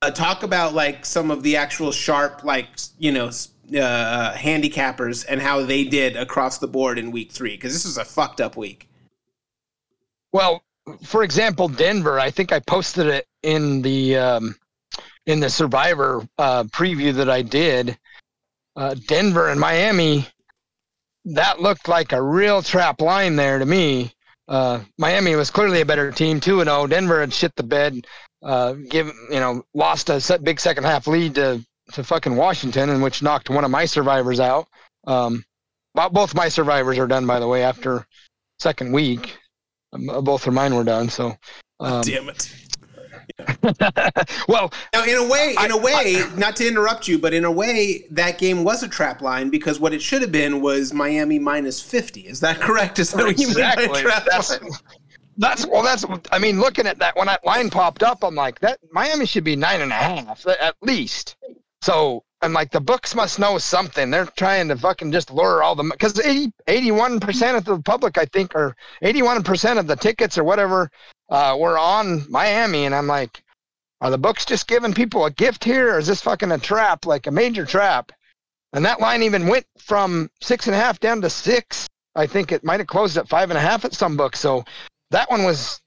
uh, 0.02 0.12
talk 0.12 0.44
about 0.44 0.74
like 0.74 1.06
some 1.06 1.32
of 1.32 1.44
the 1.44 1.56
actual 1.56 1.92
sharp, 1.92 2.44
like 2.44 2.68
you 2.98 3.12
know, 3.12 3.28
uh, 3.28 4.34
handicappers 4.34 5.26
and 5.28 5.42
how 5.42 5.64
they 5.64 5.84
did 5.84 6.16
across 6.16 6.58
the 6.58 6.68
board 6.68 7.00
in 7.00 7.12
week 7.12 7.32
three 7.32 7.56
because 7.56 7.74
this 7.74 7.86
was 7.86 7.98
a 7.98 8.06
fucked 8.06 8.42
up 8.42 8.56
week. 8.56 8.90
Well, 10.32 10.64
for 11.04 11.24
example, 11.24 11.68
Denver. 11.68 12.20
I 12.20 12.30
think 12.30 12.52
I 12.52 12.60
posted 12.60 13.08
it 13.08 13.26
in 13.44 13.82
the 13.82 14.18
um, 14.18 14.56
in 15.26 15.40
the 15.40 15.50
Survivor 15.50 16.28
uh, 16.38 16.66
preview 16.66 17.14
that 17.14 17.30
I 17.30 17.42
did. 17.42 17.98
Uh, 18.76 18.96
Denver 19.08 19.50
and 19.50 19.60
Miami. 19.60 20.28
That 21.28 21.60
looked 21.60 21.88
like 21.88 22.12
a 22.12 22.22
real 22.22 22.62
trap 22.62 23.02
line 23.02 23.36
there 23.36 23.58
to 23.58 23.66
me. 23.66 24.12
Uh, 24.48 24.82
Miami 25.00 25.36
was 25.36 25.50
clearly 25.50 25.82
a 25.82 25.86
better 25.86 26.12
team, 26.12 26.40
two 26.40 26.62
and 26.62 26.70
zero. 26.70 26.86
Denver 26.86 27.20
had 27.20 27.34
shit 27.34 27.56
the 27.56 27.64
bed. 27.64 28.06
Uh, 28.46 28.74
give 28.90 29.08
you 29.32 29.40
know 29.40 29.64
lost 29.74 30.10
a 30.12 30.40
big 30.44 30.60
second 30.60 30.84
half 30.84 31.08
lead 31.08 31.34
to 31.34 31.66
to 31.94 32.04
fucking 32.04 32.36
Washington, 32.36 32.92
and 32.92 33.02
which 33.02 33.24
knocked 33.24 33.50
one 33.50 33.66
of 33.66 33.72
my 33.72 33.86
survivors 33.86 34.40
out. 34.40 34.68
Um, 35.08 35.44
both 36.12 36.36
my 36.36 36.48
survivors 36.48 37.00
are 37.00 37.08
done, 37.08 37.26
by 37.26 37.40
the 37.40 37.48
way, 37.48 37.64
after 37.64 38.06
second 38.60 38.92
week. 38.92 39.38
Um, 39.94 40.10
uh, 40.10 40.22
both 40.22 40.46
of 40.46 40.54
mine 40.54 40.76
were 40.76 40.84
done. 40.84 41.10
So, 41.10 41.36
um, 41.80 42.02
Damn 42.02 42.30
it. 42.30 42.54
well, 44.48 44.72
Now, 44.94 45.04
in 45.04 45.16
a 45.16 45.28
way, 45.28 45.52
in 45.52 45.72
I- 45.72 45.76
a 45.76 45.78
way, 45.78 46.24
not 46.38 46.56
to 46.58 46.68
interrupt 46.68 47.08
you, 47.08 47.18
but 47.18 47.34
in 47.34 47.46
a 47.46 47.52
way, 47.52 48.06
that 48.12 48.38
game 48.38 48.64
was 48.64 48.84
a 48.84 48.88
trap 48.88 49.22
line 49.22 49.50
because 49.50 49.80
what 49.80 49.94
it 49.94 50.02
should 50.02 50.22
have 50.22 50.32
been 50.32 50.62
was 50.62 50.94
Miami 50.94 51.40
minus 51.40 51.82
fifty. 51.82 52.22
Is 52.22 52.42
that 52.42 52.60
correct? 52.60 53.00
Is 53.00 53.12
that 53.12 53.26
what 53.26 53.40
you 53.40 53.48
mean 53.48 53.56
by 53.56 53.74
exactly. 53.74 54.02
trap 54.02 54.28
line? 54.28 54.70
That's 55.38 55.66
well. 55.66 55.84
That's. 55.84 56.06
I 56.32 56.40
mean, 56.40 56.60
looking 56.60 56.88
at 56.88 57.00
that 57.00 57.16
when 57.16 57.28
that 57.28 57.46
line 57.46 57.70
popped 57.70 58.04
up, 58.04 58.24
I'm 58.24 58.36
like, 58.36 58.60
that 58.60 58.80
Miami 58.92 59.26
should 59.26 59.44
be 59.44 59.56
nine 59.56 59.82
and 59.82 59.92
a 59.92 59.96
half 59.96 60.46
at 60.48 60.76
least. 60.82 61.36
So 61.82 62.24
I'm 62.42 62.54
like, 62.54 62.72
the 62.72 62.82
books 62.82 63.16
must 63.16 63.40
know 63.40 63.58
something. 63.58 64.10
They're 64.10 64.26
trying 64.26 64.68
to 64.68 64.78
fucking 64.78 65.12
just 65.12 65.32
lure 65.32 65.64
all 65.64 65.76
the 65.76 65.84
because 65.84 66.20
80, 66.20 66.52
81% 66.68 67.58
of 67.58 67.66
the 67.66 67.80
public, 67.82 68.18
I 68.18 68.26
think, 68.26 68.54
or 68.56 68.76
81% 69.04 69.80
of 69.80 69.88
the 69.88 69.96
tickets 69.96 70.38
or 70.38 70.44
whatever 70.44 70.90
uh, 71.30 71.58
were 71.60 71.78
on 71.78 72.26
Miami. 72.30 72.86
And 72.86 72.94
I'm 72.94 73.08
like, 73.08 73.44
are 74.02 74.12
the 74.12 74.18
books 74.18 74.46
just 74.46 74.68
giving 74.68 74.94
people 74.94 75.26
a 75.26 75.32
gift 75.32 75.64
here 75.64 75.96
or 75.96 76.00
is 76.00 76.08
this 76.08 76.22
fucking 76.22 76.52
a 76.52 76.60
trap, 76.60 77.06
like 77.06 77.28
a 77.28 77.32
major 77.32 77.66
trap? 77.66 78.12
And 78.74 78.84
that 78.86 79.00
line 79.00 79.24
even 79.24 79.48
went 79.48 79.66
from 79.80 80.30
six 80.42 80.68
and 80.68 80.76
a 80.76 80.80
half 80.80 81.00
down 81.00 81.22
to 81.22 81.30
six. 81.30 81.88
I 82.16 82.28
think 82.28 82.52
it 82.52 82.64
might 82.64 82.80
have 82.80 82.88
closed 82.88 83.18
at 83.18 83.30
five 83.30 83.50
and 83.50 83.58
a 83.58 83.62
half 83.62 83.86
at 83.86 83.94
some 83.94 84.18
books. 84.18 84.40
So 84.40 84.64
that 85.16 85.30
one 85.30 85.44
was, 85.44 85.82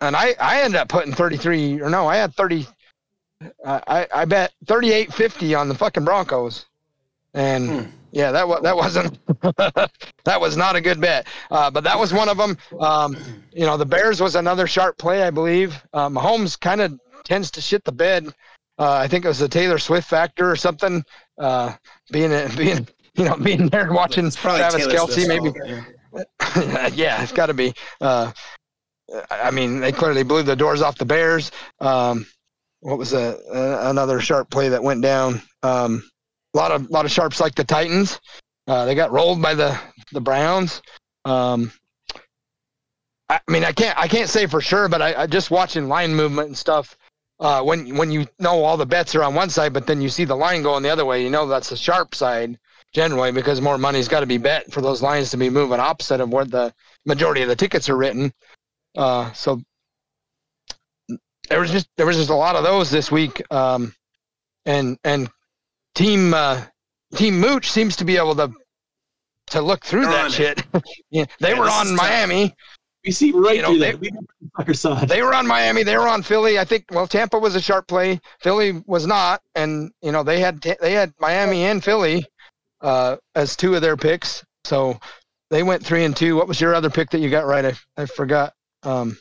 and 0.00 0.14
I, 0.14 0.34
I 0.40 0.62
ended 0.62 0.80
up 0.80 0.88
putting 0.88 1.12
33 1.12 1.80
or 1.80 1.90
no, 1.90 2.06
I 2.06 2.16
had 2.16 2.32
30, 2.34 2.66
I, 3.66 4.06
I 4.14 4.24
bet 4.24 4.52
38.50 4.66 5.58
on 5.58 5.68
the 5.68 5.74
fucking 5.74 6.04
Broncos. 6.04 6.66
And 7.34 7.68
Hmm. 7.68 7.90
yeah, 8.12 8.30
that 8.30 8.46
was, 8.48 8.62
that 8.62 8.76
wasn't, 8.76 9.18
that 10.24 10.40
was 10.40 10.56
not 10.56 10.76
a 10.76 10.80
good 10.80 11.00
bet. 11.00 11.26
Uh, 11.50 11.70
but 11.70 11.82
that 11.84 11.98
was 11.98 12.12
one 12.12 12.28
of 12.28 12.36
them. 12.36 12.56
Um, 12.78 13.16
you 13.52 13.66
know, 13.66 13.76
the 13.76 13.84
Bears 13.84 14.20
was 14.20 14.36
another 14.36 14.66
sharp 14.68 14.96
play, 14.96 15.24
I 15.24 15.30
believe. 15.30 15.82
Um, 15.92 16.14
Mahomes 16.14 16.58
kind 16.58 16.80
of 16.80 16.98
tends 17.24 17.50
to 17.52 17.60
shit 17.60 17.82
the 17.84 17.92
bed. 17.92 18.26
Uh, 18.78 18.92
I 18.92 19.08
think 19.08 19.24
it 19.24 19.28
was 19.28 19.40
the 19.40 19.48
Taylor 19.48 19.78
Swift 19.78 20.08
factor 20.08 20.48
or 20.48 20.54
something. 20.56 21.04
Uh, 21.36 21.74
being, 22.12 22.30
being, 22.56 22.86
you 23.16 23.24
know, 23.24 23.36
being 23.36 23.68
there 23.68 23.92
watching 23.92 24.30
Travis 24.30 24.76
Taylor 24.76 24.92
Kelsey, 24.92 25.24
Swift's 25.24 25.28
maybe. 25.28 25.52
yeah. 25.66 25.82
yeah, 26.94 27.22
it's 27.22 27.32
got 27.32 27.46
to 27.46 27.54
be. 27.54 27.74
Uh, 28.00 28.32
I 29.30 29.50
mean, 29.50 29.80
they 29.80 29.92
clearly 29.92 30.22
blew 30.22 30.42
the 30.42 30.56
doors 30.56 30.82
off 30.82 30.98
the 30.98 31.04
Bears. 31.04 31.50
Um, 31.80 32.26
what 32.80 32.98
was 32.98 33.12
a, 33.12 33.38
a, 33.52 33.90
another 33.90 34.20
sharp 34.20 34.50
play 34.50 34.68
that 34.68 34.82
went 34.82 35.02
down? 35.02 35.42
Um, 35.62 36.08
a 36.54 36.56
lot 36.56 36.72
of 36.72 36.90
lot 36.90 37.04
of 37.04 37.10
sharps 37.10 37.40
like 37.40 37.54
the 37.54 37.64
Titans. 37.64 38.20
Uh, 38.66 38.84
they 38.84 38.94
got 38.94 39.10
rolled 39.10 39.40
by 39.40 39.54
the 39.54 39.78
the 40.12 40.20
Browns. 40.20 40.82
Um, 41.24 41.72
I 43.28 43.40
mean, 43.48 43.64
I 43.64 43.72
can't 43.72 43.98
I 43.98 44.08
can't 44.08 44.30
say 44.30 44.46
for 44.46 44.60
sure, 44.60 44.88
but 44.88 45.02
I, 45.02 45.22
I 45.22 45.26
just 45.26 45.50
watching 45.50 45.88
line 45.88 46.14
movement 46.14 46.48
and 46.48 46.56
stuff. 46.56 46.96
Uh, 47.40 47.62
when 47.62 47.96
when 47.96 48.10
you 48.10 48.26
know 48.38 48.62
all 48.64 48.76
the 48.76 48.86
bets 48.86 49.14
are 49.14 49.22
on 49.22 49.34
one 49.34 49.50
side, 49.50 49.72
but 49.72 49.86
then 49.86 50.00
you 50.00 50.08
see 50.08 50.24
the 50.24 50.34
line 50.34 50.62
going 50.62 50.82
the 50.82 50.88
other 50.88 51.04
way, 51.04 51.22
you 51.22 51.30
know 51.30 51.46
that's 51.46 51.70
the 51.70 51.76
sharp 51.76 52.14
side 52.14 52.58
generally 52.92 53.30
because 53.32 53.60
more 53.60 53.78
money's 53.78 54.08
got 54.08 54.20
to 54.20 54.26
be 54.26 54.38
bet 54.38 54.70
for 54.72 54.80
those 54.80 55.02
lines 55.02 55.30
to 55.30 55.36
be 55.36 55.50
moving 55.50 55.78
opposite 55.78 56.20
of 56.20 56.32
where 56.32 56.44
the 56.44 56.72
majority 57.04 57.42
of 57.42 57.48
the 57.48 57.56
tickets 57.56 57.88
are 57.88 57.96
written. 57.96 58.32
Uh, 58.96 59.32
so 59.32 59.60
there 61.48 61.60
was 61.60 61.70
just 61.70 61.88
there 61.96 62.06
was 62.06 62.16
just 62.16 62.30
a 62.30 62.34
lot 62.34 62.56
of 62.56 62.64
those 62.64 62.90
this 62.90 63.10
week, 63.10 63.42
um, 63.52 63.94
and 64.66 64.98
and 65.04 65.28
team 65.94 66.34
uh, 66.34 66.62
team 67.14 67.40
Mooch 67.40 67.70
seems 67.70 67.96
to 67.96 68.04
be 68.04 68.16
able 68.16 68.34
to 68.36 68.52
to 69.48 69.60
look 69.62 69.84
through 69.84 70.02
They're 70.02 70.10
that 70.28 70.32
shit. 70.32 70.62
yeah, 71.10 71.24
they 71.40 71.50
Yeah, 71.52 71.58
were 71.58 71.64
this 71.66 71.74
is 71.74 71.80
on 71.80 71.86
tough. 71.86 71.96
Miami. 71.96 72.54
We 73.04 73.12
see 73.12 73.30
right 73.32 73.56
You 73.56 73.62
know, 73.62 73.68
through 73.68 73.78
they- 73.78 73.92
that. 73.92 74.00
We 74.00 74.10
got 74.10 74.24
the 74.40 74.50
sucker 74.58 74.74
side. 74.74 75.08
They 75.08 75.22
were 75.22 75.32
on 75.32 75.46
Miami. 75.46 75.82
They 75.84 75.96
were 75.96 76.08
on 76.08 76.22
Philly. 76.22 76.58
I 76.58 76.64
think. 76.64 76.84
Well, 76.90 77.06
Tampa 77.06 77.38
was 77.38 77.54
a 77.54 77.60
sharp 77.60 77.86
play. 77.86 78.20
Philly 78.40 78.82
was 78.86 79.06
not, 79.06 79.40
and 79.54 79.90
you 80.02 80.12
know 80.12 80.22
they 80.22 80.40
had 80.40 80.60
they 80.80 80.92
had 80.92 81.12
Miami 81.18 81.64
and 81.64 81.82
Philly 81.82 82.26
uh, 82.82 83.16
as 83.34 83.56
two 83.56 83.74
of 83.74 83.80
their 83.82 83.96
picks. 83.96 84.44
So 84.64 84.98
they 85.48 85.62
went 85.62 85.86
three 85.86 86.04
and 86.04 86.14
two. 86.14 86.36
What 86.36 86.48
was 86.48 86.60
your 86.60 86.74
other 86.74 86.90
pick 86.90 87.08
that 87.10 87.20
you 87.20 87.30
got 87.30 87.46
right? 87.46 87.64
I 87.64 88.02
I 88.02 88.04
forgot. 88.04 88.52
Um, 88.82 89.18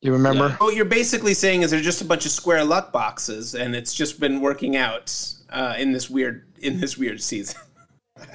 you 0.00 0.12
remember? 0.12 0.50
What 0.58 0.76
you're 0.76 0.84
basically 0.84 1.34
saying 1.34 1.62
is 1.62 1.70
there's 1.70 1.82
just 1.84 2.02
a 2.02 2.04
bunch 2.04 2.26
of 2.26 2.32
square 2.32 2.64
luck 2.64 2.92
boxes, 2.92 3.54
and 3.54 3.74
it's 3.74 3.94
just 3.94 4.20
been 4.20 4.40
working 4.40 4.76
out 4.76 5.14
uh, 5.50 5.74
in 5.78 5.92
this 5.92 6.10
weird 6.10 6.46
in 6.60 6.80
this 6.80 6.96
weird 6.98 7.22
season. 7.22 7.60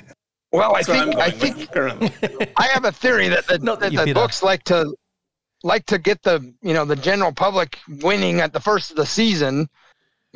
Well, 0.52 0.76
I 0.76 0.82
That's 0.82 0.90
I'm 0.90 1.12
think 1.12 1.20
I 1.20 1.30
think. 1.30 2.52
I 2.58 2.68
have 2.74 2.86
a 2.86 2.92
theory 2.92 3.28
that 3.28 3.46
the, 3.46 3.60
Not 3.62 3.80
that 3.82 3.92
that 3.92 4.00
the 4.00 4.06
bitter. 4.06 4.14
books 4.16 4.42
like 4.42 4.64
to 4.64 4.92
like 5.64 5.86
to 5.86 6.00
get 6.00 6.24
the 6.24 6.54
you 6.64 6.74
know 6.74 6.86
the 6.86 6.96
general 6.96 7.32
public 7.32 7.78
winning 8.02 8.42
at 8.42 8.52
the 8.52 8.60
first 8.60 8.90
of 8.90 8.98
the 8.98 9.06
season, 9.06 9.70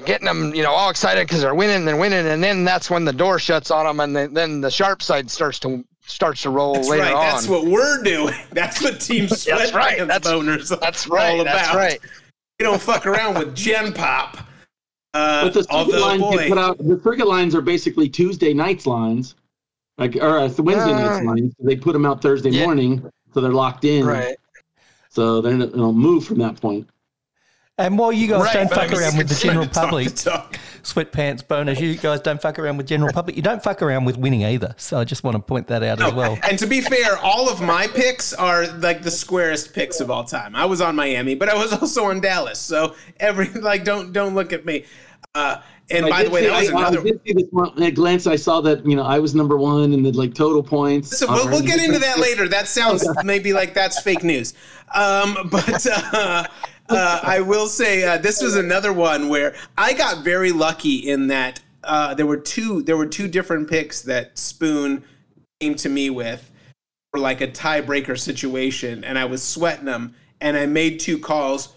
getting 0.06 0.26
them 0.26 0.54
you 0.54 0.62
know 0.62 0.72
all 0.72 0.92
excited 0.92 1.26
because 1.26 1.42
they're 1.42 1.56
winning 1.56 1.88
and 1.88 2.00
winning, 2.00 2.28
and 2.28 2.44
then 2.44 2.64
that's 2.64 2.92
when 2.92 3.06
the 3.06 3.14
door 3.14 3.40
shuts 3.40 3.72
on 3.72 3.86
them, 3.86 4.00
and 4.02 4.16
then 4.16 4.34
then 4.36 4.62
the 4.62 4.70
sharp 4.70 5.02
side 5.02 5.32
starts 5.32 5.58
to 5.60 5.84
starts 6.06 6.42
to 6.44 6.50
roll 6.50 6.74
That's 6.76 6.90
later 6.90 7.04
right. 7.04 7.14
on. 7.14 7.22
That's 7.26 7.48
what 7.48 7.66
we're 7.66 8.02
doing. 8.04 8.34
That's 8.52 8.82
what 8.82 9.00
Team 9.00 9.26
Sweatpants 9.28 9.74
right. 9.74 9.98
That's- 10.00 10.22
boners 10.32 10.80
That's 10.80 11.08
right. 11.08 11.40
all 11.40 11.44
That's 11.44 11.70
about. 11.70 11.76
right. 11.76 12.00
We 12.60 12.66
don't 12.66 12.82
fuck 12.82 13.06
around 13.06 13.38
with 13.40 13.56
Gen 13.56 13.94
Pop. 13.94 14.38
Uh, 15.14 15.44
But 15.46 15.54
the 15.54 15.64
Circa 15.64 15.74
although, 15.76 16.00
lines 16.02 16.22
boy, 16.22 16.50
put 16.50 16.58
out, 16.58 16.78
the 16.78 17.00
Circa 17.04 17.26
lines 17.26 17.56
are 17.56 17.62
basically 17.62 18.10
Tuesday 18.10 18.54
nights 18.54 18.86
lines, 18.88 19.36
like 19.98 20.16
or 20.16 20.40
uh, 20.40 20.50
Wednesday 20.60 20.92
nights 20.92 21.26
lines. 21.26 21.54
They 21.60 21.76
put 21.76 21.94
them 21.94 22.06
out 22.06 22.22
Thursday 22.22 22.50
yeah. 22.50 22.66
morning, 22.66 23.10
so 23.34 23.42
they're 23.42 23.52
locked 23.52 23.86
in. 23.86 24.06
Right. 24.06 24.36
So 25.10 25.42
they're 25.42 25.56
they'll 25.58 25.94
move 25.94 26.26
from 26.26 26.40
that 26.40 26.60
point. 26.60 26.90
And 27.80 27.98
while 27.98 28.14
you 28.14 28.28
guys 28.28 28.44
Right, 28.44 28.54
don't 28.54 28.70
fuck 28.70 28.92
around 28.94 29.18
with 29.18 29.30
the 29.30 29.36
general 29.36 29.68
public, 29.68 30.10
sweatpants 30.10 31.44
boners, 31.44 31.80
you 31.80 31.98
guys 31.98 32.20
don't 32.22 32.40
fuck 32.40 32.60
around 32.60 32.78
with 32.78 32.86
general 32.86 33.12
public. 33.12 33.36
You 33.36 33.42
don't 33.42 33.64
fuck 33.64 33.82
around 33.82 34.06
with 34.06 34.16
winning 34.16 34.44
either. 34.44 34.76
So 34.78 35.00
I 35.00 35.06
just 35.06 35.24
want 35.24 35.38
to 35.38 35.42
point 35.42 35.66
that 35.70 35.82
out 35.82 36.00
as 36.00 36.14
well. 36.14 36.38
And 36.44 36.60
to 36.60 36.68
be 36.68 36.82
fair, 36.82 37.18
all 37.18 37.50
of 37.50 37.62
my 37.62 37.88
picks 37.88 38.32
are 38.32 38.68
like 38.74 39.02
the 39.02 39.10
squarest 39.10 39.74
picks 39.74 40.00
of 40.02 40.12
all 40.12 40.24
time. 40.24 40.56
I 40.56 40.66
was 40.66 40.82
on 40.82 40.96
Miami, 40.96 41.34
but 41.34 41.50
I 41.50 41.56
was 41.56 41.74
also 41.74 42.06
on 42.06 42.22
Dallas. 42.22 42.60
So 42.60 42.94
every 43.20 43.48
like, 43.50 43.84
don't 43.84 44.14
don't 44.14 44.36
look 44.36 44.54
at 44.54 44.66
me. 44.66 44.86
Uh, 45.34 45.60
and 45.90 46.06
I 46.06 46.10
by 46.10 46.24
the 46.26 46.30
way, 46.30 46.42
see- 46.42 46.48
that 46.48 46.60
was 46.60 46.70
I, 46.70 46.80
another. 46.80 47.00
I 47.00 47.04
did 47.04 47.22
see 47.26 47.34
this 47.34 47.48
one 47.50 47.82
at 47.82 47.96
glance. 47.96 48.28
I 48.28 48.36
saw 48.36 48.62
that 48.62 48.86
you 48.86 48.96
know 48.96 49.04
I 49.04 49.18
was 49.18 49.34
number 49.34 49.58
one 49.58 49.94
in 49.94 50.04
the 50.04 50.12
like 50.12 50.36
total 50.36 50.62
points. 50.62 51.18
So 51.18 51.26
we'll, 51.28 51.50
we'll 51.50 51.62
get 51.64 51.84
into 51.84 51.98
that 51.98 52.20
later. 52.20 52.48
That 52.48 52.68
sounds 52.68 53.04
maybe 53.24 53.52
like 53.52 53.74
that's 53.74 54.00
fake 54.00 54.24
news. 54.24 54.54
Um, 54.94 55.50
but 55.52 55.88
uh, 55.88 56.46
uh, 56.90 57.20
I 57.24 57.40
will 57.42 57.68
say 57.68 58.04
uh, 58.04 58.18
this 58.18 58.42
was 58.42 58.56
another 58.56 58.92
one 58.94 59.30
where 59.30 59.56
I 59.78 59.94
got 59.94 60.24
very 60.24 60.52
lucky 60.52 61.10
in 61.10 61.28
that 61.28 61.62
uh, 61.84 62.14
there 62.14 62.26
were 62.26 62.38
two 62.38 62.82
there 62.84 62.98
were 62.98 63.06
two 63.06 63.28
different 63.28 63.70
picks 63.70 64.02
that 64.02 64.38
Spoon 64.38 65.04
came 65.60 65.76
to 65.76 65.90
me 65.90 66.10
with 66.10 66.50
for 67.12 67.20
like 67.20 67.42
a 67.42 67.48
tiebreaker 67.48 68.20
situation, 68.20 69.04
and 69.04 69.20
I 69.20 69.26
was 69.26 69.44
sweating 69.44 69.86
them, 69.86 70.16
and 70.42 70.58
I 70.58 70.66
made 70.66 71.00
two 71.00 71.20
calls, 71.20 71.74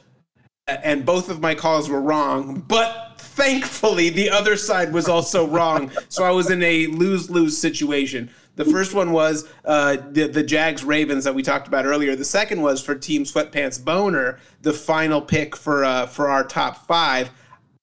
and 0.67 1.05
both 1.05 1.29
of 1.29 1.41
my 1.41 1.55
calls 1.55 1.89
were 1.89 2.01
wrong, 2.01 2.65
but. 2.67 3.03
Thankfully, 3.19 4.09
the 4.09 4.31
other 4.31 4.57
side 4.57 4.95
was 4.95 5.11
also 5.11 5.47
wrong, 5.47 5.91
so 6.09 6.25
I 6.25 6.31
was 6.31 6.51
in 6.51 6.63
a 6.63 6.87
lose-lose 6.87 7.59
situation. 7.59 8.31
The 8.57 8.65
first 8.65 8.95
one 8.95 9.13
was 9.13 9.49
uh, 9.65 9.99
the 10.11 10.27
the 10.27 10.43
Jags 10.43 10.83
Ravens 10.83 11.25
that 11.25 11.35
we 11.35 11.43
talked 11.43 11.69
about 11.69 11.85
earlier. 11.85 12.17
The 12.17 12.25
second 12.25 12.63
was 12.63 12.83
for 12.83 12.95
Team 12.95 13.25
Sweatpants 13.25 13.83
Boner, 13.83 14.39
the 14.63 14.73
final 14.73 15.21
pick 15.21 15.55
for 15.55 15.85
uh, 15.85 16.07
for 16.07 16.29
our 16.29 16.43
top 16.43 16.87
five. 16.87 17.31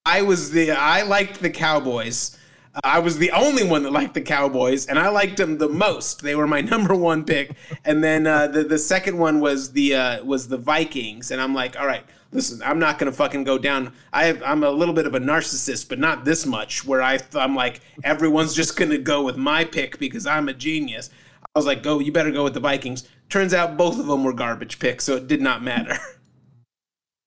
I 0.05 0.23
was 0.23 0.51
the 0.51 0.71
I 0.71 1.03
liked 1.03 1.41
the 1.41 1.49
Cowboys. 1.49 2.37
I 2.83 2.99
was 2.99 3.19
the 3.19 3.29
only 3.31 3.63
one 3.63 3.83
that 3.83 3.91
liked 3.91 4.15
the 4.15 4.21
Cowboys, 4.21 4.87
and 4.87 4.97
I 4.97 5.09
liked 5.09 5.37
them 5.37 5.59
the 5.59 5.69
most. 5.69 6.23
They 6.23 6.35
were 6.35 6.47
my 6.47 6.61
number 6.73 6.95
one 6.95 7.23
pick. 7.23 7.55
And 7.85 8.03
then 8.03 8.25
uh, 8.25 8.47
the 8.47 8.63
the 8.63 8.79
second 8.79 9.17
one 9.17 9.39
was 9.39 9.73
the 9.73 9.95
uh, 9.95 10.23
was 10.25 10.47
the 10.47 10.57
Vikings, 10.57 11.29
and 11.29 11.39
I'm 11.39 11.53
like, 11.53 11.79
all 11.79 11.85
right, 11.85 12.03
listen, 12.33 12.61
I'm 12.63 12.79
not 12.79 12.99
gonna 12.99 13.11
fucking 13.11 13.43
go 13.43 13.57
down. 13.57 13.93
I 14.11 14.25
have, 14.25 14.43
I'm 14.43 14.63
a 14.63 14.71
little 14.71 14.93
bit 14.93 15.05
of 15.05 15.15
a 15.15 15.19
narcissist, 15.19 15.87
but 15.87 15.99
not 15.99 16.25
this 16.25 16.45
much. 16.45 16.85
Where 16.85 17.01
I 17.01 17.19
I'm 17.35 17.55
like 17.55 17.81
everyone's 18.03 18.53
just 18.53 18.75
gonna 18.75 18.97
go 18.97 19.23
with 19.23 19.37
my 19.37 19.63
pick 19.63 19.99
because 19.99 20.25
I'm 20.25 20.49
a 20.49 20.53
genius. 20.53 21.09
I 21.55 21.59
was 21.59 21.65
like, 21.65 21.83
go, 21.83 21.99
you 21.99 22.11
better 22.11 22.31
go 22.31 22.43
with 22.43 22.55
the 22.55 22.59
Vikings. 22.59 23.07
Turns 23.29 23.53
out 23.53 23.77
both 23.77 23.99
of 23.99 24.07
them 24.07 24.23
were 24.23 24.33
garbage 24.33 24.79
picks, 24.79 25.03
so 25.03 25.15
it 25.15 25.27
did 25.27 25.41
not 25.41 25.63
matter. 25.63 25.97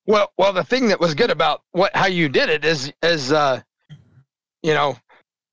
Well, 0.09 0.31
well, 0.37 0.53
the 0.53 0.63
thing 0.63 0.87
that 0.87 1.01
was 1.01 1.13
good 1.13 1.31
about 1.31 1.63
what 1.73 1.93
how 1.93 2.05
you 2.05 2.29
did 2.29 2.49
it 2.49 2.63
is 2.63 2.93
is 3.03 3.33
uh, 3.33 3.59
you 4.63 4.73
know, 4.73 4.97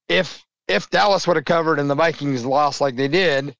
if 0.08 0.44
if 0.68 0.88
Dallas 0.90 1.26
would 1.26 1.36
have 1.36 1.44
covered 1.44 1.80
and 1.80 1.90
the 1.90 1.94
Vikings 1.96 2.44
lost 2.44 2.80
like 2.80 2.94
they 2.94 3.08
did, 3.08 3.56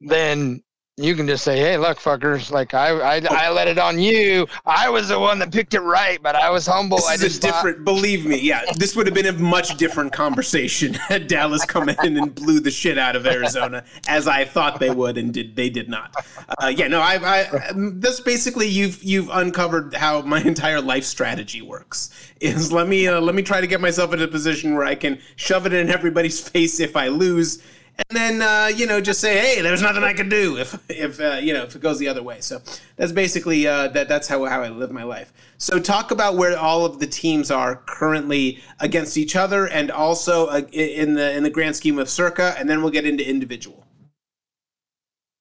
then 0.00 0.62
you 0.98 1.14
can 1.14 1.26
just 1.26 1.44
say, 1.44 1.58
"Hey, 1.58 1.76
look, 1.76 1.98
fuckers! 1.98 2.50
Like 2.50 2.72
I 2.72 2.88
I, 3.16 3.20
I 3.28 3.50
let 3.50 3.68
it 3.68 3.76
on 3.78 3.98
you. 3.98 4.46
I 4.64 4.88
was 4.88 5.08
the 5.08 5.20
one 5.20 5.38
that 5.40 5.52
picked 5.52 5.74
it 5.74 5.80
right, 5.80 6.18
but 6.22 6.34
I 6.34 6.48
was 6.48 6.66
humble. 6.66 6.98
I 7.06 7.18
This 7.18 7.34
is 7.34 7.38
just 7.38 7.42
thought- 7.42 7.64
different. 7.64 7.84
Believe 7.84 8.24
me, 8.24 8.38
yeah, 8.38 8.62
this 8.76 8.96
would 8.96 9.06
have 9.06 9.14
been 9.14 9.26
a 9.26 9.32
much 9.32 9.76
different 9.76 10.14
conversation 10.14 10.94
had 11.08 11.26
Dallas 11.26 11.66
come 11.66 11.90
in 11.90 12.16
and 12.16 12.34
blew 12.34 12.60
the 12.60 12.70
shit 12.70 12.96
out 12.96 13.14
of 13.14 13.26
Arizona, 13.26 13.84
as 14.08 14.26
I 14.26 14.46
thought 14.46 14.80
they 14.80 14.88
would, 14.88 15.18
and 15.18 15.34
did 15.34 15.54
they 15.54 15.68
did 15.68 15.90
not. 15.90 16.14
Uh, 16.62 16.68
yeah, 16.68 16.88
no, 16.88 17.00
I, 17.00 17.40
I. 17.42 17.72
That's 17.74 18.20
basically 18.20 18.66
you've 18.66 19.02
you've 19.04 19.28
uncovered 19.30 19.92
how 19.92 20.22
my 20.22 20.40
entire 20.40 20.80
life 20.80 21.04
strategy 21.04 21.60
works. 21.60 22.08
Is 22.40 22.72
let 22.72 22.88
me 22.88 23.06
uh, 23.06 23.20
let 23.20 23.34
me 23.34 23.42
try 23.42 23.60
to 23.60 23.66
get 23.66 23.82
myself 23.82 24.14
in 24.14 24.22
a 24.22 24.28
position 24.28 24.74
where 24.74 24.84
I 24.86 24.94
can 24.94 25.18
shove 25.36 25.66
it 25.66 25.74
in 25.74 25.90
everybody's 25.90 26.40
face 26.48 26.80
if 26.80 26.96
I 26.96 27.08
lose. 27.08 27.62
And 27.98 28.16
then 28.16 28.42
uh, 28.42 28.70
you 28.74 28.86
know 28.86 29.00
just 29.00 29.20
say, 29.20 29.38
hey, 29.38 29.62
there's 29.62 29.82
nothing 29.82 30.04
I 30.04 30.12
can 30.12 30.28
do 30.28 30.56
if 30.58 30.78
if 30.90 31.20
uh, 31.20 31.38
you 31.40 31.52
know 31.52 31.62
if 31.62 31.74
it 31.74 31.82
goes 31.82 31.98
the 31.98 32.08
other 32.08 32.22
way. 32.22 32.40
So 32.40 32.60
that's 32.96 33.12
basically 33.12 33.66
uh, 33.66 33.88
that 33.88 34.08
that's 34.08 34.28
how 34.28 34.44
how 34.44 34.62
I 34.62 34.68
live 34.68 34.90
my 34.90 35.02
life. 35.02 35.32
So 35.58 35.78
talk 35.78 36.10
about 36.10 36.36
where 36.36 36.58
all 36.58 36.84
of 36.84 36.98
the 36.98 37.06
teams 37.06 37.50
are 37.50 37.76
currently 37.86 38.60
against 38.80 39.16
each 39.16 39.36
other, 39.36 39.66
and 39.68 39.90
also 39.90 40.46
uh, 40.46 40.62
in 40.72 41.14
the 41.14 41.34
in 41.34 41.42
the 41.42 41.50
grand 41.50 41.76
scheme 41.76 41.98
of 41.98 42.08
Circa, 42.08 42.54
and 42.58 42.68
then 42.68 42.82
we'll 42.82 42.92
get 42.92 43.06
into 43.06 43.28
individual. 43.28 43.84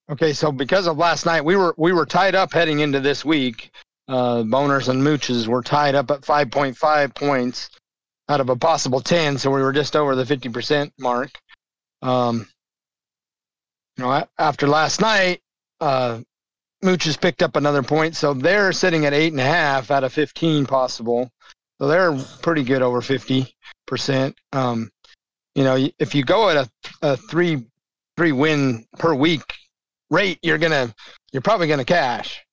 Okay, 0.10 0.34
so 0.34 0.52
because 0.52 0.88
of 0.88 0.98
last 0.98 1.26
night, 1.26 1.44
we 1.44 1.56
were 1.56 1.74
we 1.78 1.92
were 1.92 2.06
tied 2.06 2.36
up 2.36 2.54
heading 2.54 2.80
into 2.80 3.00
this 3.00 3.26
week. 3.26 3.72
Uh, 4.08 4.44
boners 4.44 4.88
and 4.88 5.02
mooches 5.02 5.48
were 5.48 5.64
tied 5.64 5.96
up 5.96 6.12
at 6.12 6.22
5.5 6.22 7.16
points 7.16 7.72
out 8.30 8.40
of 8.40 8.50
a 8.50 8.56
possible 8.56 9.02
10, 9.02 9.40
so 9.40 9.50
we 9.50 9.62
were 9.62 9.74
just 9.74 9.96
over 9.96 10.16
the 10.16 10.24
50% 10.24 10.92
mark. 11.00 11.32
Um, 12.06 12.48
you 13.98 14.04
know, 14.04 14.26
after 14.38 14.68
last 14.68 15.02
night, 15.02 15.42
uh, 15.82 16.22
has 17.06 17.18
picked 17.18 17.42
up 17.42 17.56
another 17.56 17.82
point, 17.82 18.16
so 18.16 18.34
they're 18.34 18.72
sitting 18.72 19.06
at 19.06 19.14
eight 19.14 19.34
and 19.34 19.40
a 19.40 19.46
half 19.46 19.90
out 19.90 20.04
of 20.04 20.14
15 20.14 20.66
possible. 20.66 21.32
So 21.80 21.88
they're 21.88 22.16
pretty 22.42 22.64
good 22.64 22.82
over 22.82 23.02
50%. 23.02 24.34
Um, 24.54 24.92
you 25.56 25.64
know, 25.64 25.88
if 26.00 26.14
you 26.14 26.24
go 26.24 26.50
at 26.50 26.58
a, 26.58 26.70
a 27.02 27.18
three 27.18 27.66
three 28.18 28.32
win 28.32 28.86
per 29.00 29.14
week 29.14 29.42
rate, 30.10 30.38
you're 30.44 30.58
gonna 30.58 30.94
you're 31.32 31.42
probably 31.42 31.68
gonna 31.68 31.86
cash. 31.86 32.46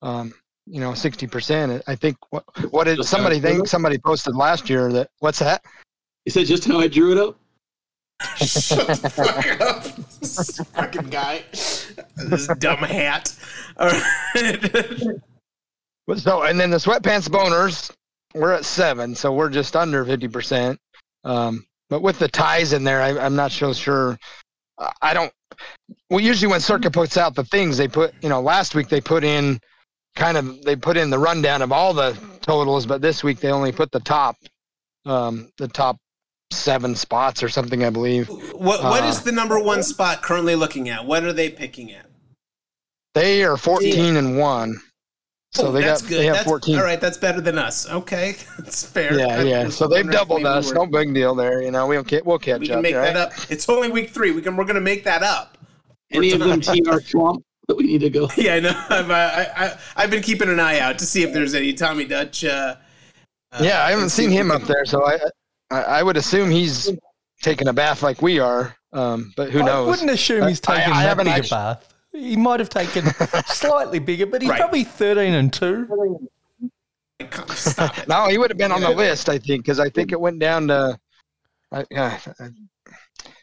Um, 0.00 0.32
you 0.66 0.80
know, 0.80 0.94
sixty 0.94 1.26
percent. 1.26 1.82
I 1.86 1.94
think 1.94 2.16
what 2.30 2.44
what 2.72 2.84
did 2.84 2.96
Just 2.96 3.10
somebody 3.10 3.38
how 3.38 3.48
I 3.48 3.50
drew 3.50 3.58
think 3.58 3.68
somebody 3.68 3.98
posted 3.98 4.34
last 4.34 4.70
year 4.70 4.90
that 4.92 5.10
what's 5.18 5.40
that? 5.40 5.62
You 6.24 6.32
said 6.32 6.46
just 6.46 6.64
how 6.64 6.80
I 6.80 6.88
drew 6.88 7.12
it 7.12 7.18
up. 7.18 7.38
Shut 8.36 8.86
the 8.88 9.10
fuck 9.10 9.60
up, 9.60 9.84
this 10.20 10.58
fucking 10.74 11.10
guy. 11.10 11.44
This 12.16 12.48
dumb 12.58 12.78
hat. 12.78 13.34
All 13.76 13.88
right. 13.88 15.20
So 16.16 16.42
and 16.42 16.58
then 16.58 16.70
the 16.70 16.78
sweatpants 16.78 17.28
boners, 17.28 17.92
we're 18.34 18.52
at 18.52 18.64
seven, 18.64 19.14
so 19.14 19.32
we're 19.32 19.50
just 19.50 19.76
under 19.76 20.04
fifty 20.04 20.26
percent. 20.26 20.80
Um, 21.24 21.64
but 21.90 22.02
with 22.02 22.18
the 22.18 22.28
ties 22.28 22.72
in 22.72 22.82
there, 22.82 23.02
I, 23.02 23.18
I'm 23.18 23.36
not 23.36 23.52
so 23.52 23.72
sure. 23.72 24.18
I- 25.02 25.14
don't. 25.14 25.32
Well, 26.10 26.20
usually 26.20 26.50
when 26.50 26.60
Circa 26.60 26.90
puts 26.90 27.16
out 27.16 27.34
the 27.34 27.44
things, 27.44 27.76
they 27.76 27.88
put 27.88 28.14
you 28.22 28.28
know 28.28 28.40
last 28.40 28.74
week 28.74 28.88
they 28.88 29.00
put 29.00 29.22
in 29.22 29.60
kind 30.16 30.36
of 30.36 30.62
they 30.62 30.74
put 30.76 30.96
in 30.96 31.10
the 31.10 31.18
rundown 31.18 31.62
of 31.62 31.72
all 31.72 31.94
the 31.94 32.16
totals, 32.40 32.86
but 32.86 33.00
this 33.00 33.22
week 33.22 33.38
they 33.38 33.50
only 33.52 33.70
put 33.72 33.92
the 33.92 34.00
top, 34.00 34.36
um, 35.06 35.50
the 35.58 35.68
top 35.68 35.96
seven 36.52 36.94
spots 36.94 37.42
or 37.42 37.48
something, 37.48 37.84
I 37.84 37.90
believe. 37.90 38.28
what 38.28 38.82
what 38.82 39.04
is 39.04 39.18
Uh, 39.20 39.22
the 39.24 39.32
number 39.32 39.58
one 39.58 39.82
spot 39.82 40.22
currently 40.22 40.54
looking 40.54 40.88
at? 40.88 41.04
What 41.04 41.22
are 41.24 41.32
they 41.32 41.50
picking 41.50 41.92
at? 41.92 42.06
They 43.14 43.42
are 43.44 43.56
fourteen 43.56 44.16
and 44.16 44.38
one, 44.38 44.80
so 45.52 45.68
Oh, 45.68 45.72
they 45.72 45.82
that's 45.82 46.02
got 46.02 46.08
good. 46.08 46.18
they 46.20 46.24
have 46.26 46.34
That's- 46.36 46.48
fourteen. 46.48 46.78
All 46.78 46.84
right, 46.84 47.00
that's 47.00 47.16
better 47.18 47.40
than 47.40 47.58
us. 47.58 47.88
Okay, 47.88 48.36
that's 48.58 48.84
fair. 48.84 49.18
Yeah, 49.18 49.38
I 49.40 49.42
yeah. 49.42 49.68
So 49.68 49.86
they've 49.88 50.08
doubled 50.10 50.46
us. 50.46 50.66
we're- 50.66 50.78
No 50.78 50.86
big 50.86 51.14
deal 51.14 51.34
there. 51.34 51.62
You 51.62 51.70
know, 51.70 51.86
we'll 51.86 52.04
ca- 52.04 52.22
we'll 52.24 52.38
catch 52.38 52.54
up. 52.56 52.60
We 52.60 52.68
can 52.68 52.76
up. 52.78 52.82
make 52.82 52.94
right? 52.94 53.12
that 53.14 53.16
up. 53.16 53.32
It's 53.50 53.68
only 53.68 53.90
week 53.90 54.10
three. 54.10 54.30
We 54.32 54.40
can. 54.42 54.56
We're 54.56 54.64
gonna 54.64 54.80
make 54.80 55.04
that 55.04 55.22
up. 55.22 55.58
Any 56.12 56.32
of 56.32 56.40
them 56.40 56.60
TR 56.62 57.00
Swamp 57.00 57.44
that 57.66 57.76
we 57.76 57.84
need 57.84 58.00
to 58.00 58.10
go? 58.10 58.28
Yeah, 58.36 58.54
I 58.54 58.60
know. 58.60 58.84
I've, 58.88 59.10
uh, 59.10 59.14
I, 59.14 59.64
I, 59.66 59.78
I've 59.96 60.10
been 60.10 60.22
keeping 60.22 60.48
an 60.48 60.60
eye 60.60 60.78
out 60.78 60.98
to 61.00 61.04
see 61.06 61.22
if 61.22 61.32
there's 61.34 61.54
any 61.54 61.74
Tommy 61.74 62.06
Dutch. 62.06 62.44
Uh, 62.44 62.76
uh, 63.52 63.58
Yeah, 63.60 63.84
I 63.84 63.90
haven't 63.90 64.10
seen 64.10 64.30
him 64.30 64.50
up 64.50 64.62
there, 64.62 64.84
so 64.86 65.04
I, 65.04 65.18
I 65.70 65.82
I 65.82 66.02
would 66.02 66.16
assume 66.16 66.50
he's 66.50 66.90
taking 67.42 67.68
a 67.68 67.72
bath 67.72 68.02
like 68.02 68.22
we 68.22 68.38
are. 68.38 68.74
Um, 68.92 69.32
but 69.36 69.50
who 69.50 69.60
knows? 69.62 69.86
I 69.86 69.90
wouldn't 69.90 70.10
assume 70.10 70.48
he's 70.48 70.60
I- 70.66 70.76
taken 70.78 70.92
I 70.92 71.02
that 71.04 71.16
big 71.18 71.26
actu- 71.28 71.46
a 71.46 71.50
bath. 71.58 71.94
He 72.12 72.36
might 72.36 72.58
have 72.58 72.70
taken 72.70 73.04
slightly 73.46 73.98
bigger, 73.98 74.26
but 74.26 74.40
he's 74.42 74.50
Right. 74.50 74.58
probably 74.60 74.82
13 74.84 75.34
and 75.34 75.52
2. 75.52 76.28
No, 78.08 78.28
he 78.28 78.38
would 78.38 78.50
have 78.50 78.58
been 78.58 78.72
on 78.72 78.80
the 78.80 78.90
list, 78.90 79.28
I 79.28 79.38
think, 79.38 79.64
because 79.64 79.80
I 79.80 79.90
think 79.90 80.12
it 80.12 80.20
went 80.20 80.38
down 80.38 80.68
to. 80.68 80.98
I, 81.72 81.84
yeah, 81.90 82.18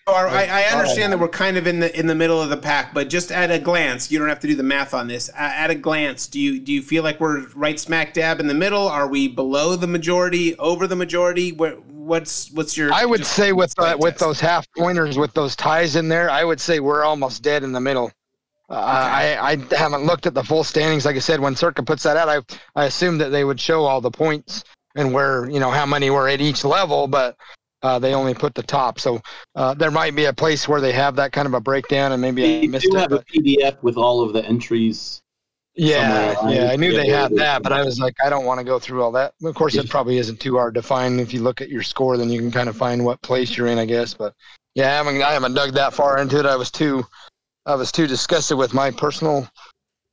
Or 0.08 0.28
I, 0.28 0.46
I 0.46 0.62
understand 0.72 1.12
that 1.14 1.20
we're 1.20 1.28
kind 1.28 1.58
of 1.58 1.68
in 1.68 1.80
the 1.82 1.98
in 2.00 2.08
the 2.08 2.16
middle 2.16 2.42
of 2.42 2.50
the 2.50 2.58
pack, 2.58 2.94
but 2.94 3.10
just 3.10 3.32
at 3.32 3.52
a 3.52 3.60
glance, 3.60 4.10
you 4.12 4.18
don't 4.18 4.30
have 4.30 4.40
to 4.40 4.48
do 4.48 4.56
the 4.56 4.64
math 4.64 4.94
on 4.94 5.08
this. 5.08 5.30
At 5.36 5.70
a 5.70 5.76
glance, 5.76 6.26
do 6.28 6.40
you 6.40 6.60
do 6.60 6.72
you 6.72 6.82
feel 6.82 7.04
like 7.04 7.20
we're 7.20 7.48
right 7.50 7.80
smack 7.80 8.14
dab 8.14 8.40
in 8.40 8.48
the 8.48 8.54
middle? 8.54 8.88
Are 8.88 9.08
we 9.08 9.28
below 9.28 9.76
the 9.76 9.88
majority, 9.88 10.56
over 10.58 10.88
the 10.88 10.96
majority? 10.96 11.52
Where, 11.52 11.76
what's 12.06 12.52
what's 12.52 12.78
your? 12.78 12.94
I 12.94 13.06
would 13.06 13.20
just 13.20 13.34
say 13.34 13.52
with 13.52 13.74
uh, 13.78 13.98
with 14.00 14.18
those 14.18 14.40
half 14.40 14.68
pointers 14.78 15.18
with 15.18 15.34
those 15.34 15.56
ties 15.56 15.96
in 15.96 16.08
there, 16.08 16.30
I 16.30 16.44
would 16.44 16.62
say 16.62 16.80
we're 16.80 17.04
almost 17.04 17.42
dead 17.44 17.64
in 17.64 17.72
the 17.72 17.82
middle. 17.82 18.12
Uh, 18.70 18.74
I 18.74 19.52
I 19.52 19.76
haven't 19.76 20.06
looked 20.06 20.26
at 20.26 20.34
the 20.34 20.44
full 20.44 20.64
standings. 20.64 21.06
Like 21.06 21.16
I 21.16 21.20
said, 21.20 21.40
when 21.40 21.56
Circa 21.56 21.84
puts 21.84 22.04
that 22.04 22.18
out, 22.18 22.30
I 22.30 22.82
I 22.82 22.86
assumed 22.86 23.20
that 23.22 23.30
they 23.30 23.44
would 23.44 23.60
show 23.60 23.84
all 23.84 24.02
the 24.02 24.12
points 24.12 24.64
and 24.96 25.14
where 25.14 25.50
you 25.50 25.60
know 25.60 25.72
how 25.72 25.86
many 25.86 26.10
were 26.10 26.28
at 26.28 26.42
each 26.42 26.64
level, 26.64 27.08
but 27.08 27.36
uh, 27.84 28.00
they 28.00 28.14
only 28.16 28.34
put 28.34 28.56
the 28.56 28.64
top. 28.64 29.00
So 29.00 29.22
uh, 29.56 29.74
there 29.76 29.92
might 29.92 30.16
be 30.16 30.26
a 30.26 30.34
place 30.34 30.68
where 30.68 30.82
they 30.82 30.94
have 30.94 31.16
that 31.18 31.32
kind 31.32 31.48
of 31.48 31.54
a 31.54 31.62
breakdown, 31.62 32.12
and 32.14 32.22
maybe 32.22 32.44
I 32.44 32.60
We 32.62 32.68
missed 32.68 32.88
do 32.90 32.98
it. 32.98 33.02
have 33.02 33.12
a 33.12 33.20
PDF 33.20 33.82
with 33.84 33.98
all 33.98 34.22
of 34.22 34.34
the 34.34 34.44
entries. 34.46 35.22
Yeah, 35.76 36.36
somewhere. 36.36 36.56
yeah, 36.56 36.72
I 36.72 36.76
knew 36.76 36.94
they 36.94 37.08
had 37.08 37.36
that, 37.36 37.64
but 37.64 37.72
I 37.72 37.84
was 37.84 38.00
like, 38.00 38.16
I 38.24 38.30
don't 38.30 38.46
want 38.46 38.60
to 38.60 38.64
go 38.64 38.80
through 38.80 39.04
all 39.04 39.12
that. 39.14 39.34
Of 39.44 39.56
course, 39.56 39.76
it 39.76 39.90
probably 39.90 40.18
isn't 40.18 40.40
too 40.40 40.56
hard 40.56 40.74
to 40.76 40.82
find. 40.82 41.20
If 41.20 41.34
you 41.34 41.42
look 41.42 41.62
at 41.62 41.70
your 41.70 41.84
score, 41.84 42.18
then 42.18 42.30
you 42.30 42.40
can 42.40 42.52
kind 42.52 42.70
of 42.70 42.78
find 42.78 43.04
what 43.04 43.22
place 43.22 43.58
you're 43.58 43.68
in, 43.68 43.78
I 43.78 43.86
guess. 43.86 44.14
But 44.14 44.34
yeah, 44.76 44.92
I 44.92 44.96
haven't, 44.96 45.22
I 45.22 45.34
haven't 45.34 45.54
dug 45.54 45.74
that 45.74 45.94
far 45.94 46.20
into 46.20 46.40
it. 46.40 46.46
I 46.46 46.56
was 46.56 46.72
too, 46.72 47.06
I 47.66 47.76
was 47.76 47.92
too 47.92 48.08
disgusted 48.08 48.58
with 48.58 48.74
my 48.74 48.92
personal 48.92 49.48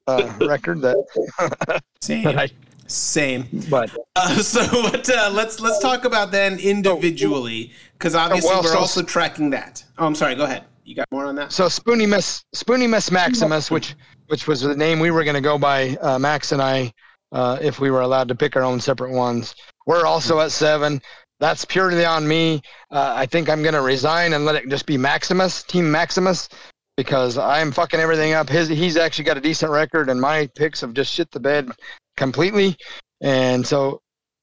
uh, 0.06 0.32
record 0.40 0.80
that. 0.82 1.82
same 2.00 2.26
I- 2.26 2.50
same. 2.88 3.46
but 3.70 3.90
Uh, 4.16 4.42
so 4.42 4.60
what, 4.82 5.08
uh, 5.08 5.30
let's 5.32 5.58
let's 5.58 5.78
talk 5.78 6.04
about 6.04 6.30
then 6.30 6.58
individually 6.58 7.72
because 7.94 8.14
obviously 8.14 8.50
well, 8.50 8.62
we're 8.62 8.68
so- 8.72 8.78
also 8.78 9.02
tracking 9.02 9.48
that. 9.50 9.82
Oh, 9.98 10.06
I'm 10.06 10.14
sorry. 10.14 10.34
Go 10.34 10.44
ahead. 10.44 10.64
You 10.84 10.96
got 10.96 11.06
more 11.10 11.24
on 11.24 11.34
that? 11.36 11.52
so 11.52 11.66
Spoonie 11.66 12.08
Miss 12.08 12.44
Spoonie 12.54 12.90
Miss 12.90 13.10
Maximus, 13.10 13.70
which 13.70 13.94
which 14.33 14.47
was 14.49 14.62
the 14.62 14.74
name 14.74 14.99
we 14.99 15.11
were 15.11 15.24
going 15.24 15.35
to 15.35 15.43
go 15.43 15.59
by, 15.59 15.91
uh, 16.01 16.18
Max 16.18 16.53
and 16.53 16.62
I, 16.62 16.91
uh, 17.33 17.59
if 17.61 17.80
we 17.80 17.91
were 17.91 18.01
allowed 18.01 18.28
to 18.28 18.35
pick 18.35 18.57
our 18.57 18.62
own 18.62 18.80
separate 18.80 19.12
ones. 19.12 19.55
We're 19.85 20.07
also 20.07 20.41
at 20.41 20.53
seven. 20.53 21.03
That's 21.39 21.66
purely 21.66 22.07
on 22.07 22.26
me. 22.26 22.62
Uh, 22.91 23.12
I 23.14 23.26
think 23.26 23.51
I'm 23.51 23.61
going 23.61 23.74
to 23.74 23.83
resign 23.83 24.33
and 24.33 24.47
let 24.47 24.55
it 24.55 24.70
just 24.70 24.87
be 24.87 24.97
Maximus, 24.97 25.62
Team 25.64 25.91
Maximus, 25.91 26.49
because 26.97 27.37
I'm 27.37 27.72
fucking 27.72 28.01
everything 28.01 28.33
up. 28.33 28.49
His 28.49 28.68
he's 28.68 28.97
actually 28.97 29.24
got 29.24 29.37
a 29.37 29.41
decent 29.43 29.70
record, 29.70 30.09
and 30.09 30.18
my 30.18 30.49
picks 30.55 30.80
have 30.80 30.95
just 30.95 31.12
shit 31.12 31.30
the 31.30 31.39
bed 31.39 31.70
completely. 32.16 32.74
And 33.20 33.66
so 33.66 34.01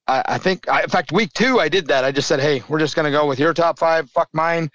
I, 0.07 0.21
I 0.27 0.37
think, 0.37 0.69
I, 0.69 0.83
in 0.83 0.89
fact, 0.89 1.11
week 1.11 1.33
two 1.33 1.59
I 1.59 1.67
did 1.67 1.87
that. 1.87 2.03
I 2.03 2.11
just 2.11 2.27
said, 2.27 2.39
hey, 2.39 2.61
we're 2.69 2.77
just 2.77 2.95
going 2.95 3.05
to 3.05 3.11
go 3.11 3.25
with 3.25 3.39
your 3.39 3.55
top 3.55 3.79
five. 3.79 4.07
Fuck 4.11 4.29
mine. 4.33 4.69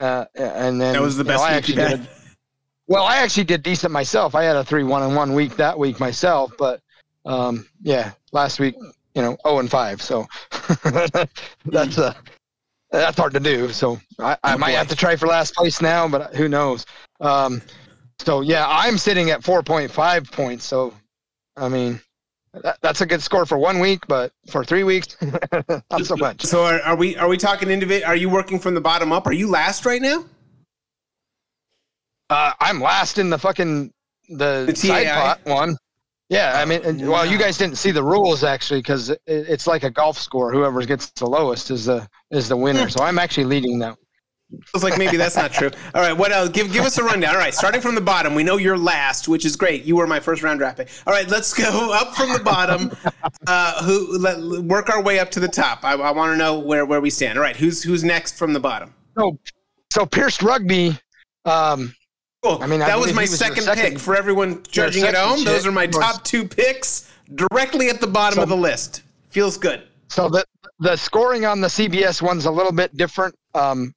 Uh, 0.00 0.24
and 0.34 0.80
then 0.80 0.94
That 0.94 1.02
was 1.02 1.18
the 1.18 1.22
you 1.22 1.28
know, 1.28 1.34
best 1.34 1.44
I 1.44 1.52
actually 1.52 1.74
did. 1.74 2.08
Well, 2.86 3.04
I 3.04 3.16
actually 3.18 3.44
did 3.44 3.62
decent 3.62 3.92
myself. 3.92 4.34
I 4.34 4.42
had 4.44 4.56
a 4.56 4.64
three 4.64 4.84
one 4.84 5.02
and 5.02 5.16
one 5.16 5.32
week 5.34 5.56
that 5.56 5.78
week 5.78 5.98
myself, 6.00 6.52
but 6.58 6.80
um, 7.24 7.66
yeah, 7.82 8.12
last 8.32 8.60
week, 8.60 8.74
you 9.14 9.22
know, 9.22 9.36
zero 9.46 9.58
and 9.60 9.70
five. 9.70 10.02
So 10.02 10.26
that's 11.64 11.98
uh, 11.98 12.14
that's 12.90 13.16
hard 13.18 13.32
to 13.32 13.40
do. 13.40 13.70
So 13.70 13.98
I, 14.18 14.36
I 14.44 14.54
Oh, 14.54 14.58
might 14.58 14.72
boy. 14.72 14.76
have 14.76 14.88
to 14.88 14.96
try 14.96 15.16
for 15.16 15.26
last 15.26 15.54
place 15.54 15.80
now, 15.80 16.06
but 16.08 16.34
who 16.34 16.48
knows? 16.48 16.84
Um, 17.20 17.62
so 18.18 18.42
yeah, 18.42 18.66
I'm 18.68 18.98
sitting 18.98 19.30
at 19.30 19.42
four 19.42 19.62
point 19.62 19.90
five 19.90 20.30
points. 20.30 20.64
So 20.66 20.92
I 21.56 21.68
mean, 21.70 22.00
that, 22.52 22.78
that's 22.82 23.00
a 23.00 23.06
good 23.06 23.22
score 23.22 23.46
for 23.46 23.56
one 23.56 23.78
week, 23.78 24.06
but 24.06 24.30
for 24.48 24.62
three 24.62 24.84
weeks, 24.84 25.16
not 25.90 26.04
so 26.04 26.16
much. 26.16 26.44
So 26.44 26.64
are, 26.64 26.80
are 26.82 26.96
we 26.96 27.16
are 27.16 27.28
we 27.28 27.38
talking 27.38 27.70
individual? 27.70 28.06
Are 28.10 28.16
you 28.16 28.28
working 28.28 28.58
from 28.58 28.74
the 28.74 28.80
bottom 28.82 29.10
up? 29.10 29.26
Are 29.26 29.32
you 29.32 29.48
last 29.48 29.86
right 29.86 30.02
now? 30.02 30.26
Uh, 32.34 32.52
I'm 32.58 32.80
last 32.80 33.18
in 33.18 33.30
the 33.30 33.38
fucking 33.38 33.92
the, 34.28 34.64
The 34.66 34.74
side 34.74 35.06
pot 35.06 35.40
one. 35.44 35.76
Yeah, 36.28 36.58
I 36.60 36.64
mean, 36.64 36.84
and- 36.84 37.08
well, 37.08 37.24
you 37.24 37.38
guys 37.38 37.56
didn't 37.56 37.76
see 37.76 37.92
the 37.92 38.02
rules 38.02 38.42
actually 38.42 38.80
because 38.80 39.10
it, 39.10 39.20
it's 39.26 39.68
like 39.68 39.84
a 39.84 39.90
golf 39.90 40.18
score. 40.18 40.50
Whoever 40.52 40.84
gets 40.84 41.10
the 41.10 41.26
lowest 41.26 41.70
is 41.70 41.84
the 41.84 42.08
is 42.32 42.48
the 42.48 42.56
winner. 42.56 42.88
So 42.88 43.04
I'm 43.04 43.20
actually 43.20 43.44
leading 43.44 43.78
now. 43.78 43.96
Feels 44.66 44.82
like 44.82 44.98
maybe 44.98 45.16
that's 45.16 45.36
not 45.36 45.52
true. 45.52 45.70
All 45.94 46.02
right, 46.02 46.12
what 46.12 46.32
else? 46.32 46.48
Give 46.48 46.72
give 46.72 46.84
us 46.84 46.98
a 46.98 47.04
rundown. 47.04 47.36
All 47.36 47.40
right, 47.40 47.54
starting 47.54 47.80
from 47.80 47.94
the 47.94 48.00
bottom, 48.00 48.34
we 48.34 48.42
know 48.42 48.56
you're 48.56 48.78
last, 48.78 49.28
which 49.28 49.44
is 49.44 49.54
great. 49.54 49.84
You 49.84 49.94
were 49.94 50.08
my 50.08 50.18
first 50.18 50.42
round 50.42 50.58
draft 50.58 50.78
pick. 50.78 50.88
All 51.06 51.12
right, 51.12 51.28
let's 51.28 51.54
go 51.54 51.92
up 52.00 52.16
from 52.16 52.32
the 52.32 52.40
bottom. 52.40 52.90
Uh, 53.46 53.82
who 53.84 54.16
let 54.18 54.40
work 54.64 54.88
our 54.88 55.02
way 55.02 55.18
up 55.18 55.30
to 55.30 55.38
the 55.38 55.48
top? 55.48 55.84
I, 55.84 55.92
I 55.92 56.10
want 56.12 56.32
to 56.32 56.36
know 56.36 56.58
where 56.58 56.86
where 56.86 57.00
we 57.00 57.10
stand. 57.10 57.38
All 57.38 57.42
right, 57.42 57.56
who's 57.56 57.82
who's 57.82 58.02
next 58.02 58.38
from 58.38 58.54
the 58.54 58.60
bottom? 58.60 58.94
So, 59.18 59.38
so 59.90 60.06
Pierce 60.06 60.40
Rugby. 60.42 60.98
Um, 61.44 61.94
Cool. 62.44 62.62
I 62.62 62.66
mean, 62.66 62.82
I 62.82 62.88
that 62.88 62.98
was 62.98 63.14
my 63.14 63.22
was 63.22 63.38
second, 63.38 63.62
second- 63.62 63.82
pick 63.82 63.98
for 63.98 64.14
everyone 64.14 64.62
judging 64.70 65.04
at 65.04 65.14
home. 65.14 65.44
Those 65.44 65.66
are 65.66 65.72
my 65.72 65.86
top 65.86 66.22
two 66.24 66.46
picks, 66.46 67.10
directly 67.34 67.88
at 67.88 68.00
the 68.02 68.06
bottom 68.06 68.36
So- 68.36 68.42
of 68.42 68.48
the 68.50 68.56
list. 68.56 69.02
Feels 69.30 69.56
good. 69.56 69.82
so 70.08 70.28
the 70.28 70.44
the 70.78 70.96
scoring 70.96 71.44
on 71.46 71.60
the 71.60 71.68
CBS 71.68 72.20
one's 72.20 72.44
a 72.44 72.50
little 72.50 72.70
bit 72.72 72.94
different. 72.96 73.34
Um, 73.54 73.94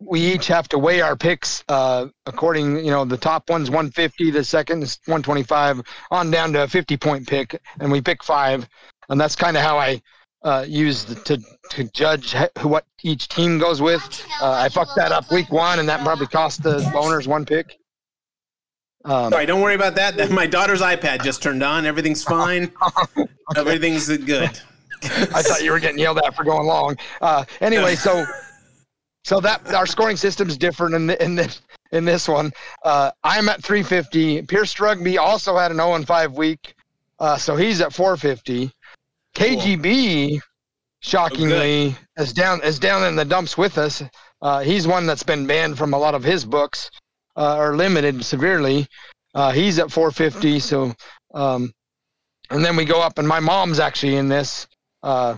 we 0.00 0.20
each 0.20 0.46
have 0.48 0.68
to 0.68 0.78
weigh 0.78 1.00
our 1.00 1.14
picks 1.16 1.62
uh, 1.68 2.06
according, 2.26 2.84
you 2.84 2.90
know, 2.90 3.04
the 3.04 3.16
top 3.16 3.48
one's 3.48 3.70
150, 3.70 4.30
the 4.30 4.42
second 4.44 4.82
is 4.82 4.98
125, 5.06 5.80
on 6.10 6.30
down 6.30 6.52
to 6.54 6.64
a 6.64 6.68
50 6.68 6.96
point 6.96 7.26
pick, 7.26 7.58
and 7.80 7.90
we 7.92 8.00
pick 8.00 8.22
five, 8.24 8.68
and 9.08 9.20
that's 9.20 9.36
kind 9.36 9.56
of 9.56 9.62
how 9.62 9.78
I 9.78 10.00
uh, 10.46 10.64
use 10.66 11.04
the, 11.04 11.16
to 11.16 11.38
to 11.70 11.84
judge 11.90 12.34
what 12.62 12.86
each 13.02 13.28
team 13.28 13.58
goes 13.58 13.82
with. 13.82 14.24
Uh, 14.40 14.52
I 14.52 14.68
fucked 14.68 14.94
that 14.96 15.10
up 15.10 15.30
week 15.32 15.50
one, 15.50 15.80
and 15.80 15.88
that 15.88 16.02
probably 16.04 16.28
cost 16.28 16.62
the 16.62 16.90
owners 16.94 17.26
one 17.26 17.44
pick. 17.44 17.76
Um, 19.04 19.32
Sorry, 19.32 19.44
don't 19.44 19.60
worry 19.60 19.74
about 19.74 19.96
that. 19.96 20.30
My 20.30 20.46
daughter's 20.46 20.80
iPad 20.80 21.22
just 21.24 21.42
turned 21.42 21.64
on. 21.64 21.84
Everything's 21.84 22.22
fine. 22.36 22.70
Everything's 23.56 24.08
good. 24.18 24.60
I 25.02 25.42
thought 25.42 25.62
you 25.62 25.72
were 25.72 25.80
getting 25.80 25.98
yelled 25.98 26.18
at 26.18 26.34
for 26.34 26.44
going 26.44 26.66
long. 26.66 26.96
Uh, 27.20 27.44
anyway, 27.60 27.96
so 27.96 28.24
so 29.24 29.40
that 29.40 29.74
our 29.74 29.86
scoring 29.86 30.16
system's 30.16 30.56
different 30.56 30.94
in 30.94 31.08
the, 31.08 31.22
in 31.22 31.34
this 31.34 31.60
in 31.90 32.04
this 32.04 32.28
one. 32.28 32.52
Uh, 32.84 33.10
I'm 33.24 33.48
at 33.48 33.64
350. 33.64 34.42
Pierce 34.42 34.78
Rugby 34.78 35.18
also 35.18 35.56
had 35.56 35.72
an 35.72 35.78
0 35.78 35.94
and 35.94 36.06
5 36.06 36.32
week, 36.34 36.74
uh, 37.18 37.36
so 37.36 37.56
he's 37.56 37.80
at 37.80 37.92
450. 37.92 38.72
KGB, 39.36 40.40
shockingly, 41.00 41.94
is 42.16 42.32
down 42.32 42.62
is 42.62 42.78
down 42.78 43.04
in 43.04 43.16
the 43.16 43.24
dumps 43.24 43.58
with 43.58 43.76
us. 43.78 44.02
Uh, 44.40 44.60
he's 44.60 44.86
one 44.86 45.06
that's 45.06 45.22
been 45.22 45.46
banned 45.46 45.76
from 45.76 45.92
a 45.94 45.98
lot 45.98 46.14
of 46.14 46.22
his 46.22 46.44
books 46.44 46.90
uh, 47.36 47.56
or 47.56 47.76
limited 47.76 48.24
severely. 48.24 48.86
Uh, 49.34 49.52
he's 49.52 49.78
at 49.78 49.90
450. 49.90 50.58
So, 50.60 50.94
um, 51.34 51.70
and 52.50 52.64
then 52.64 52.76
we 52.76 52.84
go 52.86 53.00
up, 53.02 53.18
and 53.18 53.28
my 53.28 53.40
mom's 53.40 53.78
actually 53.78 54.16
in 54.16 54.28
this. 54.28 54.66
Uh, 55.02 55.36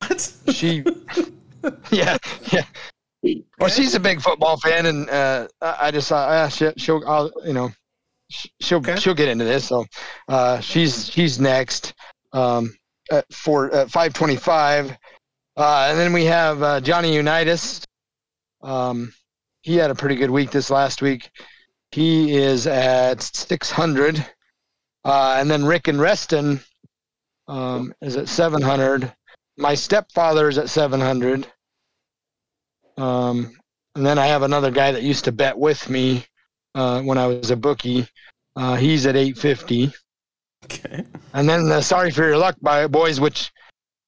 What? 0.00 0.32
she, 0.52 0.84
yeah, 1.92 2.16
yeah. 2.52 2.64
Well, 3.58 3.70
she's 3.70 3.94
a 3.94 4.00
big 4.00 4.20
football 4.20 4.56
fan, 4.56 4.86
and 4.86 5.08
uh, 5.10 5.48
I 5.62 5.76
I 5.86 5.90
just 5.92 6.08
thought, 6.08 6.28
ah, 6.28 6.48
she, 6.48 6.70
she'll, 6.76 7.02
I'll, 7.06 7.30
you 7.44 7.52
know, 7.52 7.70
she'll 8.60 8.78
Okay. 8.78 8.96
she'll 8.96 9.14
get 9.14 9.28
into 9.28 9.44
this. 9.44 9.66
So, 9.68 9.84
uh, 10.28 10.60
she's 10.60 11.08
she's 11.10 11.38
next 11.40 11.94
um, 12.32 12.74
at 13.10 13.32
four 13.32 13.72
at 13.72 13.90
five 13.90 14.12
twenty 14.12 14.36
five, 14.36 14.96
uh, 15.56 15.86
and 15.90 15.98
then 15.98 16.12
we 16.12 16.24
have 16.24 16.62
uh, 16.62 16.80
Johnny 16.80 17.14
Unitas. 17.14 17.84
Um, 18.62 19.12
he 19.62 19.76
had 19.76 19.90
a 19.90 19.94
pretty 19.94 20.16
good 20.16 20.30
week 20.30 20.50
this 20.50 20.70
last 20.70 21.02
week. 21.02 21.30
He 21.90 22.36
is 22.36 22.66
at 22.66 23.22
six 23.22 23.70
hundred, 23.70 24.24
uh, 25.04 25.36
and 25.38 25.50
then 25.50 25.64
Rick 25.64 25.88
and 25.88 26.00
Reston 26.00 26.60
um, 27.48 27.92
is 28.02 28.16
at 28.16 28.28
seven 28.28 28.62
hundred. 28.62 29.12
My 29.56 29.74
stepfather 29.74 30.48
is 30.48 30.58
at 30.58 30.70
seven 30.70 31.00
hundred. 31.00 31.46
Um, 32.98 33.56
and 33.94 34.04
then 34.04 34.18
I 34.18 34.26
have 34.26 34.42
another 34.42 34.70
guy 34.70 34.92
that 34.92 35.02
used 35.02 35.24
to 35.24 35.32
bet 35.32 35.58
with 35.58 35.88
me 35.88 36.26
uh, 36.74 37.00
when 37.02 37.18
I 37.18 37.26
was 37.26 37.50
a 37.50 37.56
bookie. 37.56 38.06
Uh, 38.54 38.76
he's 38.76 39.06
at 39.06 39.16
850. 39.16 39.92
Okay. 40.64 41.04
And 41.34 41.48
then 41.48 41.68
the 41.68 41.80
Sorry 41.82 42.10
for 42.10 42.24
Your 42.26 42.36
Luck 42.38 42.56
by 42.60 42.86
boys, 42.86 43.20
which 43.20 43.52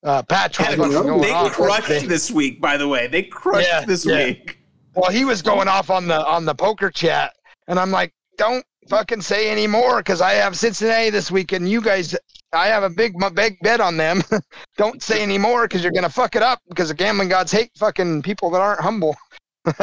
uh, 0.03 0.22
Patch 0.24 0.59
was 0.59 0.68
Had 0.68 0.74
a- 0.74 0.88
going 0.88 1.20
they 1.20 1.30
off 1.32 1.53
crushed 1.53 1.88
yesterday. 1.88 2.07
this 2.07 2.30
week, 2.30 2.61
by 2.61 2.76
the 2.76 2.88
way. 2.88 3.07
They 3.07 3.22
crushed 3.22 3.68
Yeah, 3.68 3.84
this 3.84 4.05
yeah. 4.07 4.24
week. 4.26 4.59
Well, 4.94 5.11
he 5.11 5.24
was 5.24 5.42
going 5.42 5.68
off 5.68 5.90
on 5.90 6.09
the 6.09 6.26
on 6.26 6.44
the 6.44 6.55
poker 6.55 6.90
chat, 6.90 7.32
and 7.68 7.78
I'm 7.78 7.90
like, 7.92 8.12
don't 8.36 8.64
fucking 8.88 9.20
say 9.20 9.51
any 9.51 9.66
more 9.66 9.99
because 9.99 10.20
I 10.20 10.32
have 10.32 10.57
Cincinnati 10.57 11.11
this 11.11 11.30
week, 11.30 11.53
and 11.53 11.68
you 11.68 11.80
guys, 11.80 12.16
I 12.53 12.66
have 12.68 12.82
a 12.82 12.90
big 12.90 13.14
m- 13.22 13.34
big 13.34 13.59
bet 13.61 13.80
on 13.80 13.96
them. 13.96 14.22
don't 14.76 15.01
say 15.03 15.22
any 15.22 15.38
more 15.38 15.68
because 15.68 15.82
you're 15.84 15.92
gonna 15.92 16.09
fuck 16.09 16.34
it 16.34 16.42
up 16.42 16.61
because 16.68 16.88
the 16.88 16.94
gambling 16.94 17.28
gods 17.28 17.53
hate 17.53 17.70
fucking 17.76 18.22
people 18.22 18.51
that 18.51 18.61
aren't 18.61 18.80
humble. 18.80 19.14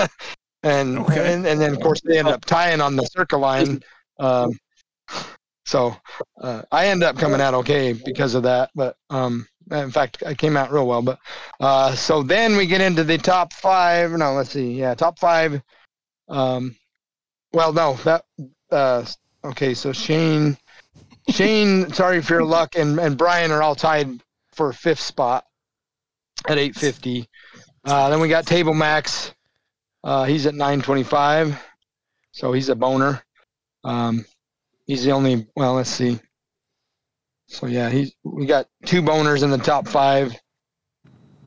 and, 0.64 0.98
Okay. 1.00 1.34
and 1.34 1.46
and 1.46 1.62
then 1.62 1.74
of 1.74 1.80
course 1.80 2.02
they 2.04 2.18
end 2.18 2.28
up 2.28 2.44
tying 2.44 2.82
on 2.82 2.96
the 2.98 3.04
Circa 3.04 3.38
line. 3.38 3.82
Um, 4.20 4.52
so 5.66 5.96
uh, 6.42 6.62
I 6.72 6.88
end 6.88 7.04
up 7.04 7.18
coming 7.18 7.42
out 7.42 7.54
okay 7.56 7.94
because 7.94 8.36
of 8.36 8.44
that, 8.44 8.70
but 8.76 8.98
um, 9.10 9.48
in 9.72 9.92
fact 9.92 10.24
I 10.26 10.34
came 10.36 10.56
out 10.56 10.72
real 10.72 10.88
well. 10.88 11.02
But 11.02 11.20
uh, 11.60 11.96
so 11.96 12.24
then 12.24 12.56
we 12.56 12.68
get 12.68 12.82
into 12.82 13.04
the 13.04 13.18
top 13.18 13.52
five. 13.52 14.12
No, 14.12 14.34
let's 14.34 14.52
see. 14.52 14.74
Yeah, 14.74 14.94
top 14.94 15.20
five. 15.20 15.62
Um, 16.30 16.76
well, 17.52 17.74
no, 17.74 17.96
that. 18.04 18.26
Uh, 18.72 19.06
okay, 19.44 19.74
so 19.74 19.92
Shane, 19.92 20.58
Shane, 21.30 21.92
sorry 21.94 22.22
for 22.22 22.36
your 22.36 22.44
luck, 22.44 22.76
and 22.76 23.00
and 23.00 23.18
Brian 23.18 23.52
are 23.52 23.64
all 23.64 23.76
tied 23.76 24.10
for 24.54 24.72
fifth 24.72 25.00
spot 25.00 25.46
at 26.48 26.58
850. 26.58 27.28
Uh, 27.86 28.10
then 28.10 28.20
we 28.20 28.28
got 28.28 28.46
Table 28.46 28.74
Max. 28.74 29.34
Uh, 30.04 30.24
he's 30.26 30.46
at 30.46 30.54
925, 30.54 31.60
so 32.32 32.52
he's 32.52 32.70
a 32.70 32.76
boner. 32.76 33.24
Um, 33.84 34.26
he's 34.86 35.04
the 35.04 35.12
only. 35.12 35.48
Well, 35.56 35.74
let's 35.74 35.90
see. 35.90 36.20
So 37.48 37.68
yeah, 37.68 37.90
he's 37.90 38.16
we 38.24 38.46
got 38.46 38.68
two 38.86 39.02
boners 39.02 39.44
in 39.44 39.50
the 39.52 39.58
top 39.58 39.88
five. 39.88 40.34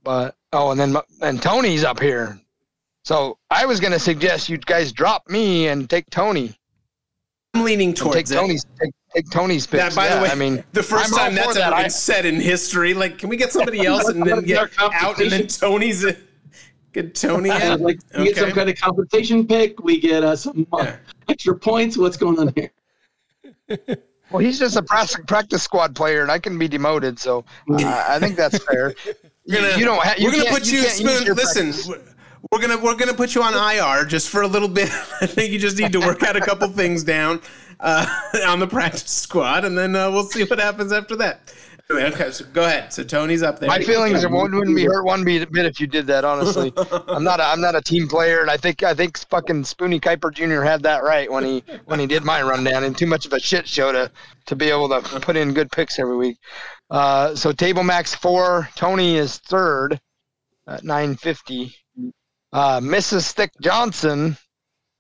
But 0.05 0.36
oh, 0.53 0.70
and 0.70 0.80
then 0.80 0.97
and 1.22 1.43
Tony's 1.43 1.84
up 1.84 2.01
here. 2.01 2.39
So 3.05 3.39
I 3.51 3.66
was 3.66 3.80
gonna 3.80 3.99
suggest 3.99 4.49
you 4.49 4.59
guys 4.59 4.93
drop 4.93 5.28
me 5.28 5.68
and 5.68 5.89
take 5.91 6.09
Tony. 6.11 6.55
I'm 7.55 7.64
leaning 7.64 7.89
And 7.89 7.97
take 7.97 8.30
it. 8.30 8.34
Tony's 8.34 8.64
take, 8.80 8.93
take 9.14 9.30
Tony's 9.30 9.66
picks. 9.66 9.82
That, 9.82 9.95
by 9.95 10.07
Yeah, 10.07 10.16
the 10.16 10.22
way, 10.22 10.30
I 10.30 10.34
mean 10.34 10.62
the 10.72 10.82
1st 10.82 11.16
time 11.16 11.34
that's 11.34 11.57
ever 11.57 11.74
I- 11.74 11.82
been 11.82 11.91
said 11.91 12.26
in 12.26 12.36
history. 12.41 12.93
Like, 12.95 13.18
can 13.18 13.28
we 13.30 13.36
get 13.36 13.53
somebody 13.53 13.84
else 13.86 14.09
and 14.09 14.22
then 14.24 14.43
get 14.43 14.70
out 14.78 15.18
and 15.20 15.30
then 15.32 15.47
Tony's 15.47 16.05
in? 16.05 16.16
Get 16.93 17.14
Tony 17.14 17.51
like 17.51 17.99
we 18.16 18.24
get 18.24 18.36
some 18.36 18.51
kind 18.53 18.68
of 18.70 18.76
compensation 18.76 19.47
pick. 19.47 19.82
We 19.82 20.01
get 20.01 20.22
uh, 20.24 20.36
some 20.36 20.66
uh, 20.72 20.78
Yeah. 20.84 20.97
extra 21.28 21.57
points. 21.57 21.97
What's 21.99 22.16
going 22.16 22.39
on 22.39 22.53
here? 22.55 22.70
well, 24.30 24.38
he's 24.38 24.58
just 24.58 24.76
a 24.76 24.82
practice 24.82 25.20
practice 25.26 25.62
squad 25.62 25.94
player, 25.94 26.22
and 26.22 26.30
I 26.30 26.38
can 26.38 26.58
be 26.58 26.68
demoted. 26.68 27.18
So 27.18 27.44
uh, 27.70 28.06
I 28.08 28.18
think 28.18 28.36
that's 28.36 28.62
fair. 28.64 28.94
We're 29.46 29.62
gonna, 29.62 29.78
you 29.78 29.84
don't. 29.86 30.02
Ha- 30.02 30.14
you 30.18 30.26
we're 30.26 30.36
gonna 30.36 30.50
put 30.50 30.70
you. 30.70 30.82
can't 30.82 30.92
Spoon, 30.92 31.34
listen, 31.34 31.72
practice. 31.72 31.88
we're 32.52 32.60
gonna 32.60 32.76
we're 32.76 32.96
gonna 32.96 33.14
put 33.14 33.34
you 33.34 33.42
on 33.42 33.54
IR 33.54 34.04
just 34.04 34.28
for 34.28 34.42
a 34.42 34.46
little 34.46 34.68
bit. 34.68 34.90
I 35.22 35.26
think 35.26 35.52
you 35.52 35.58
just 35.58 35.78
need 35.78 35.90
to 35.92 36.00
work 36.00 36.22
out 36.22 36.36
a 36.36 36.40
couple 36.40 36.68
things 36.68 37.02
down 37.02 37.40
uh, 37.80 38.06
on 38.46 38.58
the 38.58 38.66
practice 38.66 39.10
squad, 39.10 39.64
and 39.64 39.78
then 39.78 39.96
uh, 39.96 40.10
we'll 40.10 40.24
see 40.24 40.44
what 40.44 40.58
happens 40.58 40.92
after 40.92 41.16
that. 41.16 41.50
Anyway, 41.91 42.11
okay, 42.12 42.30
so 42.30 42.45
go 42.53 42.64
ahead. 42.64 42.93
So 42.93 43.03
Tony's 43.03 43.43
up 43.43 43.61
there. 43.61 43.66
My 43.68 43.78
feelings 43.78 44.26
wouldn't 44.26 44.76
be 44.76 44.84
hurt 44.84 45.05
one 45.07 45.24
bit 45.24 45.51
bit 45.51 45.64
if 45.64 45.80
you 45.80 45.86
did 45.86 46.07
that. 46.09 46.22
Honestly, 46.22 46.70
I'm 47.09 47.24
not. 47.24 47.41
A, 47.41 47.45
I'm 47.47 47.62
not 47.62 47.74
a 47.74 47.80
team 47.80 48.07
player, 48.09 48.43
and 48.43 48.51
I 48.51 48.59
think 48.59 48.82
I 48.82 48.93
think 48.93 49.16
fucking 49.30 49.62
Spoonie 49.62 49.99
Kuiper 49.99 50.30
Jr. 50.30 50.61
had 50.62 50.82
that 50.82 51.03
right 51.03 51.32
when 51.32 51.45
he 51.45 51.64
when 51.86 51.99
he 51.99 52.07
did 52.07 52.24
my 52.24 52.43
rundown, 52.43 52.84
and 52.84 52.97
too 52.97 53.07
much 53.07 53.24
of 53.24 53.32
a 53.32 53.41
shit 53.41 53.66
show 53.66 53.91
to 53.91 54.11
to 54.47 54.55
be 54.55 54.66
able 54.68 54.91
to 54.91 55.01
put 55.20 55.34
in 55.36 55.55
good 55.55 55.72
picks 55.72 55.99
every 55.99 56.18
week. 56.18 56.36
Uh, 56.91 57.34
so 57.34 57.53
table 57.53 57.82
max 57.82 58.14
four. 58.14 58.68
Tony 58.74 59.16
is 59.16 59.39
third 59.39 59.99
at 60.66 60.84
950. 60.84 61.74
Uh, 62.53 62.80
Mrs. 62.80 63.32
Thick 63.32 63.51
Johnson 63.62 64.36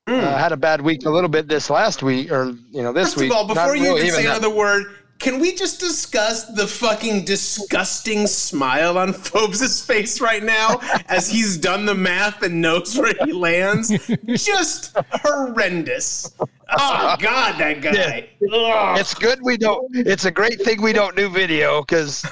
uh, 0.06 0.38
had 0.38 0.52
a 0.52 0.56
bad 0.56 0.80
week 0.80 1.04
a 1.04 1.10
little 1.10 1.28
bit 1.28 1.48
this 1.48 1.68
last 1.68 2.02
week, 2.02 2.32
or 2.32 2.46
you 2.70 2.82
know 2.82 2.94
this 2.94 3.08
First 3.08 3.16
week. 3.18 3.30
of 3.30 3.36
all, 3.36 3.46
before 3.46 3.76
you 3.76 3.82
really 3.84 4.00
even 4.06 4.14
say 4.14 4.22
that- 4.24 4.38
another 4.38 4.54
word, 4.54 4.86
can 5.18 5.40
we 5.40 5.54
just 5.54 5.80
discuss 5.80 6.44
the 6.46 6.66
fucking 6.66 7.24
disgusting 7.24 8.26
smile 8.26 8.96
on 8.98 9.12
Phobes' 9.28 9.84
face 9.84 10.20
right 10.20 10.42
now 10.42 10.78
as 11.08 11.28
he's 11.28 11.56
done 11.56 11.86
the 11.86 11.94
math 11.94 12.42
and 12.42 12.60
knows 12.60 12.96
where 12.96 13.12
he 13.24 13.32
lands? 13.32 13.92
just 14.34 14.96
horrendous. 15.22 16.32
Oh 16.70 17.16
God, 17.18 17.58
that 17.58 17.80
guy. 17.80 18.28
Ugh. 18.52 18.98
It's 18.98 19.14
good 19.14 19.40
we 19.42 19.56
don't. 19.56 19.84
It's 19.96 20.24
a 20.26 20.30
great 20.30 20.60
thing 20.62 20.82
we 20.82 20.92
don't 20.92 21.16
do 21.16 21.28
video 21.28 21.80
because 21.82 22.22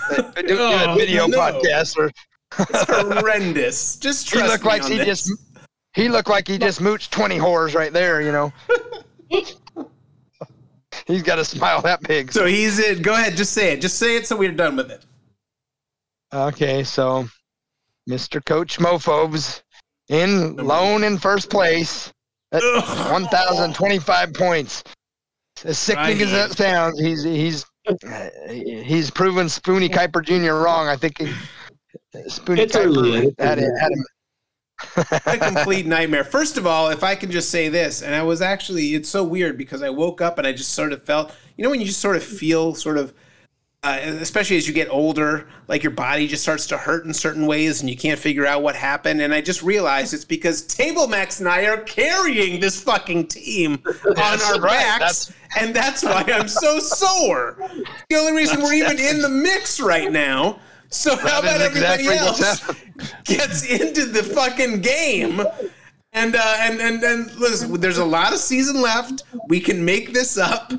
doing 0.47 0.59
Oh, 0.61 0.95
video 0.97 1.27
no. 1.27 1.39
podcasts 1.39 1.97
horrendous. 2.53 3.97
Just 3.97 4.31
he 4.33 4.43
looked 4.43 4.65
me 4.65 4.71
like 4.71 4.85
he 4.85 4.99
this. 4.99 5.07
just 5.25 5.33
he 5.95 6.09
looked 6.09 6.29
like 6.29 6.47
he 6.47 6.59
just 6.59 6.81
mooched 6.81 7.11
20 7.11 7.39
whores 7.39 7.75
right 7.75 7.93
there 7.93 8.21
you 8.21 8.31
know 8.33 8.53
he's 11.07 11.23
got 11.23 11.39
a 11.39 11.45
smile 11.45 11.81
that 11.83 12.03
big 12.03 12.33
So 12.33 12.47
he's 12.47 12.79
it. 12.79 13.03
Go 13.03 13.15
ahead, 13.15 13.37
just 13.37 13.53
say 13.53 13.73
it. 13.73 13.81
Just 13.81 13.99
say 13.99 14.17
it 14.17 14.27
so 14.27 14.37
we're 14.37 14.53
done 14.53 14.77
with 14.77 14.91
it. 14.91 15.05
okay 16.35 16.83
so 16.83 17.27
mr 18.09 18.45
coach 18.45 18.79
mophobes 18.79 19.63
in 20.09 20.57
lone 20.57 21.03
in 21.05 21.19
first 21.19 21.51
place 21.51 22.13
at 22.53 22.63
Ugh. 22.63 23.13
1025 23.13 24.35
points 24.35 24.85
as 25.65 25.79
sickening 25.79 26.21
as 26.23 26.31
that 26.33 26.53
sounds 26.53 27.01
he's 27.01 27.23
he's 27.23 27.65
uh, 27.89 28.29
he's 28.49 29.11
proven 29.11 29.47
Spoonie 29.47 29.89
Kuiper 29.89 30.23
Jr. 30.25 30.55
wrong. 30.55 30.89
I 30.89 30.97
think 30.97 31.19
he, 31.19 31.33
Spoonie 32.29 32.59
It's 32.59 32.75
early. 32.77 33.29
Kuiper 33.29 33.35
had, 33.39 33.59
had 33.59 33.93
him 33.93 34.05
a 34.97 35.39
complete 35.39 35.87
nightmare. 35.87 36.25
First 36.25 36.57
of 36.57 36.67
all, 36.67 36.89
if 36.89 37.03
I 37.03 37.15
can 37.15 37.31
just 37.31 37.51
say 37.51 37.69
this, 37.69 38.03
and 38.03 38.15
I 38.15 38.23
was 38.23 38.43
actually, 38.43 38.95
it's 38.95 39.09
so 39.09 39.25
weird 39.25 39.57
because 39.57 39.83
I 39.83 39.91
woke 39.91 40.21
up 40.21 40.39
and 40.39 40.47
I 40.47 40.53
just 40.53 40.75
sort 40.75 40.93
of 40.93 41.03
felt, 41.03 41.35
you 41.57 41.65
know, 41.65 41.71
when 41.71 41.81
you 41.81 41.87
just 41.87 42.01
sort 42.01 42.17
of 42.17 42.23
feel 42.23 42.75
sort 42.75 42.99
of 42.99 43.15
uh, 43.87 44.01
especially 44.21 44.57
as 44.57 44.67
you 44.67 44.75
get 44.75 44.89
older, 44.91 45.47
like 45.69 45.85
your 45.85 45.93
body 45.93 46.27
just 46.27 46.43
starts 46.43 46.67
to 46.67 46.77
hurt 46.77 47.05
in 47.05 47.15
certain 47.15 47.47
ways 47.47 47.81
and 47.81 47.89
you 47.89 47.97
can't 47.97 48.19
figure 48.19 48.45
out 48.45 48.61
what 48.61 48.75
happened. 48.75 49.21
And 49.21 49.33
I 49.33 49.41
just 49.41 49.63
realized 49.63 50.13
it's 50.13 50.25
because 50.25 50.63
Table 50.63 51.07
Max 51.07 51.39
and 51.39 51.49
I 51.49 51.67
are 51.67 51.77
carrying 51.77 52.59
this 52.59 52.83
fucking 52.83 53.29
team 53.29 53.81
on 54.05 54.43
our 54.43 54.61
right. 54.61 54.99
backs. 54.99 55.33
and 55.57 55.73
that's 55.73 56.03
why 56.03 56.25
I'm 56.27 56.49
so 56.49 56.81
sore. 56.81 57.57
The 58.09 58.17
only 58.17 58.33
reason 58.33 58.61
we're 58.61 58.75
even 58.75 58.99
in 58.99 59.23
the 59.23 59.29
mix 59.29 59.79
right 59.79 60.11
now. 60.11 60.59
So 60.89 61.17
how 61.17 61.41
about 61.41 61.61
is 61.61 61.67
everybody 61.67 62.05
exactly 62.05 62.17
else 62.17 62.73
gets 63.25 63.65
into 63.69 64.07
the 64.07 64.23
fucking 64.23 64.81
game? 64.81 65.43
And 66.13 66.35
uh, 66.35 66.57
and 66.61 66.81
and 66.81 67.03
and 67.03 67.35
listen, 67.37 67.79
there's 67.81 67.99
a 67.99 68.05
lot 68.05 68.33
of 68.33 68.39
season 68.39 68.81
left. 68.81 69.25
We 69.49 69.61
can 69.61 69.85
make 69.85 70.13
this 70.13 70.39
up. 70.39 70.73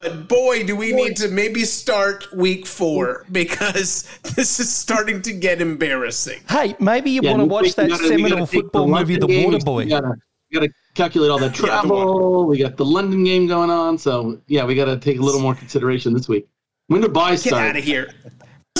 But 0.00 0.28
boy, 0.28 0.64
do 0.64 0.74
we 0.76 0.92
need 0.92 1.14
to 1.16 1.28
maybe 1.28 1.64
start 1.64 2.26
week 2.34 2.64
four 2.66 3.26
because 3.32 4.08
this 4.34 4.58
is 4.58 4.74
starting 4.74 5.20
to 5.22 5.32
get 5.32 5.60
embarrassing. 5.60 6.40
Hey, 6.48 6.74
maybe 6.80 7.10
you 7.10 7.20
Yeah, 7.22 7.30
want 7.32 7.40
to 7.42 7.46
watch 7.46 7.74
that 7.74 7.90
gotta- 7.90 8.08
seminal 8.08 8.30
gotta 8.30 8.46
football 8.46 8.88
movie, 8.88 9.16
The 9.16 9.26
London 9.26 9.36
game, 9.36 9.44
Water 9.44 9.58
we 9.58 9.64
Boy. 9.64 9.88
gotta, 9.88 10.14
we 10.50 10.54
gotta 10.58 10.72
calculate 10.94 11.30
all 11.30 11.38
that 11.38 11.54
the 11.54 11.66
travel. 11.66 12.46
we 12.46 12.58
got 12.58 12.78
the 12.78 12.84
London 12.84 13.24
game 13.24 13.46
going 13.46 13.68
on, 13.70 13.98
so 13.98 14.40
yeah, 14.46 14.64
we 14.64 14.74
gotta 14.74 14.96
take 14.98 15.18
a 15.18 15.22
little 15.22 15.40
more 15.42 15.54
consideration 15.54 16.14
this 16.14 16.28
week. 16.28 16.46
When 16.86 17.02
do 17.02 17.08
buys 17.08 17.42
Get 17.44 17.52
out 17.52 17.76
of 17.76 17.84
here. 17.84 18.10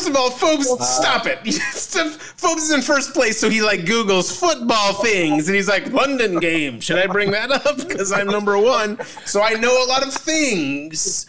First 0.05 0.17
of 0.17 0.21
all, 0.21 0.31
Phobes, 0.31 0.85
stop 0.85 1.25
it. 1.25 1.39
Phobes 2.37 2.65
is 2.65 2.73
in 2.73 2.83
first 2.83 3.15
place, 3.15 3.39
so 3.39 3.49
he 3.49 3.63
like 3.63 3.87
Googles 3.87 4.39
football 4.39 4.93
things, 4.93 5.49
and 5.49 5.57
he's 5.57 5.67
like, 5.67 5.91
London 5.95 6.39
game. 6.41 6.79
Should 6.79 6.99
I 6.99 7.07
bring 7.07 7.31
that 7.31 7.51
up? 7.51 7.79
Because 7.79 8.13
I'm 8.13 8.27
number 8.27 8.59
one, 8.59 9.03
so 9.25 9.41
I 9.41 9.55
know 9.55 9.83
a 9.83 9.87
lot 9.87 10.07
of 10.07 10.13
things. 10.13 11.25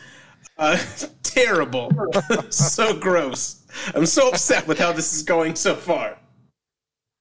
Uh, 0.57 0.77
terrible. 1.23 1.89
so 2.49 2.93
gross. 2.99 3.63
I'm 3.95 4.05
so 4.05 4.27
upset 4.27 4.67
with 4.67 4.77
how 4.77 4.91
this 4.91 5.13
is 5.13 5.23
going 5.23 5.55
so 5.55 5.73
far. 5.73 6.17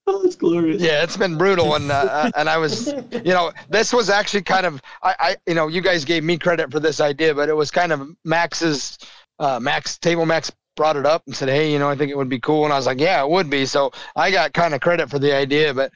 Oh, 0.09 0.23
it's 0.25 0.35
glorious. 0.35 0.83
Yeah, 0.83 1.05
it's 1.05 1.17
been 1.17 1.39
brutal, 1.39 1.77
and 1.77 1.93
uh, 1.93 2.33
and 2.35 2.49
I 2.49 2.59
was, 2.59 2.89
you 2.89 3.33
know, 3.33 3.53
this 3.69 3.93
was 3.93 4.11
actually 4.11 4.43
kind 4.43 4.67
of, 4.67 4.83
I, 5.05 5.15
I, 5.21 5.37
you 5.47 5.55
know, 5.55 5.69
you 5.69 5.83
guys 5.83 6.05
gave 6.05 6.25
me 6.25 6.37
credit 6.37 6.73
for 6.73 6.81
this 6.81 7.01
idea, 7.01 7.33
but 7.33 7.49
it 7.49 7.55
was 7.55 7.71
kind 7.71 7.93
of 7.93 8.09
Max's, 8.25 8.99
uh, 9.39 9.61
Max 9.61 9.99
Table 9.99 10.27
Max 10.27 10.51
brought 10.77 10.97
it 10.97 11.07
up 11.07 11.23
and 11.27 11.35
said, 11.35 11.49
hey, 11.49 11.71
you 11.73 11.79
know, 11.79 11.89
I 11.89 11.97
think 11.97 12.11
it 12.11 12.17
would 12.17 12.29
be 12.29 12.41
cool, 12.41 12.65
and 12.65 12.73
I 12.73 12.77
was 12.77 12.87
like, 12.87 13.01
yeah, 13.01 13.23
it 13.23 13.31
would 13.31 13.51
be. 13.51 13.67
So 13.67 13.93
I 14.17 14.31
got 14.31 14.53
kind 14.53 14.75
of 14.75 14.81
credit 14.81 15.11
for 15.11 15.19
the 15.19 15.35
idea, 15.35 15.73
but 15.73 15.93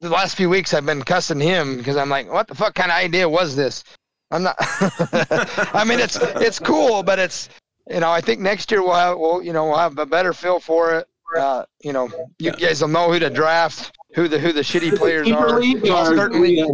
the 0.00 0.10
last 0.10 0.36
few 0.36 0.48
weeks 0.48 0.74
I've 0.74 0.86
been 0.86 1.02
cussing 1.02 1.40
him 1.40 1.76
because 1.78 1.96
I'm 1.96 2.08
like, 2.08 2.30
what 2.30 2.48
the 2.48 2.54
fuck 2.54 2.74
kind 2.74 2.90
of 2.90 2.96
idea 2.96 3.28
was 3.28 3.56
this? 3.56 3.84
I'm 4.30 4.42
not. 4.42 4.56
I 4.60 5.84
mean, 5.86 6.00
it's 6.00 6.16
it's 6.16 6.58
cool, 6.58 7.02
but 7.02 7.18
it's 7.18 7.48
you 7.88 8.00
know, 8.00 8.10
I 8.10 8.20
think 8.20 8.40
next 8.40 8.70
year 8.70 8.82
we'll 8.82 8.94
have, 8.94 9.18
we'll, 9.18 9.42
you 9.42 9.52
know, 9.52 9.66
we'll 9.66 9.78
have 9.78 9.96
a 9.98 10.06
better 10.06 10.32
feel 10.32 10.58
for 10.58 10.98
it. 10.98 11.06
Uh, 11.38 11.64
you 11.82 11.92
know, 11.92 12.08
you 12.38 12.52
guys 12.52 12.80
will 12.80 12.88
know 12.88 13.12
who 13.12 13.18
to 13.18 13.30
draft, 13.30 13.96
who 14.14 14.28
the 14.28 14.38
who 14.38 14.52
the 14.52 14.60
shitty 14.60 14.96
players 14.96 15.26
keeper 15.26 15.38
are. 15.38 15.60
league 15.60 15.84
You'll 15.84 15.96
or 15.96 16.16
certainly, 16.16 16.58
yeah. 16.58 16.66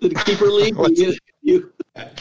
the 0.00 0.10
keeper 0.10 0.46
league? 0.46 0.76
You, 0.96 1.16
you, 1.42 1.72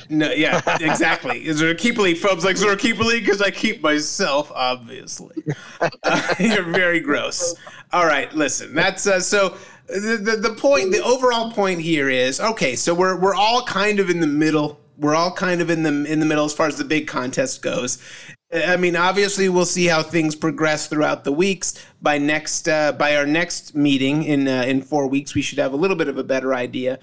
No, 0.09 0.31
yeah, 0.31 0.61
exactly. 0.81 1.45
Is 1.47 1.59
there 1.59 1.69
a 1.69 1.73
league? 1.73 2.17
Phobes 2.17 2.43
like, 2.43 2.55
is 2.55 2.61
there 2.61 2.71
a 2.71 2.77
keeper 2.77 3.03
league? 3.03 3.25
Because 3.25 3.41
I 3.41 3.51
keep 3.51 3.81
myself, 3.81 4.51
obviously. 4.53 5.35
Uh, 6.03 6.35
you're 6.39 6.63
very 6.63 6.99
gross. 6.99 7.55
All 7.91 8.05
right, 8.05 8.33
listen. 8.33 8.73
That's 8.73 9.07
uh, 9.07 9.19
so. 9.19 9.57
The, 9.87 10.17
the 10.17 10.49
the 10.49 10.53
point, 10.53 10.91
the 10.91 11.03
overall 11.03 11.51
point 11.51 11.81
here 11.81 12.09
is 12.09 12.39
okay. 12.39 12.75
So 12.75 12.93
we're 12.93 13.19
we're 13.19 13.33
all 13.33 13.63
kind 13.63 13.99
of 13.99 14.11
in 14.11 14.19
the 14.19 14.27
middle. 14.27 14.79
We're 14.99 15.15
all 15.15 15.31
kind 15.31 15.61
of 15.61 15.71
in 15.71 15.81
the 15.81 16.05
in 16.05 16.19
the 16.19 16.27
middle 16.27 16.45
as 16.45 16.53
far 16.53 16.67
as 16.67 16.77
the 16.77 16.83
big 16.83 17.07
contest 17.07 17.63
goes. 17.63 17.97
I 18.51 18.77
mean, 18.77 18.95
obviously, 18.95 19.47
we'll 19.47 19.65
see 19.65 19.85
how 19.85 20.01
things 20.01 20.35
progress 20.35 20.87
throughout 20.87 21.23
the 21.23 21.31
weeks. 21.31 21.75
By 22.01 22.17
next, 22.17 22.67
uh, 22.67 22.93
by 22.93 23.15
our 23.15 23.25
next 23.25 23.75
meeting 23.75 24.23
in 24.23 24.47
uh, 24.47 24.63
in 24.67 24.81
four 24.81 25.07
weeks, 25.07 25.35
we 25.35 25.41
should 25.41 25.59
have 25.59 25.73
a 25.73 25.75
little 25.75 25.95
bit 25.95 26.07
of 26.07 26.17
a 26.17 26.23
better 26.23 26.55
idea. 26.55 26.99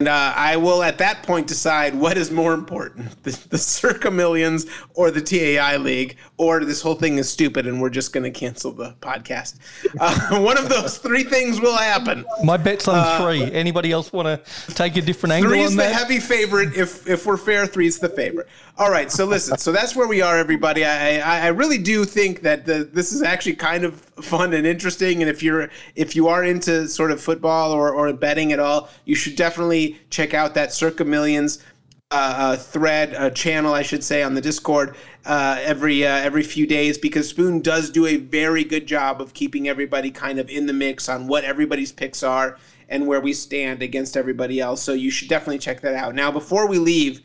And 0.00 0.06
uh, 0.06 0.32
I 0.36 0.56
will 0.56 0.84
at 0.84 0.98
that 0.98 1.24
point 1.24 1.48
decide 1.48 1.92
what 1.92 2.16
is 2.16 2.30
more 2.30 2.54
important 2.54 3.20
the, 3.24 3.32
the 3.50 3.58
Circa 3.58 4.12
Millions 4.12 4.64
or 4.94 5.10
the 5.10 5.20
TAI 5.20 5.76
League, 5.76 6.16
or 6.36 6.64
this 6.64 6.80
whole 6.80 6.94
thing 6.94 7.18
is 7.18 7.28
stupid 7.28 7.66
and 7.66 7.82
we're 7.82 7.90
just 7.90 8.12
going 8.12 8.22
to 8.22 8.30
cancel 8.30 8.70
the 8.70 8.94
podcast. 9.00 9.56
Uh, 10.00 10.38
one 10.38 10.56
of 10.56 10.68
those 10.68 10.98
three 10.98 11.24
things 11.24 11.60
will 11.60 11.76
happen. 11.76 12.24
My 12.44 12.56
bet's 12.56 12.86
on 12.86 13.20
three. 13.20 13.50
Anybody 13.52 13.90
else 13.90 14.12
want 14.12 14.26
to 14.28 14.74
take 14.74 14.96
a 14.96 15.02
different 15.02 15.32
angle 15.32 15.50
Three's 15.50 15.70
on 15.70 15.76
the 15.76 15.82
that? 15.82 15.92
heavy 15.92 16.20
favorite. 16.20 16.76
If 16.76 17.08
if 17.08 17.26
we're 17.26 17.38
fair, 17.38 17.66
three's 17.66 17.98
the 17.98 18.08
favorite. 18.08 18.48
All 18.76 18.90
right, 18.90 19.10
so 19.10 19.24
listen, 19.24 19.58
so 19.58 19.72
that's 19.72 19.96
where 19.96 20.06
we 20.06 20.20
are, 20.20 20.38
everybody. 20.38 20.84
I 20.84 21.18
I, 21.18 21.46
I 21.46 21.48
really 21.48 21.78
do 21.78 22.04
think 22.04 22.42
that 22.42 22.66
the, 22.66 22.84
this 22.84 23.12
is 23.12 23.22
actually 23.22 23.56
kind 23.56 23.84
of 23.84 24.00
fun 24.22 24.52
and 24.52 24.66
interesting. 24.66 25.22
And 25.22 25.30
if 25.30 25.42
you're 25.42 25.70
if 25.96 26.14
you 26.14 26.28
are 26.28 26.44
into 26.44 26.86
sort 26.86 27.10
of 27.10 27.20
football 27.20 27.72
or, 27.72 27.92
or 27.92 28.12
betting 28.12 28.52
at 28.52 28.60
all, 28.60 28.88
you 29.04 29.16
should 29.16 29.34
definitely 29.34 29.87
check 30.10 30.34
out 30.34 30.54
that 30.54 30.72
Circa 30.72 31.04
Millions 31.04 31.62
uh, 32.10 32.34
uh, 32.38 32.56
thread 32.56 33.14
uh, 33.14 33.30
channel, 33.30 33.74
I 33.74 33.82
should 33.82 34.02
say, 34.02 34.22
on 34.22 34.34
the 34.34 34.40
Discord 34.40 34.96
uh, 35.26 35.58
every 35.60 36.06
uh, 36.06 36.10
every 36.10 36.42
few 36.42 36.66
days 36.66 36.96
because 36.96 37.28
Spoon 37.28 37.60
does 37.60 37.90
do 37.90 38.06
a 38.06 38.16
very 38.16 38.64
good 38.64 38.86
job 38.86 39.20
of 39.20 39.34
keeping 39.34 39.68
everybody 39.68 40.10
kind 40.10 40.38
of 40.38 40.48
in 40.48 40.66
the 40.66 40.72
mix 40.72 41.08
on 41.08 41.26
what 41.26 41.44
everybody's 41.44 41.92
picks 41.92 42.22
are 42.22 42.56
and 42.88 43.06
where 43.06 43.20
we 43.20 43.34
stand 43.34 43.82
against 43.82 44.16
everybody 44.16 44.58
else. 44.58 44.82
So 44.82 44.94
you 44.94 45.10
should 45.10 45.28
definitely 45.28 45.58
check 45.58 45.82
that 45.82 45.94
out. 45.94 46.14
Now, 46.14 46.30
before 46.32 46.66
we 46.66 46.78
leave, 46.78 47.20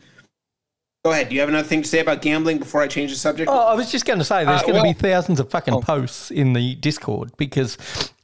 go 1.02 1.12
ahead. 1.12 1.30
Do 1.30 1.34
you 1.34 1.40
have 1.40 1.48
another 1.48 1.66
thing 1.66 1.80
to 1.80 1.88
say 1.88 2.00
about 2.00 2.20
gambling 2.20 2.58
before 2.58 2.82
I 2.82 2.86
change 2.86 3.10
the 3.10 3.16
subject? 3.16 3.50
Oh, 3.50 3.58
I 3.68 3.74
was 3.74 3.90
just 3.90 4.04
going 4.04 4.18
to 4.18 4.24
say 4.26 4.44
there's 4.44 4.60
Uh, 4.60 4.66
going 4.66 4.74
to 4.74 4.82
well- 4.82 4.92
be 4.92 4.98
thousands 4.98 5.40
of 5.40 5.48
fucking 5.48 5.80
posts 5.80 6.30
in 6.30 6.52
the 6.52 6.74
Discord 6.74 7.32
because 7.38 7.78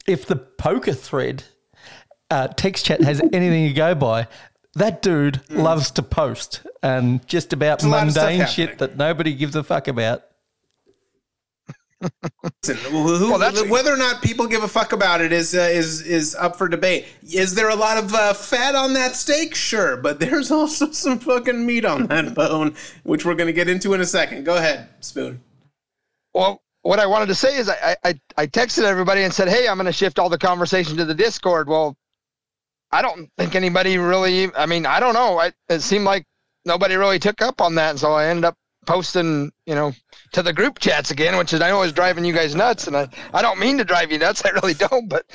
if 0.05 0.27
the 0.27 0.35
poker 0.35 0.93
thread 0.93 1.45
uh, 2.31 2.47
text 2.47 2.85
chat 2.85 3.01
has 3.01 3.19
anything 3.33 3.67
to 3.67 3.73
go 3.73 3.93
by, 3.93 4.27
that 4.75 5.01
dude 5.01 5.41
loves 5.51 5.91
to 5.91 6.01
post 6.01 6.61
and 6.81 7.25
just 7.27 7.53
about 7.53 7.83
a 7.83 7.87
lot 7.87 8.07
of 8.07 8.13
stuff 8.13 8.29
mundane 8.29 8.47
shit 8.47 8.77
that 8.79 8.97
nobody 8.97 9.33
gives 9.35 9.55
a 9.55 9.63
fuck 9.63 9.87
about. 9.87 10.23
Listen, 12.63 12.77
who- 12.91 13.15
who- 13.17 13.31
Well, 13.31 13.67
whether 13.67 13.93
or 13.93 13.97
not 13.97 14.23
people 14.23 14.47
give 14.47 14.63
a 14.63 14.67
fuck 14.67 14.91
about 14.91 15.21
it 15.21 15.31
is 15.31 15.53
uh, 15.53 15.59
is 15.71 16.01
is 16.01 16.33
up 16.33 16.55
for 16.55 16.67
debate. 16.67 17.05
Is 17.31 17.53
there 17.53 17.69
a 17.69 17.75
lot 17.75 17.97
of 17.97 18.11
uh, 18.15 18.33
fat 18.33 18.73
on 18.73 18.93
that 18.93 19.15
steak? 19.15 19.53
Sure, 19.53 19.97
but 19.97 20.19
there's 20.19 20.49
also 20.59 20.91
some 20.91 21.19
fucking 21.19 21.63
meat 21.63 21.85
on 21.85 22.07
that 22.07 22.33
bone, 22.33 22.73
which 23.03 23.23
we're 23.23 23.35
going 23.35 23.47
to 23.47 23.53
get 23.53 23.69
into 23.69 23.93
in 23.93 24.01
a 24.01 24.05
second. 24.05 24.45
Go 24.45 24.55
ahead, 24.55 24.89
Spoon. 25.01 25.41
well, 26.33 26.63
what 26.81 26.97
I 26.97 27.05
wanted 27.05 27.27
to 27.27 27.35
say 27.35 27.55
is 27.57 27.69
I 27.69 27.95
I, 28.03 28.19
I 28.35 28.47
texted 28.47 28.83
everybody 28.83 29.21
and 29.21 29.31
said, 29.31 29.47
hey, 29.47 29.67
I'm 29.67 29.75
going 29.77 29.85
to 29.85 29.93
shift 29.93 30.17
all 30.17 30.29
the 30.29 30.39
conversation 30.39 30.97
to 30.97 31.05
the 31.05 31.13
Discord. 31.13 31.69
Well, 31.69 31.95
I 32.91 33.01
don't 33.01 33.29
think 33.37 33.55
anybody 33.55 33.97
really. 33.97 34.53
I 34.55 34.65
mean, 34.65 34.85
I 34.85 34.99
don't 34.99 35.13
know. 35.13 35.39
I, 35.39 35.51
it 35.69 35.81
seemed 35.81 36.05
like 36.05 36.25
nobody 36.65 36.95
really 36.95 37.19
took 37.19 37.41
up 37.41 37.61
on 37.61 37.75
that, 37.75 37.91
and 37.91 37.99
so 37.99 38.13
I 38.13 38.27
ended 38.27 38.45
up 38.45 38.55
posting, 38.85 39.51
you 39.65 39.75
know, 39.75 39.93
to 40.33 40.41
the 40.41 40.51
group 40.53 40.79
chats 40.79 41.11
again, 41.11 41.37
which 41.37 41.53
is 41.53 41.61
I 41.61 41.69
know 41.69 41.83
is 41.83 41.93
driving 41.93 42.25
you 42.25 42.33
guys 42.33 42.55
nuts, 42.55 42.87
and 42.87 42.97
I 42.97 43.07
I 43.33 43.41
don't 43.41 43.59
mean 43.59 43.77
to 43.77 43.83
drive 43.83 44.11
you 44.11 44.17
nuts. 44.17 44.41
I 44.45 44.49
really 44.49 44.73
don't, 44.73 45.07
but 45.07 45.25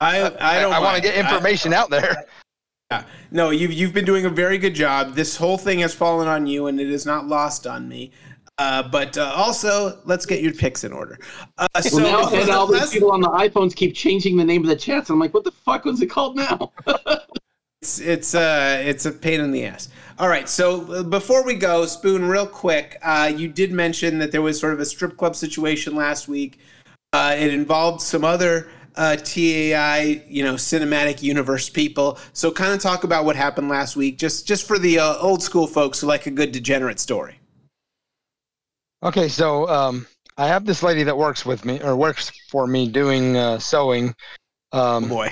I 0.00 0.18
I 0.40 0.60
don't. 0.60 0.72
I 0.72 0.80
want 0.80 0.96
to 0.96 1.02
get 1.02 1.16
I- 1.16 1.20
information 1.20 1.72
out 1.72 1.90
there. 1.90 2.24
Yeah. 2.90 3.04
No, 3.30 3.50
you've 3.50 3.70
you've 3.74 3.92
been 3.92 4.06
doing 4.06 4.24
a 4.24 4.30
very 4.30 4.56
good 4.56 4.72
job. 4.72 5.14
This 5.14 5.36
whole 5.36 5.58
thing 5.58 5.80
has 5.80 5.94
fallen 5.94 6.26
on 6.26 6.46
you, 6.46 6.68
and 6.68 6.80
it 6.80 6.88
is 6.88 7.04
not 7.04 7.28
lost 7.28 7.66
on 7.66 7.86
me. 7.86 8.12
Uh, 8.58 8.82
but 8.82 9.16
uh, 9.16 9.32
also, 9.36 10.00
let's 10.04 10.26
get 10.26 10.42
your 10.42 10.52
picks 10.52 10.82
in 10.82 10.92
order. 10.92 11.18
Uh, 11.58 11.80
so 11.80 12.02
well, 12.02 12.30
now 12.30 12.36
and 12.36 12.50
all 12.50 12.66
these 12.66 12.90
people 12.90 13.12
on 13.12 13.20
the 13.20 13.28
iPhones 13.28 13.74
keep 13.74 13.94
changing 13.94 14.36
the 14.36 14.44
name 14.44 14.62
of 14.62 14.68
the 14.68 14.76
chats. 14.76 15.10
I'm 15.10 15.20
like, 15.20 15.32
what 15.32 15.44
the 15.44 15.52
fuck 15.52 15.84
was 15.84 16.02
it 16.02 16.06
called 16.06 16.36
now? 16.36 16.72
it's 17.80 18.00
it's 18.00 18.34
uh 18.34 18.82
it's 18.84 19.06
a 19.06 19.12
pain 19.12 19.40
in 19.40 19.52
the 19.52 19.64
ass. 19.64 19.88
All 20.18 20.28
right, 20.28 20.48
so 20.48 20.92
uh, 20.92 21.02
before 21.04 21.44
we 21.44 21.54
go, 21.54 21.86
Spoon, 21.86 22.24
real 22.24 22.46
quick, 22.46 22.98
uh, 23.02 23.32
you 23.34 23.46
did 23.46 23.70
mention 23.70 24.18
that 24.18 24.32
there 24.32 24.42
was 24.42 24.58
sort 24.58 24.72
of 24.72 24.80
a 24.80 24.84
strip 24.84 25.16
club 25.16 25.36
situation 25.36 25.94
last 25.94 26.26
week. 26.26 26.58
Uh, 27.12 27.36
it 27.38 27.54
involved 27.54 28.00
some 28.00 28.24
other 28.24 28.68
uh, 28.96 29.14
TAI, 29.14 30.24
you 30.28 30.42
know, 30.42 30.54
cinematic 30.54 31.22
universe 31.22 31.70
people. 31.70 32.18
So, 32.32 32.50
kind 32.50 32.72
of 32.72 32.80
talk 32.80 33.04
about 33.04 33.24
what 33.24 33.36
happened 33.36 33.68
last 33.68 33.94
week, 33.94 34.18
just 34.18 34.48
just 34.48 34.66
for 34.66 34.76
the 34.76 34.98
uh, 34.98 35.16
old 35.18 35.40
school 35.40 35.68
folks 35.68 36.00
who 36.00 36.08
like 36.08 36.26
a 36.26 36.32
good 36.32 36.50
degenerate 36.50 36.98
story. 36.98 37.37
Okay, 39.02 39.28
so 39.28 39.68
um, 39.68 40.06
I 40.36 40.46
have 40.46 40.64
this 40.64 40.82
lady 40.82 41.02
that 41.04 41.16
works 41.16 41.46
with 41.46 41.64
me 41.64 41.80
or 41.82 41.96
works 41.96 42.30
for 42.50 42.66
me 42.66 42.88
doing 42.88 43.36
uh, 43.36 43.58
sewing. 43.58 44.14
Um, 44.72 45.08
Boy, 45.08 45.28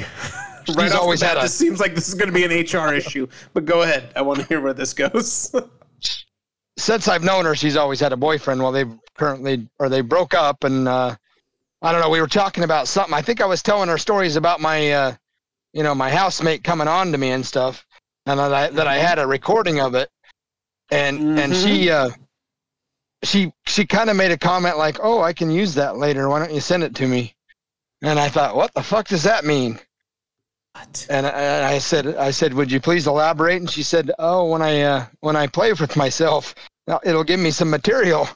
She's 0.67 0.77
right 0.77 0.93
off 0.93 1.01
always 1.01 1.21
the 1.21 1.27
bat, 1.27 1.37
had 1.37 1.39
a- 1.39 1.43
this 1.47 1.55
seems 1.55 1.81
like 1.81 1.95
this 1.95 2.09
is 2.09 2.14
going 2.14 2.33
to 2.33 2.35
be 2.35 2.45
an 2.45 2.51
HR 2.51 2.95
issue. 2.95 3.27
But 3.55 3.64
go 3.64 3.83
ahead, 3.83 4.12
I 4.17 4.23
want 4.23 4.41
to 4.41 4.47
hear 4.47 4.61
where 4.61 4.75
this 4.75 4.93
goes. 4.93 5.55
since 6.79 7.09
I've 7.09 7.25
known 7.25 7.45
her, 7.45 7.55
she's 7.55 7.77
always 7.77 8.01
had 8.01 8.12
a 8.12 8.17
boyfriend. 8.17 8.62
Well, 8.62 8.73
they 8.73 8.85
currently 9.17 9.69
or 9.79 9.89
they 9.89 10.01
broke 10.01 10.35
up, 10.35 10.64
and 10.64 10.87
uh, 10.87 11.17
I 11.83 11.93
don't 11.93 12.01
know. 12.01 12.11
We 12.11 12.21
were 12.21 12.29
talking 12.29 12.64
about 12.64 12.89
something. 12.89 13.14
I 13.14 13.23
think 13.23 13.41
I 13.41 13.47
was 13.47 13.62
telling 13.62 13.89
her 13.89 13.99
stories 13.99 14.37
about 14.37 14.61
my, 14.61 14.93
uh, 14.93 15.14
you 15.73 15.83
know, 15.83 15.95
my 15.95 16.11
housemate 16.11 16.62
coming 16.64 16.89
on 16.89 17.12
to 17.12 17.19
me 17.19 17.31
and 17.31 17.45
stuff, 17.45 17.85
and 18.27 18.39
that 18.39 18.53
I 18.55 18.69
that 18.71 18.87
I 18.87 18.97
had 18.97 19.19
a 19.19 19.27
recording 19.27 19.81
of 19.81 19.95
it, 19.95 20.09
and 20.91 21.39
and 21.39 21.55
she 21.55 21.91
uh, 21.91 22.11
she 23.25 23.53
she 23.67 23.87
kind 23.87 24.11
of 24.11 24.17
made 24.17 24.31
a 24.31 24.39
comment 24.39 24.79
like, 24.79 24.99
"Oh, 25.03 25.23
I 25.23 25.33
can 25.33 25.51
use 25.51 25.75
that 25.75 25.97
later. 25.97 26.29
Why 26.29 26.39
don't 26.39 26.53
you 26.55 26.61
send 26.61 26.83
it 26.83 26.95
to 26.97 27.07
me?" 27.07 27.35
And 28.03 28.19
I 28.19 28.29
thought, 28.29 28.57
"What 28.57 28.73
the 28.75 28.83
fuck 28.83 29.09
does 29.09 29.23
that 29.25 29.45
mean?" 29.45 29.79
What? 30.75 31.07
And 31.09 31.27
I, 31.27 31.31
and 31.31 31.64
I 31.67 31.79
said, 31.79 32.07
"I 32.17 32.31
said, 32.31 32.53
would 32.55 32.71
you 32.71 32.81
please 32.81 33.07
elaborate?" 33.07 33.57
And 33.57 33.71
she 33.71 33.83
said, 33.83 34.12
"Oh, 34.19 34.45
when 34.51 34.62
I 34.62 34.83
uh, 34.83 35.07
when 35.21 35.37
I 35.37 35.47
play 35.47 35.73
with 35.73 35.97
myself, 35.97 36.55
it'll 37.05 37.25
give 37.25 37.41
me 37.41 37.51
some 37.51 37.71
material." 37.71 38.29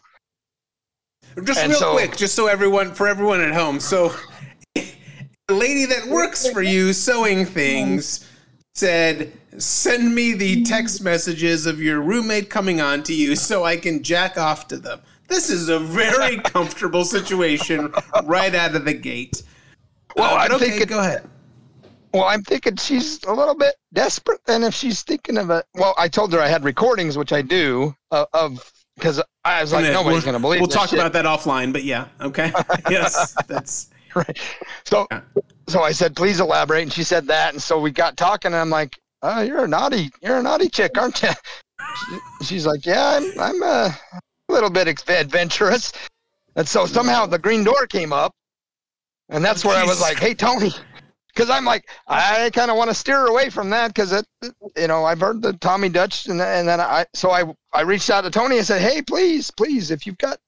Just 1.45 1.61
And 1.61 1.71
real 1.71 1.79
so- 1.79 1.93
quick, 1.93 2.17
just 2.17 2.35
so 2.35 2.47
everyone 2.49 2.93
for 2.95 3.07
everyone 3.07 3.41
at 3.41 3.53
home. 3.55 3.79
So 3.79 4.13
the 4.75 5.55
lady 5.55 5.85
that 5.87 6.07
works 6.07 6.49
for 6.51 6.63
you 6.63 6.93
sewing 6.93 7.45
things 7.47 8.27
said, 8.75 9.33
"Send 9.59 10.15
me 10.15 10.33
the 10.33 10.63
text 10.65 11.03
messages 11.03 11.67
of 11.67 11.81
your 11.81 12.01
roommate 12.01 12.51
coming 12.51 12.81
on 12.81 13.03
to 13.05 13.15
you 13.15 13.37
so 13.37 13.65
I 13.65 13.77
can 13.77 14.03
jack 14.03 14.39
off 14.39 14.69
to 14.69 14.77
them." 14.77 15.01
This 15.29 15.51
is 15.51 15.69
a 15.69 15.79
very 15.79 16.39
comfortable 16.45 17.05
situation 17.05 17.93
right 18.25 18.55
out 18.55 18.75
of 18.75 18.85
the 18.85 18.95
gate. 18.95 19.43
Well, 20.17 20.35
Uh, 20.35 20.39
I'm 20.39 20.53
okay, 20.53 20.71
thinking- 20.71 20.89
go 20.89 21.01
ahead. 21.01 21.29
Well, 22.13 22.25
I'm 22.25 22.43
thinking 22.43 22.75
she's 22.75 23.23
a 23.23 23.33
little 23.33 23.55
bit 23.55 23.77
desperate. 23.93 24.41
And 24.49 24.65
if 24.65 24.75
she's 24.75 25.03
thinking 25.03 25.39
of 25.39 25.49
it, 25.51 25.65
well, 25.77 25.95
I 25.97 26.09
told 26.09 26.33
her 26.33 26.41
I 26.41 26.49
had 26.49 26.65
recordings, 26.65 27.17
which 27.17 27.33
I 27.33 27.41
do, 27.41 27.95
uh, 28.11 28.25
of 28.33 28.73
because 28.97 29.23
I 29.45 29.61
was 29.63 29.73
like, 29.73 29.85
nobody's 29.85 30.05
we'll- 30.05 30.21
going 30.23 30.33
to 30.35 30.41
believe. 30.41 30.61
We'll 30.61 30.69
talk 30.69 30.89
shit. 30.91 30.99
about 30.99 31.13
that 31.13 31.25
offline, 31.25 31.73
but 31.73 31.85
yeah, 31.85 32.09
okay. 32.21 32.53
yes, 32.91 33.37
that's 33.47 33.91
right. 34.15 34.39
So, 34.85 35.07
so 35.69 35.83
I 35.83 35.93
said, 35.93 36.17
please 36.17 36.41
elaborate, 36.41 36.83
and 36.83 36.93
she 36.93 37.05
said 37.05 37.27
that, 37.29 37.53
and 37.53 37.63
so 37.63 37.79
we 37.81 37.91
got 37.91 38.17
talking, 38.17 38.49
and 38.53 38.57
I'm 38.61 38.71
like, 38.71 38.99
oh, 39.23 39.43
you're 39.43 39.65
a 39.65 39.69
naughty, 39.69 40.11
you're 40.23 40.39
a 40.39 40.43
naughty 40.43 40.69
chick, 40.69 40.97
aren't 40.99 41.23
you? 41.23 41.31
She- 41.31 42.45
She's 42.47 42.67
like, 42.67 42.87
yeah, 42.87 43.19
I'm, 43.19 43.39
I'm 43.39 43.63
uh, 43.63 43.93
a 44.15 44.53
little 44.53 44.71
bit 44.71 44.89
adventurous, 44.89 45.93
and 46.57 46.67
so 46.67 46.87
somehow 46.87 47.27
the 47.27 47.39
green 47.39 47.63
door 47.65 47.87
came 47.87 48.13
up, 48.13 48.35
and 49.29 49.45
that's 49.45 49.65
where 49.65 49.77
I 49.77 49.85
was 49.85 50.01
like, 50.01 50.19
hey, 50.19 50.35
Tony. 50.35 50.73
Because 51.29 51.49
I'm 51.49 51.65
like, 51.65 51.89
I 52.09 52.51
kind 52.53 52.73
of 52.73 52.77
want 52.77 52.91
to 52.91 52.95
steer 52.95 53.27
away 53.27 53.51
from 53.51 53.71
that 53.71 53.95
because 53.95 54.13
it, 54.13 54.27
you 54.77 54.89
know, 54.89 55.05
I've 55.05 55.21
heard 55.21 55.41
the 55.43 55.53
Tommy 55.53 55.89
Dutch, 55.89 56.27
and, 56.27 56.41
and 56.41 56.67
then 56.67 56.81
I, 56.81 57.07
so 57.15 57.31
I, 57.31 57.45
I 57.73 57.83
reached 57.83 58.11
out 58.11 58.23
to 58.23 58.31
Tony 58.31 58.59
and 58.59 58.67
said, 58.67 58.81
hey, 58.83 59.01
please, 59.01 59.51
please, 59.53 59.93
if 59.93 60.07
you've 60.07 60.19
got 60.19 60.39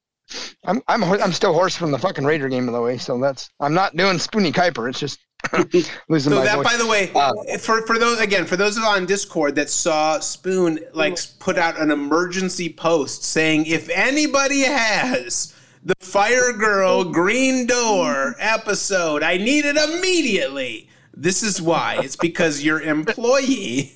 I'm 0.64 0.80
I'm 0.88 1.02
I'm 1.04 1.32
still 1.32 1.52
hoarse 1.52 1.76
from 1.76 1.90
the 1.90 1.98
fucking 1.98 2.24
Raider 2.24 2.48
game, 2.48 2.66
by 2.66 2.72
the 2.72 2.80
way. 2.80 2.98
So 2.98 3.18
that's 3.20 3.50
I'm 3.60 3.74
not 3.74 3.96
doing 3.96 4.16
Spoonie 4.16 4.52
Kuiper. 4.52 4.88
It's 4.88 5.00
just 5.00 5.18
losing 6.08 6.32
So 6.32 6.38
my 6.38 6.44
that, 6.44 6.56
voice. 6.56 6.64
by 6.64 6.76
the 6.76 6.86
way, 6.86 7.10
Uh, 7.14 7.32
for 7.58 7.84
for 7.86 7.98
those 7.98 8.20
again, 8.20 8.46
for 8.46 8.56
those 8.56 8.78
on 8.78 9.06
Discord 9.06 9.56
that 9.56 9.68
saw 9.70 10.18
Spoon 10.20 10.78
like 10.94 11.18
put 11.40 11.58
out 11.58 11.80
an 11.80 11.90
emergency 11.90 12.72
post 12.72 13.24
saying 13.24 13.66
if 13.66 13.88
anybody 13.90 14.60
has 14.60 15.54
the 15.84 15.94
Fire 16.00 16.52
Girl 16.52 17.02
Green 17.04 17.66
Door 17.66 18.36
episode, 18.38 19.22
I 19.24 19.36
need 19.36 19.64
it 19.64 19.76
immediately. 19.76 20.88
This 21.14 21.42
is 21.42 21.60
why. 21.60 21.98
It's 22.02 22.16
because 22.16 22.62
your 22.62 22.80
employee 22.80 23.92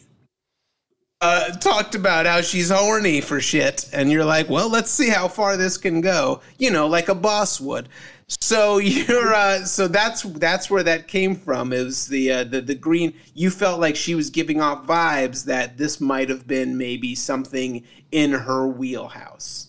uh, 1.21 1.51
talked 1.53 1.95
about 1.95 2.27
how 2.27 2.41
she's 2.41 2.71
horny 2.71 3.21
for 3.21 3.41
shit, 3.41 3.89
and 3.93 4.11
you're 4.11 4.25
like, 4.25 4.49
well, 4.51 4.71
let's 4.71 4.91
see 4.91 5.09
how 5.09 5.29
far 5.29 5.57
this 5.57 5.77
can 5.77 6.01
go. 6.01 6.41
You 6.59 6.71
know, 6.71 6.87
like 6.87 7.09
a 7.09 7.15
boss 7.15 7.61
would. 7.61 7.89
So 8.29 8.79
you're 8.79 9.35
uh, 9.35 9.65
so 9.65 9.89
that's 9.89 10.23
that's 10.23 10.71
where 10.71 10.83
that 10.83 11.09
came 11.09 11.35
from. 11.35 11.71
Was 11.71 12.07
the 12.07 12.33
uh, 12.33 12.45
the 12.45 12.61
the 12.61 12.75
green. 12.75 13.15
You 13.35 13.51
felt 13.51 13.81
like 13.81 13.97
she 13.97 14.15
was 14.15 14.31
giving 14.31 14.61
off 14.61 14.87
vibes 14.87 15.45
that 15.45 15.79
this 15.79 16.01
might 16.01 16.29
have 16.29 16.47
been 16.47 16.77
maybe 16.77 17.15
something 17.15 17.85
in 18.13 18.33
her 18.33 18.67
wheelhouse. 18.67 19.69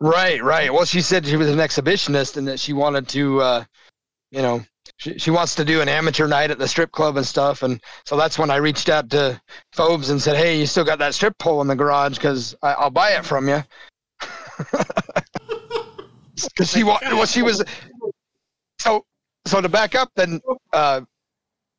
right, 0.00 0.42
right. 0.42 0.72
Well, 0.72 0.84
she 0.84 1.00
said 1.00 1.26
she 1.26 1.36
was 1.36 1.48
an 1.50 1.58
exhibitionist 1.58 2.36
and 2.36 2.46
that 2.48 2.60
she 2.60 2.72
wanted 2.72 3.08
to, 3.08 3.40
uh, 3.40 3.64
you 4.30 4.40
know, 4.40 4.64
she, 4.96 5.18
she 5.18 5.30
wants 5.30 5.54
to 5.54 5.64
do 5.64 5.80
an 5.80 5.88
amateur 5.88 6.26
night 6.26 6.50
at 6.50 6.58
the 6.58 6.68
strip 6.68 6.92
club 6.92 7.16
and 7.16 7.26
stuff. 7.26 7.62
And 7.62 7.80
so 8.04 8.16
that's 8.16 8.38
when 8.38 8.50
I 8.50 8.56
reached 8.56 8.88
out 8.88 9.10
to 9.10 9.40
Phobes 9.72 10.10
and 10.10 10.20
said, 10.20 10.36
hey, 10.36 10.58
you 10.58 10.66
still 10.66 10.84
got 10.84 10.98
that 10.98 11.14
strip 11.14 11.36
pole 11.38 11.60
in 11.60 11.68
the 11.68 11.76
garage 11.76 12.16
because 12.16 12.54
I'll 12.62 12.90
buy 12.90 13.12
it 13.12 13.24
from 13.24 13.48
you. 13.48 13.62
Because 16.42 16.70
she 16.70 16.84
well, 16.84 17.26
she 17.26 17.42
was 17.42 17.62
so 18.78 19.04
so 19.44 19.60
to 19.60 19.68
back 19.68 19.94
up 19.94 20.10
then 20.16 20.40
uh 20.72 21.02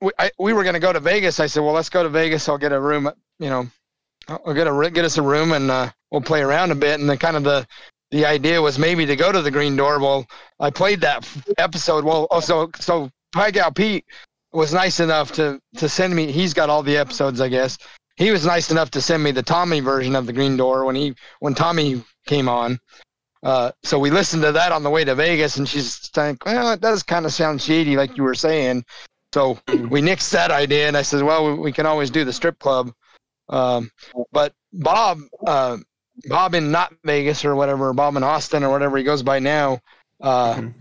we, 0.02 0.12
I, 0.20 0.32
we 0.40 0.54
were 0.54 0.64
going 0.64 0.74
to 0.74 0.80
go 0.80 0.92
to 0.92 1.00
Vegas. 1.00 1.40
I 1.40 1.46
said, 1.46 1.62
well, 1.62 1.74
let's 1.74 1.90
go 1.90 2.04
to 2.04 2.10
Vegas. 2.10 2.50
I'll 2.50 2.58
get 2.58 2.72
a 2.72 2.80
room, 2.80 3.10
you 3.40 3.50
know, 3.50 3.68
I'll 4.28 4.54
get 4.54 4.68
a 4.68 4.92
get 4.92 5.06
us 5.06 5.18
a 5.18 5.22
room 5.22 5.52
and 5.54 5.70
uh, 5.70 5.92
we'll 6.10 6.22
play 6.22 6.42
around 6.42 6.72
a 6.72 6.76
bit. 6.76 7.00
And 7.00 7.10
then 7.10 7.18
kind 7.18 7.38
of 7.38 7.44
the 7.44 7.68
the 8.12 8.26
idea 8.26 8.62
was 8.62 8.78
maybe 8.78 9.06
to 9.06 9.16
go 9.16 9.32
to 9.32 9.42
the 9.42 9.52
Green 9.52 9.76
Door. 9.76 10.00
Well, 10.00 10.28
I 10.60 10.70
played 10.70 11.02
that 11.02 11.28
episode. 11.58 12.04
Well, 12.04 12.28
also 12.30 12.70
so 12.80 13.10
Pie 13.32 13.52
Gal 13.52 13.72
Pete 13.72 14.06
was 14.52 14.74
nice 14.74 15.00
enough 15.00 15.32
to 15.34 15.60
to 15.78 15.90
send 15.90 16.16
me. 16.16 16.32
He's 16.32 16.54
got 16.54 16.70
all 16.70 16.84
the 16.84 16.98
episodes, 16.98 17.42
I 17.42 17.48
guess. 17.48 17.78
He 18.18 18.32
was 18.32 18.46
nice 18.46 18.70
enough 18.70 18.92
to 18.92 19.02
send 19.02 19.24
me 19.24 19.32
the 19.32 19.42
Tommy 19.42 19.80
version 19.80 20.16
of 20.16 20.26
the 20.26 20.34
Green 20.34 20.58
Door 20.58 20.86
when 20.86 20.96
he 20.96 21.16
when 21.40 21.56
Tommy 21.56 22.04
came 22.28 22.50
on. 22.50 22.80
Uh, 23.44 23.72
so 23.82 23.98
we 23.98 24.12
listened 24.12 24.44
to 24.44 24.52
that 24.52 24.72
on 24.72 24.84
the 24.84 24.90
way 24.90 25.04
to 25.04 25.16
Vegas, 25.16 25.58
and 25.58 25.68
she's 25.68 26.12
like, 26.16 26.46
"Well, 26.46 26.72
it 26.72 26.82
does 26.82 27.02
kind 27.02 27.26
of 27.26 27.34
sound 27.34 27.62
shady, 27.62 27.96
like 27.96 28.18
you 28.18 28.24
were 28.24 28.36
saying." 28.36 28.86
So 29.34 29.58
we 29.68 30.02
nixed 30.02 30.32
that 30.32 30.52
idea, 30.52 30.88
and 30.88 30.98
I 30.98 31.02
said, 31.02 31.24
"Well, 31.24 31.46
we, 31.48 31.54
we 31.54 31.72
can 31.72 31.86
always 31.86 32.12
do 32.12 32.26
the 32.26 32.34
strip 32.34 32.60
club." 32.60 32.92
Um, 33.50 33.90
but 34.32 34.54
Bob, 34.74 35.20
uh, 35.48 35.78
Bob 36.26 36.54
in 36.56 36.72
not 36.72 36.94
Vegas 37.04 37.44
or 37.46 37.56
whatever, 37.56 37.94
Bob 37.94 38.16
in 38.16 38.24
Austin 38.24 38.64
or 38.64 38.70
whatever 38.70 38.98
he 38.98 39.04
goes 39.04 39.24
by 39.24 39.40
now, 39.40 39.80
uh, 40.22 40.56
Mhm. 40.56 40.74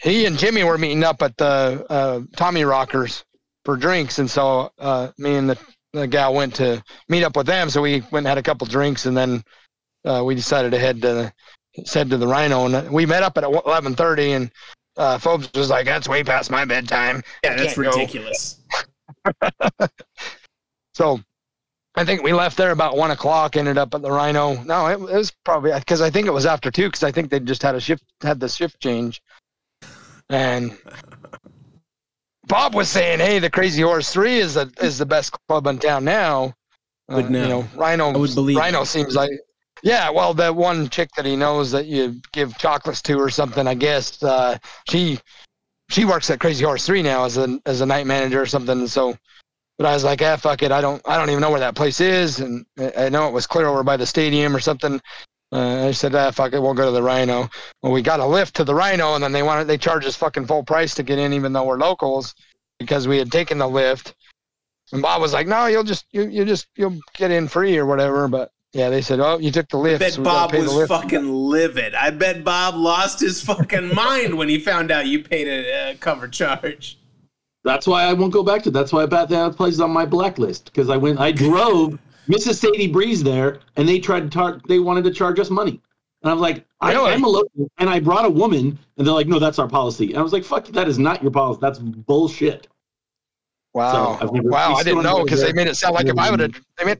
he 0.00 0.26
and 0.26 0.38
Jimmy 0.38 0.64
were 0.64 0.78
meeting 0.78 1.04
up 1.04 1.22
at 1.22 1.36
the 1.36 1.84
uh, 1.90 2.20
Tommy 2.36 2.64
Rockers 2.64 3.24
for 3.64 3.76
drinks, 3.76 4.18
and 4.18 4.30
so 4.30 4.72
uh, 4.78 5.08
me 5.18 5.34
and 5.36 5.50
the, 5.50 5.58
the 5.92 6.06
gal 6.06 6.34
went 6.34 6.54
to 6.56 6.82
meet 7.08 7.24
up 7.24 7.36
with 7.36 7.46
them. 7.46 7.70
So 7.70 7.82
we 7.82 8.00
went 8.10 8.24
and 8.24 8.26
had 8.26 8.38
a 8.38 8.42
couple 8.42 8.66
drinks, 8.66 9.06
and 9.06 9.16
then 9.16 9.42
uh, 10.04 10.22
we 10.24 10.34
decided 10.34 10.72
to 10.72 10.78
head 10.78 11.02
to 11.02 11.32
said 11.84 12.10
to 12.10 12.18
the 12.18 12.26
Rhino, 12.26 12.66
and 12.66 12.90
we 12.90 13.06
met 13.06 13.22
up 13.22 13.38
at 13.38 13.44
eleven 13.44 13.94
thirty, 13.94 14.32
and 14.32 14.50
uh, 14.96 15.16
Phobes 15.18 15.50
was 15.54 15.70
like, 15.70 15.86
"That's 15.86 16.08
way 16.08 16.22
past 16.22 16.50
my 16.50 16.64
bedtime." 16.64 17.22
Yeah, 17.42 17.56
that's 17.56 17.78
ridiculous. 17.78 18.58
So 20.94 21.20
I 21.94 22.04
think 22.04 22.22
we 22.22 22.32
left 22.32 22.56
there 22.56 22.70
about 22.70 22.96
one 22.96 23.10
o'clock. 23.10 23.56
Ended 23.56 23.76
up 23.76 23.94
at 23.94 24.02
the 24.02 24.10
Rhino. 24.10 24.62
No, 24.62 24.86
it, 24.86 24.94
it 24.94 25.16
was 25.16 25.32
probably 25.44 25.72
because 25.72 26.00
I 26.00 26.10
think 26.10 26.26
it 26.26 26.32
was 26.32 26.46
after 26.46 26.70
two 26.70 26.86
because 26.88 27.02
I 27.02 27.12
think 27.12 27.30
they 27.30 27.40
just 27.40 27.62
had 27.62 27.74
a 27.74 27.80
shift 27.80 28.04
had 28.22 28.40
the 28.40 28.48
shift 28.48 28.80
change, 28.80 29.20
and 30.30 30.76
Bob 32.46 32.74
was 32.74 32.88
saying, 32.88 33.18
"Hey, 33.20 33.38
the 33.38 33.50
Crazy 33.50 33.82
Horse 33.82 34.12
Three 34.12 34.38
is 34.38 34.54
the 34.54 34.72
is 34.80 34.98
the 34.98 35.06
best 35.06 35.36
club 35.48 35.66
in 35.66 35.78
town 35.78 36.04
now." 36.04 36.54
Uh, 37.10 37.16
Would 37.16 37.30
know. 37.30 37.42
You 37.42 37.48
know, 37.48 37.68
Rhino. 37.76 38.10
I 38.10 38.16
would 38.16 38.34
believe 38.34 38.56
Rhino 38.56 38.82
it. 38.82 38.86
seems 38.86 39.14
like. 39.14 39.30
Yeah, 39.82 40.10
well, 40.10 40.32
that 40.34 40.54
one 40.54 40.88
chick 40.88 41.10
that 41.16 41.26
he 41.26 41.34
knows 41.34 41.72
that 41.72 41.86
you 41.86 42.20
give 42.32 42.56
chocolates 42.56 43.02
to 43.02 43.18
or 43.18 43.30
something, 43.30 43.66
I 43.66 43.74
guess. 43.74 44.22
Uh, 44.22 44.56
she 44.88 45.18
she 45.88 46.04
works 46.04 46.30
at 46.30 46.40
Crazy 46.40 46.64
Horse 46.64 46.86
Three 46.86 47.02
now 47.02 47.24
as 47.24 47.36
a 47.36 47.60
as 47.66 47.80
a 47.80 47.86
night 47.86 48.06
manager 48.06 48.40
or 48.40 48.46
something. 48.46 48.86
So, 48.86 49.16
but 49.82 49.88
I 49.88 49.94
was 49.94 50.04
like, 50.04 50.22
ah, 50.22 50.36
fuck 50.36 50.62
it. 50.62 50.70
I 50.70 50.80
don't 50.80 51.02
I 51.08 51.16
don't 51.16 51.28
even 51.30 51.40
know 51.40 51.50
where 51.50 51.58
that 51.58 51.74
place 51.74 52.00
is, 52.00 52.38
and 52.38 52.64
I 52.96 53.08
know 53.08 53.26
it 53.26 53.32
was 53.32 53.48
clear 53.48 53.66
over 53.66 53.82
by 53.82 53.96
the 53.96 54.06
stadium 54.06 54.54
or 54.54 54.60
something. 54.60 55.00
Uh, 55.50 55.88
I 55.88 55.90
said, 55.90 56.14
ah, 56.14 56.30
fuck 56.30 56.52
it, 56.52 56.62
we'll 56.62 56.72
go 56.72 56.86
to 56.86 56.92
the 56.92 57.02
Rhino. 57.02 57.50
Well, 57.82 57.90
we 57.90 58.00
got 58.00 58.20
a 58.20 58.26
lift 58.26 58.54
to 58.56 58.64
the 58.64 58.76
Rhino, 58.76 59.14
and 59.14 59.24
then 59.24 59.32
they 59.32 59.42
wanted 59.42 59.66
they 59.66 59.76
charged 59.76 60.06
us 60.06 60.14
fucking 60.14 60.46
full 60.46 60.62
price 60.62 60.94
to 60.94 61.02
get 61.02 61.18
in, 61.18 61.32
even 61.32 61.52
though 61.52 61.64
we're 61.64 61.78
locals, 61.78 62.32
because 62.78 63.08
we 63.08 63.18
had 63.18 63.32
taken 63.32 63.58
the 63.58 63.64
Lyft. 63.64 64.14
And 64.92 65.02
Bob 65.02 65.20
was 65.20 65.32
like, 65.32 65.48
no, 65.48 65.66
you'll 65.66 65.82
just 65.82 66.06
you 66.12 66.28
you 66.28 66.44
just 66.44 66.68
you'll 66.76 67.00
get 67.16 67.32
in 67.32 67.48
free 67.48 67.76
or 67.76 67.84
whatever. 67.84 68.28
But 68.28 68.52
yeah, 68.72 68.88
they 68.88 69.02
said, 69.02 69.18
oh, 69.18 69.38
you 69.38 69.50
took 69.50 69.68
the 69.68 69.78
Lyft." 69.78 69.96
I 69.96 69.98
bet 69.98 70.12
so 70.12 70.22
Bob 70.22 70.54
was 70.54 70.88
fucking 70.88 71.28
livid. 71.28 71.96
I 71.96 72.10
bet 72.10 72.44
Bob 72.44 72.76
lost 72.76 73.18
his 73.18 73.42
fucking 73.42 73.92
mind 73.96 74.38
when 74.38 74.48
he 74.48 74.60
found 74.60 74.92
out 74.92 75.08
you 75.08 75.24
paid 75.24 75.48
a 75.48 75.90
uh, 75.90 75.94
cover 75.98 76.28
charge. 76.28 76.98
That's 77.64 77.86
why 77.86 78.04
I 78.04 78.12
won't 78.12 78.32
go 78.32 78.42
back 78.42 78.62
to. 78.64 78.70
That's 78.70 78.92
why 78.92 79.06
that 79.06 79.28
that 79.28 79.56
place 79.56 79.74
is 79.74 79.80
on 79.80 79.90
my 79.92 80.04
blacklist 80.04 80.66
because 80.66 80.90
I 80.90 80.96
went. 80.96 81.20
I 81.20 81.30
drove 81.30 81.98
Mrs. 82.28 82.54
Sadie 82.56 82.88
Breeze 82.88 83.22
there, 83.22 83.60
and 83.76 83.88
they 83.88 83.98
tried 83.98 84.20
to 84.20 84.28
tar- 84.28 84.60
They 84.68 84.78
wanted 84.80 85.04
to 85.04 85.12
charge 85.12 85.38
us 85.38 85.48
money, 85.50 85.80
and 86.22 86.30
I 86.30 86.34
was 86.34 86.40
like, 86.40 86.64
I, 86.80 86.92
Really? 86.92 87.12
I'm 87.12 87.22
a 87.24 87.28
local, 87.28 87.70
and 87.78 87.88
I 87.88 88.00
brought 88.00 88.24
a 88.24 88.30
woman, 88.30 88.78
and 88.96 89.06
they're 89.06 89.14
like, 89.14 89.28
no, 89.28 89.38
that's 89.38 89.58
our 89.60 89.68
policy. 89.68 90.10
And 90.10 90.18
I 90.18 90.22
was 90.22 90.32
like, 90.32 90.44
fuck, 90.44 90.66
that 90.68 90.88
is 90.88 90.98
not 90.98 91.22
your 91.22 91.30
policy. 91.30 91.60
That's 91.62 91.78
bullshit. 91.78 92.66
Wow. 93.74 94.18
So, 94.20 94.26
never- 94.32 94.48
wow. 94.50 94.74
I 94.74 94.82
didn't 94.82 95.04
know 95.04 95.22
because 95.22 95.40
they 95.42 95.52
made 95.52 95.68
it 95.68 95.76
sound 95.76 95.94
like 95.94 96.06
if 96.06 96.18
I 96.18 96.30
would 96.30 96.40
have, 96.40 96.52
they 96.78 96.84
made, 96.84 96.98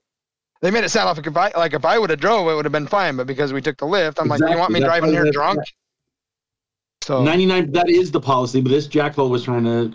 they 0.61 0.71
made 0.71 0.85
it 0.85 0.91
sound 0.91 1.17
like 1.17 1.27
if 1.27 1.37
I, 1.37 1.51
like 1.57 1.75
if 1.75 1.85
I 1.85 1.99
would 1.99 2.11
have 2.11 2.21
drove, 2.21 2.49
it 2.49 2.55
would 2.55 2.65
have 2.65 2.73
been 2.73 2.87
fine. 2.87 3.17
But 3.17 3.27
because 3.27 3.53
we 3.53 3.61
took 3.61 3.77
the 3.79 3.87
Lyft, 3.87 4.21
I'm 4.21 4.29
like, 4.29 4.41
you 4.41 4.57
want 4.57 4.73
me 4.73 4.79
That's 4.81 4.89
driving 4.89 5.11
here 5.11 5.31
drunk? 5.33 5.59
So, 7.03 7.25
Ninety 7.25 7.47
nine. 7.47 7.73
That 7.73 7.91
is 7.91 8.13
the 8.13 8.21
policy, 8.21 8.61
but 8.61 8.71
this 8.71 8.87
jackal 8.87 9.29
was 9.29 9.43
trying 9.43 9.65
to 9.65 9.93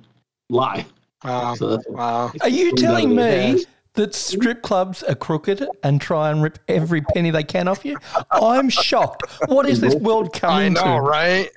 lie. 0.49 0.85
wow. 1.23 1.55
So 1.55 1.79
Wow. 1.89 2.31
Are 2.41 2.49
you 2.49 2.75
telling 2.75 3.15
me 3.15 3.65
that 3.93 4.13
strip 4.13 4.61
clubs 4.61 5.03
are 5.03 5.15
crooked 5.15 5.67
and 5.83 5.99
try 5.99 6.29
and 6.29 6.41
rip 6.43 6.59
every 6.67 7.01
penny 7.01 7.31
they 7.31 7.43
can 7.43 7.67
off 7.67 7.83
you? 7.83 7.97
I'm 8.31 8.69
shocked. 8.69 9.23
What 9.47 9.67
is 9.67 9.81
this 9.81 9.95
world 9.95 10.29
I 10.35 10.39
coming 10.39 10.73
know, 10.73 10.83
to? 10.83 11.01
right? 11.01 11.49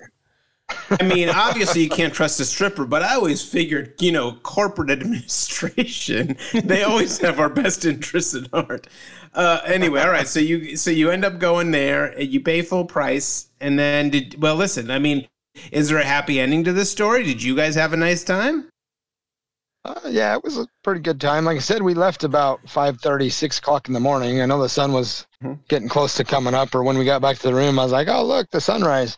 I 1.01 1.03
mean, 1.03 1.29
obviously 1.29 1.83
you 1.83 1.89
can't 1.89 2.15
trust 2.15 2.39
a 2.41 2.45
stripper, 2.45 2.87
but 2.87 3.03
I 3.03 3.15
always 3.15 3.43
figured, 3.43 3.95
you 4.01 4.13
know, 4.13 4.35
corporate 4.43 4.91
administration, 5.01 6.37
they 6.65 6.85
always 6.85 7.19
have 7.19 7.41
our 7.41 7.49
best 7.49 7.85
interests 7.85 8.35
at 8.35 8.49
heart. 8.53 8.87
Uh, 9.35 9.61
anyway, 9.65 10.01
all 10.01 10.11
right. 10.11 10.27
So 10.29 10.41
you 10.41 10.77
so 10.77 10.91
you 10.91 11.11
end 11.11 11.25
up 11.25 11.39
going 11.39 11.71
there, 11.71 12.07
and 12.07 12.29
you 12.29 12.41
pay 12.41 12.63
full 12.63 12.85
price, 12.85 13.49
and 13.61 13.79
then 13.79 14.11
did 14.11 14.41
well. 14.41 14.57
Listen, 14.57 14.91
I 14.91 14.99
mean, 14.99 15.29
is 15.71 15.89
there 15.89 15.99
a 15.99 16.05
happy 16.05 16.41
ending 16.41 16.65
to 16.65 16.73
this 16.73 16.91
story? 16.91 17.23
Did 17.25 17.43
you 17.43 17.55
guys 17.55 17.75
have 17.77 17.93
a 17.93 17.97
nice 17.97 18.25
time? 18.25 18.70
Uh, 19.85 19.95
yeah, 20.09 20.35
it 20.37 20.45
was 20.45 20.59
a 20.59 20.67
pretty 20.85 21.01
good 21.01 21.21
time. 21.21 21.45
Like 21.47 21.57
I 21.57 21.61
said, 21.61 21.81
we 21.83 21.95
left 21.95 22.23
about 22.23 22.61
5.30, 22.67 23.33
6 23.33 23.59
o'clock 23.59 23.89
in 23.89 23.95
the 23.95 24.01
morning. 24.01 24.43
I 24.43 24.47
know 24.47 24.61
the 24.61 24.69
sun 24.69 24.93
was 24.93 25.27
Mhm. 25.43 25.59
getting 25.69 25.89
close 25.89 26.15
to 26.17 26.25
coming 26.25 26.53
up, 26.55 26.75
or 26.75 26.83
when 26.83 26.99
we 26.99 27.05
got 27.07 27.23
back 27.23 27.39
to 27.39 27.43
the 27.49 27.55
room, 27.55 27.79
I 27.79 27.85
was 27.85 27.93
like, 27.93 28.09
oh, 28.09 28.23
look, 28.23 28.51
the 28.51 28.61
sunrise. 28.61 29.17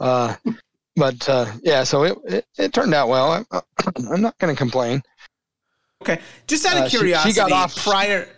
Uh, 0.00 0.34
but 0.96 1.28
uh, 1.28 1.52
yeah, 1.62 1.84
so 1.84 2.04
it, 2.04 2.18
it, 2.24 2.46
it 2.56 2.72
turned 2.72 2.94
out 2.94 3.08
well. 3.08 3.44
I, 3.50 3.60
I'm 4.10 4.22
not 4.22 4.38
going 4.38 4.54
to 4.54 4.58
complain. 4.58 5.02
Okay, 6.02 6.20
just 6.46 6.64
out 6.64 6.76
of 6.78 6.84
Uh, 6.84 6.88
she- 6.88 7.14
she 7.14 7.32
got 7.34 7.52
off- 7.52 7.76
prior. 7.76 8.28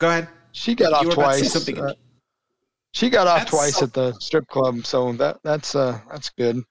Go 0.00 0.08
ahead. 0.08 0.28
She 0.52 0.74
got 0.74 0.90
You 0.90 0.94
off 1.10 1.16
were 1.16 1.22
about 1.22 1.32
to 1.32 1.34
say 1.34 1.40
twice. 1.42 1.52
something. 1.52 1.80
uh, 1.80 1.94
she 2.94 3.10
got 3.10 3.26
off 3.28 3.40
That's- 3.44 3.50
twice 3.50 3.82
at 3.82 3.92
the 3.92 4.12
strip 4.18 4.46
club, 4.48 4.84
so 4.86 5.12
that 5.14 5.38
that's 5.44 5.74
uh 5.76 6.00
that's 6.10 6.30
good. 6.30 6.62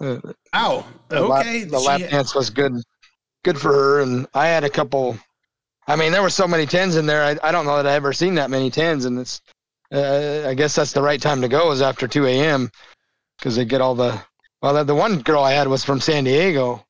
Uh, 0.00 0.18
Ow. 0.54 0.84
the 1.08 1.20
lap, 1.20 1.40
Okay. 1.46 1.64
the 1.64 1.78
she- 1.78 1.86
lap 1.86 2.00
dance 2.10 2.34
was 2.34 2.50
good, 2.50 2.72
good 3.46 3.58
for 3.60 3.72
her. 3.72 4.00
And 4.00 4.26
I 4.34 4.48
had 4.48 4.64
a 4.64 4.70
couple. 4.70 5.16
I 5.86 5.94
mean, 5.94 6.10
there 6.10 6.20
were 6.20 6.30
so 6.30 6.48
many 6.48 6.66
tens 6.66 6.96
in 6.96 7.06
there. 7.06 7.22
I, 7.22 7.48
I 7.48 7.52
don't 7.52 7.64
know 7.64 7.76
that 7.76 7.86
I 7.86 7.94
ever 7.94 8.12
seen 8.12 8.34
that 8.34 8.50
many 8.50 8.70
tens, 8.70 9.06
and 9.06 9.18
it's. 9.18 9.40
Uh, 9.92 10.42
I 10.48 10.54
guess 10.54 10.74
that's 10.74 10.92
the 10.92 11.00
right 11.00 11.22
time 11.22 11.40
to 11.42 11.48
go 11.48 11.70
is 11.70 11.80
after 11.80 12.08
two 12.08 12.26
a.m. 12.26 12.70
because 13.38 13.54
they 13.56 13.64
get 13.64 13.80
all 13.80 13.94
the. 13.94 14.20
Well, 14.60 14.84
the, 14.84 14.94
one 14.94 15.20
girl 15.20 15.44
I 15.44 15.52
had 15.52 15.68
was 15.68 15.84
from 15.84 16.00
San 16.00 16.24
Diego. 16.24 16.84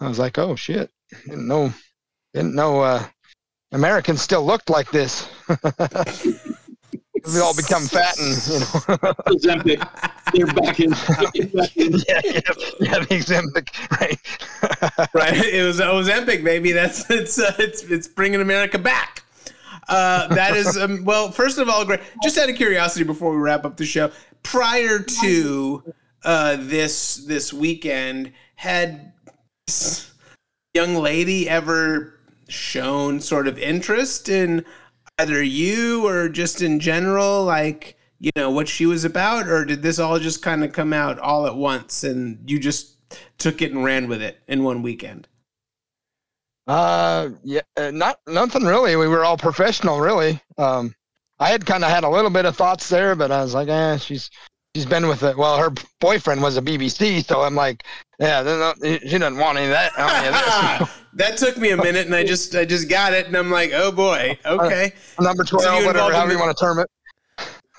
I 0.00 0.08
was 0.08 0.18
like, 0.18 0.38
oh 0.38 0.56
shit, 0.56 0.90
didn't 1.26 1.46
know, 1.46 1.72
didn't 2.32 2.54
know. 2.54 2.80
Uh, 2.80 3.04
Americans 3.72 4.22
still 4.22 4.46
looked 4.46 4.70
like 4.70 4.90
this. 4.90 5.28
we 7.32 7.40
all 7.40 7.54
become 7.54 7.84
fat 7.84 8.18
and 8.18 8.28
you 8.46 8.58
know. 8.60 8.66
Ozempic. 9.26 9.80
They're 10.32 10.46
back 10.46 10.80
in. 10.80 10.90
back 10.90 11.76
in. 11.76 11.92
yeah, 12.08 12.20
yeah, 12.24 12.40
yeah, 12.80 12.98
the 12.98 13.06
Ozempic, 13.10 13.90
right? 14.00 15.08
right? 15.14 15.44
It 15.44 15.64
was 15.64 15.80
Ozempic, 15.80 16.44
baby. 16.44 16.72
That's 16.72 17.08
it's 17.10 17.38
uh, 17.38 17.54
it's 17.58 17.82
it's 17.84 18.08
bringing 18.08 18.40
America 18.40 18.78
back. 18.78 19.22
Uh, 19.88 20.28
that 20.28 20.56
is 20.56 20.76
um, 20.76 21.04
well. 21.04 21.30
First 21.30 21.58
of 21.58 21.68
all, 21.68 21.84
great. 21.84 22.00
Just 22.22 22.36
out 22.38 22.50
of 22.50 22.56
curiosity, 22.56 23.04
before 23.04 23.32
we 23.32 23.38
wrap 23.38 23.64
up 23.64 23.76
the 23.76 23.86
show, 23.86 24.10
prior 24.42 24.98
to 24.98 25.94
uh, 26.24 26.56
this 26.58 27.16
this 27.16 27.52
weekend, 27.52 28.32
had 28.56 29.12
this 29.66 30.12
young 30.74 30.96
lady 30.96 31.48
ever 31.48 32.18
shown 32.48 33.20
sort 33.20 33.48
of 33.48 33.58
interest 33.58 34.28
in 34.28 34.64
either 35.18 35.42
you 35.42 36.06
or 36.06 36.28
just 36.28 36.62
in 36.62 36.80
general, 36.80 37.44
like 37.44 37.96
you 38.18 38.30
know 38.36 38.50
what 38.50 38.68
she 38.68 38.86
was 38.86 39.04
about, 39.04 39.48
or 39.48 39.64
did 39.64 39.82
this 39.82 39.98
all 39.98 40.18
just 40.18 40.42
kind 40.42 40.64
of 40.64 40.72
come 40.72 40.92
out 40.92 41.18
all 41.18 41.46
at 41.46 41.56
once 41.56 42.04
and 42.04 42.38
you 42.48 42.58
just 42.58 42.96
took 43.38 43.62
it 43.62 43.72
and 43.72 43.84
ran 43.84 44.08
with 44.08 44.22
it 44.22 44.40
in 44.48 44.64
one 44.64 44.82
weekend? 44.82 45.28
Uh, 46.66 47.30
yeah, 47.42 47.60
uh, 47.76 47.90
not 47.90 48.18
nothing 48.26 48.64
really. 48.64 48.96
We 48.96 49.08
were 49.08 49.24
all 49.24 49.36
professional, 49.36 50.00
really. 50.00 50.40
Um, 50.56 50.94
I 51.38 51.50
had 51.50 51.66
kind 51.66 51.84
of 51.84 51.90
had 51.90 52.04
a 52.04 52.08
little 52.08 52.30
bit 52.30 52.46
of 52.46 52.56
thoughts 52.56 52.88
there, 52.88 53.14
but 53.14 53.30
I 53.30 53.42
was 53.42 53.54
like, 53.54 53.68
eh, 53.68 53.98
she's 53.98 54.30
she's 54.74 54.86
been 54.86 55.06
with 55.06 55.22
it. 55.22 55.36
Well, 55.36 55.56
her 55.56 55.72
boyfriend 56.00 56.42
was 56.42 56.56
a 56.56 56.62
BBC, 56.62 57.24
so 57.24 57.42
I'm 57.42 57.54
like, 57.54 57.84
yeah, 58.18 58.42
they're 58.42 58.98
she 59.00 59.18
doesn't 59.18 59.38
want 59.38 59.58
any 59.58 59.66
of 59.66 59.72
that. 59.72 59.92
Any 59.98 60.28
of 60.28 61.04
that 61.14 61.36
took 61.36 61.56
me 61.56 61.70
a 61.70 61.76
minute, 61.76 62.06
and 62.06 62.14
I 62.14 62.24
just 62.24 62.54
I 62.54 62.64
just 62.64 62.88
got 62.88 63.12
it, 63.12 63.26
and 63.26 63.36
I'm 63.36 63.50
like, 63.50 63.72
oh 63.72 63.92
boy, 63.92 64.38
okay. 64.44 64.92
Number 65.20 65.44
twelve, 65.44 65.84
whatever, 65.84 66.12
however 66.12 66.32
you 66.32 66.38
want 66.38 66.56
to 66.56 66.64
term 66.64 66.78
it. 66.78 66.88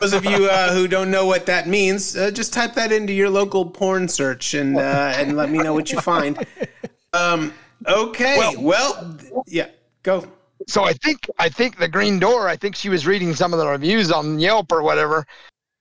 Those 0.01 0.13
of 0.13 0.25
you 0.25 0.49
uh, 0.49 0.73
who 0.73 0.89
don't 0.89 1.09
know 1.09 1.25
what 1.25 1.45
that 1.45 1.69
means, 1.69 2.17
uh, 2.17 2.29
just 2.29 2.53
type 2.53 2.73
that 2.73 2.91
into 2.91 3.13
your 3.13 3.29
local 3.29 3.65
porn 3.65 4.09
search 4.09 4.53
and 4.53 4.77
uh, 4.77 5.13
and 5.15 5.37
let 5.37 5.49
me 5.49 5.59
know 5.59 5.73
what 5.73 5.91
you 5.91 6.01
find. 6.01 6.45
Um, 7.13 7.53
okay, 7.87 8.37
well, 8.37 8.61
Well- 8.61 9.43
yeah, 9.47 9.69
go. 10.03 10.27
So 10.67 10.83
I 10.83 10.93
think 10.93 11.29
I 11.39 11.47
think 11.47 11.77
the 11.77 11.87
Green 11.87 12.19
Door. 12.19 12.49
I 12.49 12.57
think 12.57 12.75
she 12.75 12.89
was 12.89 13.05
reading 13.07 13.33
some 13.35 13.53
of 13.53 13.59
the 13.59 13.67
reviews 13.67 14.11
on 14.11 14.39
Yelp 14.39 14.71
or 14.71 14.81
whatever, 14.81 15.25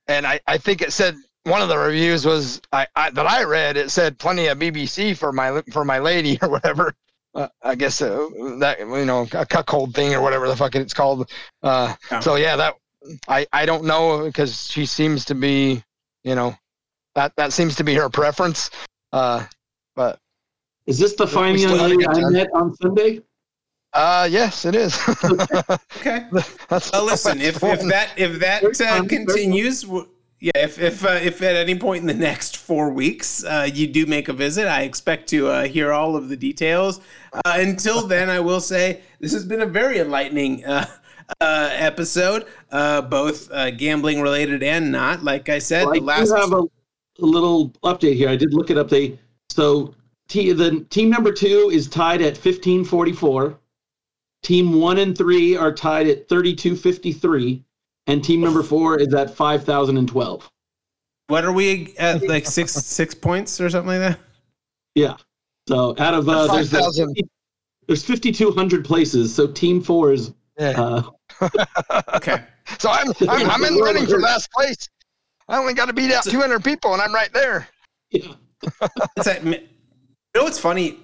and 0.07 0.25
I, 0.25 0.39
I 0.47 0.57
think 0.57 0.81
it 0.81 0.93
said 0.93 1.15
one 1.43 1.61
of 1.61 1.69
the 1.69 1.77
reviews 1.77 2.25
was 2.25 2.61
I, 2.71 2.87
I 2.95 3.09
that 3.11 3.25
I 3.25 3.43
read. 3.43 3.77
It 3.77 3.91
said 3.91 4.17
plenty 4.17 4.47
of 4.47 4.57
BBC 4.57 5.15
for 5.15 5.31
my 5.31 5.61
for 5.71 5.85
my 5.85 5.99
lady 5.99 6.37
or 6.41 6.49
whatever. 6.49 6.93
Uh, 7.33 7.47
I 7.63 7.75
guess 7.75 8.01
uh, 8.01 8.29
that 8.59 8.79
you 8.79 9.05
know 9.05 9.27
a 9.33 9.45
cuckold 9.45 9.93
thing 9.93 10.13
or 10.13 10.21
whatever 10.21 10.47
the 10.47 10.55
fuck 10.55 10.75
it's 10.75 10.93
called. 10.93 11.29
Uh, 11.63 11.93
Yeah. 12.11 12.19
So 12.19 12.35
yeah, 12.35 12.55
that 12.55 12.75
I 13.27 13.45
I 13.53 13.65
don't 13.65 13.85
know 13.85 14.23
because 14.25 14.69
she 14.69 14.85
seems 14.85 15.25
to 15.25 15.35
be 15.35 15.83
you 16.23 16.35
know 16.35 16.55
that 17.13 17.33
that 17.37 17.53
seems 17.53 17.75
to 17.75 17.83
be 17.83 17.93
her 17.95 18.09
preference. 18.09 18.69
Uh, 19.11 19.45
but 19.95 20.19
Is 20.87 20.97
this 20.99 21.15
the 21.15 21.27
fine 21.27 21.57
young 21.57 21.75
still 21.75 21.77
had 21.77 21.91
a 21.91 21.95
lady 21.95 22.05
I 22.25 22.29
met 22.29 22.47
on 22.53 22.75
Sunday? 22.75 23.21
Uh, 23.95 24.27
yes, 24.29 24.65
it 24.65 24.75
is. 24.75 24.99
Okay. 25.97 26.27
That's 26.69 26.91
Well, 26.91 27.05
listen, 27.05 27.41
if, 27.41 27.63
if 27.63 27.81
that 27.87 28.11
if 28.15 28.39
that 28.39 28.63
uh, 28.63 29.03
continues, 29.05 29.83
yeah, 30.39 30.51
if 30.53 30.79
if 30.79 31.03
uh, 31.03 31.19
if 31.21 31.41
at 31.41 31.55
any 31.55 31.79
point 31.79 32.01
in 32.01 32.07
the 32.07 32.13
next 32.13 32.57
four 32.57 32.91
weeks 32.91 33.43
uh, 33.43 33.67
you 33.73 33.87
do 33.87 34.05
make 34.05 34.29
a 34.29 34.33
visit, 34.33 34.67
I 34.67 34.83
expect 34.83 35.27
to 35.29 35.47
uh, 35.47 35.63
hear 35.67 35.91
all 35.91 36.15
of 36.15 36.29
the 36.29 36.37
details. 36.37 36.99
Uh, 37.33 37.41
until 37.45 38.05
then, 38.13 38.29
I 38.29 38.39
will 38.39 38.59
say 38.59 39.01
this 39.19 39.33
has 39.33 39.45
been 39.45 39.61
a 39.61 39.65
very 39.65 39.97
enlightening 39.97 40.63
uh, 40.65 40.85
uh, 41.41 41.69
episode, 41.71 42.45
uh, 42.71 43.01
both 43.01 43.51
uh, 43.51 43.71
gambling 43.71 44.21
related 44.21 44.61
and 44.61 44.91
not. 44.91 45.23
Like 45.23 45.49
I 45.49 45.57
said, 45.59 45.85
Well, 45.85 45.95
I 45.95 45.99
last 45.99 46.29
do 46.29 46.35
have 46.35 46.53
a, 46.53 46.61
a 46.61 47.25
little 47.25 47.69
update 47.83 48.15
here. 48.15 48.29
I 48.29 48.35
did 48.35 48.53
look 48.53 48.69
it 48.69 48.77
up. 48.77 48.89
They 48.89 49.17
so 49.49 49.95
t- 50.27 50.51
the 50.51 50.81
team 50.89 51.09
number 51.09 51.31
two 51.31 51.71
is 51.73 51.87
tied 51.87 52.21
at 52.21 52.37
fifteen 52.37 52.83
forty 52.83 53.13
four. 53.13 53.57
Team 54.45 54.79
one 54.79 54.99
and 54.99 55.17
three 55.17 55.57
are 55.57 55.73
tied 55.73 56.05
at 56.05 56.29
thirty 56.29 56.53
two 56.53 56.75
fifty 56.75 57.11
three, 57.11 57.63
and 58.05 58.23
team 58.23 58.41
number 58.41 58.61
four 58.61 58.99
is 58.99 59.11
at 59.15 59.35
five 59.35 59.63
thousand 59.63 59.97
and 59.97 60.07
twelve. 60.07 60.47
what 61.29 61.43
are 61.43 61.51
we 61.51 61.95
at 61.97 62.21
like 62.27 62.45
six 62.45 62.73
six 62.73 63.15
points 63.15 63.59
or 63.59 63.71
something 63.71 63.99
like 63.99 64.07
that? 64.11 64.19
Yeah. 64.93 65.17
So 65.67 65.95
out 65.97 66.13
of 66.13 66.29
uh, 66.29 66.45
there's 66.53 66.69
5,000. 66.69 67.15
there's 67.87 68.05
fifty 68.05 68.31
two 68.31 68.51
hundred 68.51 68.85
places. 68.85 69.33
So 69.33 69.47
team 69.47 69.81
four 69.81 70.13
is 70.13 70.31
Yeah. 70.59 70.79
uh, 71.41 71.49
Okay. 72.13 72.43
So 72.77 72.91
I'm 72.91 73.07
I'm, 73.27 73.49
I'm 73.49 73.63
in 73.63 73.73
the 73.73 73.81
running 73.81 74.05
for 74.05 74.19
last 74.19 74.51
place. 74.51 74.87
I 75.49 75.57
only 75.57 75.73
got 75.73 75.87
to 75.87 75.93
beat 75.93 76.11
out 76.11 76.23
200 76.23 76.63
people, 76.63 76.93
and 76.93 77.01
I'm 77.01 77.13
right 77.13 77.33
there. 77.33 77.67
yeah. 78.11 78.33
It's 79.17 79.25
that, 79.25 79.43
you 79.43 79.51
know 80.35 80.43
what's 80.43 80.59
funny? 80.59 80.99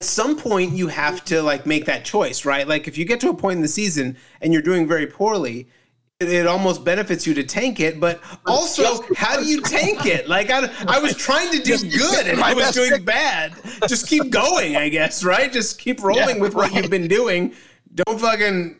At 0.00 0.06
some 0.06 0.36
point, 0.36 0.72
you 0.72 0.88
have 0.88 1.24
to 1.26 1.42
like 1.42 1.66
make 1.66 1.84
that 1.84 2.06
choice, 2.06 2.46
right? 2.46 2.66
Like 2.66 2.88
if 2.88 2.96
you 2.96 3.04
get 3.04 3.20
to 3.20 3.28
a 3.28 3.34
point 3.34 3.56
in 3.56 3.62
the 3.62 3.68
season 3.68 4.16
and 4.40 4.50
you're 4.52 4.62
doing 4.62 4.88
very 4.88 5.06
poorly, 5.06 5.68
it, 6.20 6.30
it 6.30 6.46
almost 6.46 6.84
benefits 6.84 7.26
you 7.26 7.34
to 7.34 7.44
tank 7.44 7.80
it. 7.80 8.00
But 8.00 8.18
also, 8.46 9.02
how 9.14 9.38
do 9.38 9.44
you 9.44 9.60
tank 9.60 10.06
it? 10.06 10.26
Like 10.26 10.50
I, 10.50 10.70
I 10.88 10.98
was 11.00 11.14
trying 11.16 11.50
to 11.52 11.58
do 11.58 11.76
good 11.76 12.26
and 12.26 12.40
I 12.40 12.54
was 12.54 12.70
doing 12.72 13.04
bad. 13.04 13.52
Just 13.88 14.06
keep 14.08 14.30
going, 14.30 14.76
I 14.76 14.88
guess, 14.88 15.22
right? 15.22 15.52
Just 15.52 15.78
keep 15.78 16.02
rolling 16.02 16.36
Yeah, 16.36 16.40
with 16.40 16.54
what 16.54 16.70
right. 16.70 16.80
you've 16.82 16.90
been 16.90 17.08
doing. 17.08 17.52
Don't 17.94 18.18
fucking, 18.18 18.76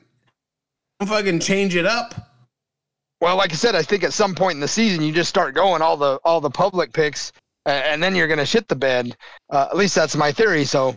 don't 1.01 1.09
fucking 1.09 1.41
change 1.41 1.77
it 1.77 1.85
up. 1.85 2.15
Well, 3.21 3.37
like 3.37 3.53
I 3.53 3.57
said, 3.57 3.75
I 3.75 3.83
think 3.83 4.05
at 4.05 4.15
some 4.15 4.35
point 4.35 4.55
in 4.55 4.61
the 4.61 4.69
season 4.69 5.03
you 5.03 5.13
just 5.13 5.29
start 5.29 5.55
going 5.55 5.83
all 5.83 5.99
the 5.99 6.19
all 6.25 6.41
the 6.41 6.49
public 6.49 6.95
picks, 6.95 7.33
and 7.67 8.03
then 8.03 8.15
you're 8.15 8.29
gonna 8.29 8.47
shit 8.47 8.69
the 8.69 8.77
bed. 8.77 9.17
Uh, 9.51 9.67
at 9.71 9.77
least 9.77 9.95
that's 9.95 10.17
my 10.17 10.33
theory. 10.33 10.65
So 10.65 10.89
uh, 10.91 10.95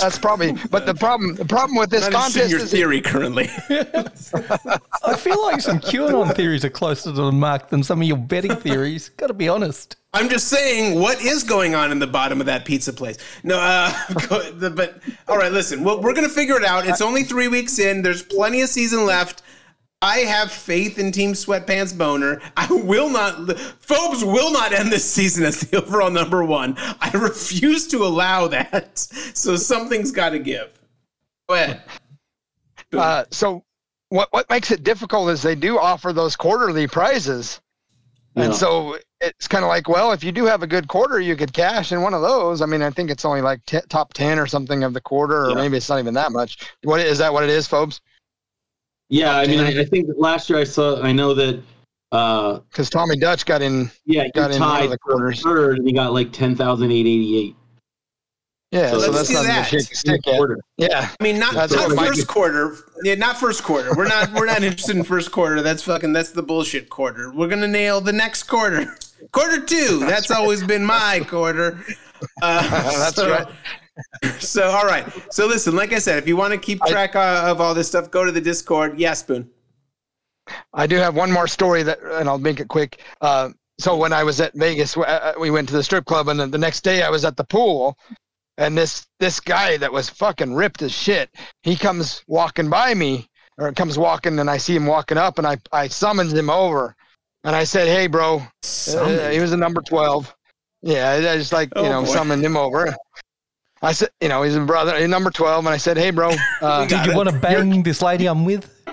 that's 0.00 0.18
probably. 0.18 0.52
But 0.70 0.86
the 0.86 0.94
problem 0.94 1.34
the 1.34 1.44
problem 1.44 1.76
with 1.76 1.90
this 1.90 2.08
Not 2.10 2.34
interested 2.36 2.40
in 2.40 2.42
contest 2.42 2.50
your 2.50 2.60
is 2.60 2.70
theory 2.70 3.00
currently. 3.00 3.50
I 5.04 5.16
feel 5.16 5.42
like 5.42 5.60
some 5.60 5.80
QAnon 5.80 6.34
theories 6.34 6.64
are 6.64 6.70
closer 6.70 7.10
to 7.10 7.12
the 7.12 7.32
mark 7.32 7.68
than 7.68 7.82
some 7.82 8.00
of 8.00 8.06
your 8.08 8.16
betting 8.16 8.56
theories. 8.56 9.08
Got 9.10 9.28
to 9.28 9.34
be 9.34 9.48
honest. 9.48 9.96
I'm 10.14 10.28
just 10.28 10.48
saying 10.48 11.00
what 11.00 11.22
is 11.22 11.42
going 11.42 11.74
on 11.74 11.90
in 11.90 11.98
the 11.98 12.06
bottom 12.06 12.38
of 12.40 12.46
that 12.46 12.64
pizza 12.66 12.92
place. 12.92 13.16
No, 13.42 13.58
uh, 13.58 13.92
go- 14.28 14.52
the- 14.52 14.70
but 14.70 15.00
all 15.26 15.38
right, 15.38 15.52
listen, 15.52 15.82
well, 15.84 16.00
we're 16.02 16.14
gonna 16.14 16.28
figure 16.28 16.56
it 16.56 16.64
out. 16.64 16.86
It's 16.86 17.00
only 17.00 17.24
three 17.24 17.48
weeks 17.48 17.78
in. 17.78 18.02
There's 18.02 18.22
plenty 18.22 18.60
of 18.60 18.68
season 18.68 19.06
left. 19.06 19.42
I 20.02 20.18
have 20.18 20.50
faith 20.50 20.98
in 20.98 21.12
Team 21.12 21.32
Sweatpants 21.32 21.96
Boner. 21.96 22.42
I 22.56 22.66
will 22.70 23.08
not. 23.08 23.36
Phobes 23.80 24.24
will 24.24 24.52
not 24.52 24.72
end 24.72 24.90
this 24.92 25.08
season 25.08 25.44
as 25.44 25.60
the 25.60 25.76
overall 25.82 26.10
number 26.10 26.44
one. 26.44 26.74
I 26.78 27.10
refuse 27.14 27.86
to 27.88 27.98
allow 28.04 28.48
that. 28.48 28.98
So 28.98 29.54
something's 29.56 30.10
got 30.10 30.30
to 30.30 30.40
give. 30.40 30.78
Go 31.48 31.54
ahead. 31.54 31.82
Uh, 32.92 33.24
so 33.30 33.64
what 34.08 34.28
what 34.32 34.50
makes 34.50 34.70
it 34.72 34.82
difficult 34.82 35.30
is 35.30 35.40
they 35.40 35.54
do 35.54 35.78
offer 35.78 36.12
those 36.12 36.34
quarterly 36.36 36.86
prizes, 36.88 37.60
Yeah. 38.34 38.44
and 38.46 38.54
so 38.54 38.98
it's 39.20 39.46
kind 39.46 39.64
of 39.64 39.68
like, 39.68 39.88
well, 39.88 40.10
if 40.10 40.24
you 40.24 40.32
do 40.32 40.44
have 40.46 40.64
a 40.64 40.66
good 40.66 40.88
quarter, 40.88 41.20
you 41.20 41.36
could 41.36 41.52
cash 41.52 41.92
in 41.92 42.02
one 42.02 42.12
of 42.12 42.22
those. 42.22 42.60
I 42.60 42.66
mean, 42.66 42.82
I 42.82 42.90
think 42.90 43.08
it's 43.08 43.24
only 43.24 43.40
like 43.40 43.64
t- 43.66 43.78
top 43.88 44.12
ten 44.14 44.38
or 44.40 44.48
something 44.48 44.82
of 44.82 44.94
the 44.94 45.00
quarter, 45.00 45.44
or 45.46 45.48
Yeah. 45.50 45.54
maybe 45.54 45.76
it's 45.76 45.88
not 45.88 46.00
even 46.00 46.14
that 46.14 46.32
much. 46.32 46.58
What 46.82 46.98
is 47.00 47.18
that? 47.18 47.32
What 47.32 47.44
it 47.44 47.50
is, 47.50 47.68
Phobes? 47.68 48.00
Yeah, 49.12 49.36
I 49.36 49.46
mean, 49.46 49.60
I, 49.60 49.80
I 49.80 49.84
think 49.84 50.08
last 50.16 50.48
year 50.48 50.58
I 50.58 50.64
saw. 50.64 51.02
I 51.02 51.12
know 51.12 51.34
that. 51.34 51.60
Uh, 52.12 52.60
Because 52.70 52.88
Tommy 52.88 53.14
Dutch 53.16 53.44
got 53.44 53.60
in. 53.60 53.90
yeah, 54.06 54.24
he 54.24 54.30
Got 54.30 54.52
in 54.52 54.60
one 54.60 54.70
of 54.70 54.78
tied 54.80 54.90
the 54.90 54.98
quarters. 54.98 55.42
third, 55.42 55.76
and 55.78 55.86
he 55.86 55.92
got 55.92 56.14
like 56.14 56.32
ten 56.32 56.56
thousand 56.56 56.90
eight 56.90 57.00
eighty 57.06 57.36
eight. 57.38 57.56
Yeah, 58.70 58.90
So 58.90 59.00
so, 59.00 59.10
let's 59.10 59.28
that's 59.28 59.28
do 59.28 59.34
nothing 59.34 59.48
that. 59.48 59.72
a 59.74 59.80
stick 59.94 60.26
at. 60.28 60.34
Quarter. 60.36 60.58
Yeah, 60.78 61.10
I 61.20 61.22
mean, 61.22 61.38
not, 61.38 61.52
That's 61.52 61.74
not 61.74 61.90
first 61.92 62.26
quarter. 62.26 62.74
Yeah, 63.04 63.16
not 63.16 63.36
first 63.36 63.62
quarter. 63.62 63.94
We're 63.94 64.08
not 64.08 64.32
we're 64.32 64.46
not 64.46 64.62
interested 64.62 64.96
in 64.96 65.04
first 65.04 65.30
quarter. 65.30 65.60
That's 65.60 65.82
fucking 65.82 66.14
that's 66.14 66.30
the 66.30 66.42
bullshit 66.42 66.88
quarter. 66.88 67.30
We're 67.34 67.48
gonna 67.48 67.68
nail 67.68 68.00
the 68.00 68.14
next 68.14 68.44
quarter. 68.44 68.96
Quarter 69.30 69.64
two. 69.66 70.00
That's 70.00 70.32
always 70.32 70.64
been 70.64 70.84
my 70.84 71.20
quarter. 71.28 71.78
Uh, 72.42 72.68
that's 72.98 73.14
so- 73.16 73.30
right. 73.30 73.46
So 74.38 74.70
all 74.70 74.86
right. 74.86 75.06
So 75.32 75.46
listen, 75.46 75.74
like 75.76 75.92
I 75.92 75.98
said, 75.98 76.18
if 76.18 76.26
you 76.26 76.36
want 76.36 76.52
to 76.52 76.58
keep 76.58 76.80
track 76.86 77.14
uh, 77.16 77.44
of 77.46 77.60
all 77.60 77.74
this 77.74 77.88
stuff, 77.88 78.10
go 78.10 78.24
to 78.24 78.32
the 78.32 78.40
Discord. 78.40 78.98
Yeah, 78.98 79.14
Spoon. 79.14 79.50
I 80.74 80.86
do 80.86 80.96
have 80.96 81.14
one 81.14 81.30
more 81.30 81.46
story 81.46 81.82
that, 81.82 82.00
and 82.02 82.28
I'll 82.28 82.38
make 82.38 82.60
it 82.60 82.68
quick. 82.68 83.00
Uh, 83.20 83.50
so 83.78 83.96
when 83.96 84.12
I 84.12 84.24
was 84.24 84.40
at 84.40 84.54
Vegas, 84.54 84.96
uh, 84.96 85.34
we 85.38 85.50
went 85.50 85.68
to 85.68 85.74
the 85.74 85.82
strip 85.82 86.04
club, 86.04 86.28
and 86.28 86.38
then 86.38 86.50
the 86.50 86.58
next 86.58 86.82
day 86.82 87.02
I 87.02 87.10
was 87.10 87.24
at 87.24 87.36
the 87.36 87.44
pool, 87.44 87.96
and 88.58 88.76
this 88.76 89.06
this 89.20 89.40
guy 89.40 89.76
that 89.76 89.92
was 89.92 90.08
fucking 90.08 90.54
ripped 90.54 90.82
as 90.82 90.92
shit, 90.92 91.30
he 91.62 91.76
comes 91.76 92.22
walking 92.26 92.68
by 92.68 92.94
me, 92.94 93.26
or 93.58 93.72
comes 93.72 93.98
walking, 93.98 94.38
and 94.38 94.50
I 94.50 94.56
see 94.56 94.74
him 94.74 94.86
walking 94.86 95.18
up, 95.18 95.38
and 95.38 95.46
I 95.46 95.58
I 95.72 95.88
summons 95.88 96.32
him 96.32 96.50
over, 96.50 96.94
and 97.44 97.54
I 97.54 97.64
said, 97.64 97.88
"Hey, 97.88 98.06
bro," 98.06 98.42
uh, 98.88 99.30
he 99.30 99.40
was 99.40 99.52
a 99.52 99.56
number 99.56 99.80
twelve. 99.82 100.34
Yeah, 100.82 101.10
I 101.10 101.32
I 101.32 101.36
just 101.36 101.52
like 101.52 101.68
you 101.76 101.82
Oh, 101.82 101.88
know 101.88 102.00
boy. 102.02 102.08
summoned 102.12 102.44
him 102.44 102.56
over. 102.56 102.94
I 103.84 103.92
said, 103.92 104.10
you 104.20 104.28
know, 104.28 104.42
he's 104.42 104.54
a 104.54 104.60
brother, 104.60 104.96
he's 104.96 105.08
number 105.08 105.30
twelve, 105.30 105.64
and 105.66 105.74
I 105.74 105.76
said, 105.76 105.96
"Hey, 105.96 106.10
bro." 106.10 106.30
Uh, 106.62 106.86
Did 106.86 107.06
you 107.06 107.16
want 107.16 107.28
to 107.28 107.36
bang 107.36 107.82
this 107.82 108.00
lady 108.02 108.26
I'm 108.26 108.44
with? 108.44 108.70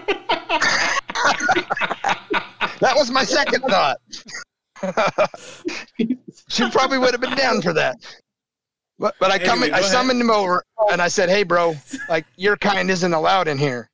That 2.80 2.96
was 2.96 3.12
my 3.12 3.26
second 3.26 3.62
thought. 3.64 3.98
she 6.48 6.70
probably 6.72 6.98
would 6.98 7.12
have 7.12 7.20
been 7.20 7.36
down 7.36 7.62
for 7.62 7.74
that. 7.74 7.98
But 8.98 9.16
but 9.20 9.32
I 9.32 9.38
come 9.38 9.60
Anyway, 9.64 9.68
I 9.68 9.80
go 9.80 9.86
ahead. 9.86 9.92
summoned 9.92 10.22
him 10.22 10.32
over 10.32 10.64
and 10.92 11.02
I 11.02 11.10
said, 11.10 11.30
"Hey, 11.30 11.44
bro, 11.44 11.76
like 12.08 12.26
your 12.38 12.56
kind 12.58 12.90
isn't 12.90 13.14
allowed 13.14 13.48
in 13.50 13.58
here." 13.58 13.90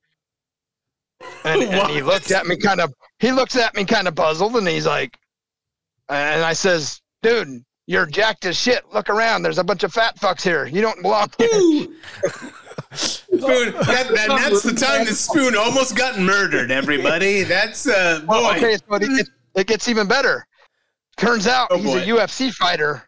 And, 1.44 1.64
and 1.64 1.90
he 1.90 2.02
looked 2.04 2.30
at 2.32 2.46
me 2.46 2.58
kind 2.58 2.80
of 2.80 2.94
he 3.20 3.32
looks 3.32 3.56
at 3.56 3.76
me 3.76 3.86
kind 3.86 4.08
of 4.08 4.16
puzzled 4.16 4.56
and 4.56 4.68
he's 4.68 4.86
like, 4.86 5.18
and 6.10 6.44
I 6.44 6.54
says, 6.54 7.02
"Dude, 7.24 7.64
you're 7.88 8.06
jacked 8.06 8.46
as 8.46 8.58
shit. 8.58 8.84
Look 8.94 9.10
around. 9.10 9.44
There's 9.44 9.58
a 9.60 9.64
bunch 9.64 9.84
of 9.84 9.94
fat 9.94 10.18
fucks 10.20 10.42
here. 10.42 10.66
You 10.68 10.82
don't 10.82 11.02
belong 11.02 11.30
here." 11.38 11.50
Spoon. 12.94 13.74
That, 13.74 14.08
that, 14.14 14.28
that's 14.28 14.64
the 14.64 14.74
time 14.74 15.06
that 15.06 15.16
Spoon 15.16 15.56
almost 15.56 15.96
got 15.98 16.20
murdered. 16.20 16.72
Everybody. 16.72 17.44
That's 17.44 17.88
uh 17.88 18.20
boy. 18.26 18.26
Well, 18.28 18.52
okay, 18.56 18.78
so 18.78 18.96
it, 18.96 19.02
gets- 19.18 19.30
it 19.56 19.68
gets 19.68 19.88
even 19.90 20.08
better. 20.08 20.46
Turns 21.18 21.48
out 21.48 21.68
Oh, 21.72 21.78
he's 21.78 21.86
boy. 21.86 22.00
a 22.00 22.06
UFC 22.26 22.54
fighter 22.54 23.08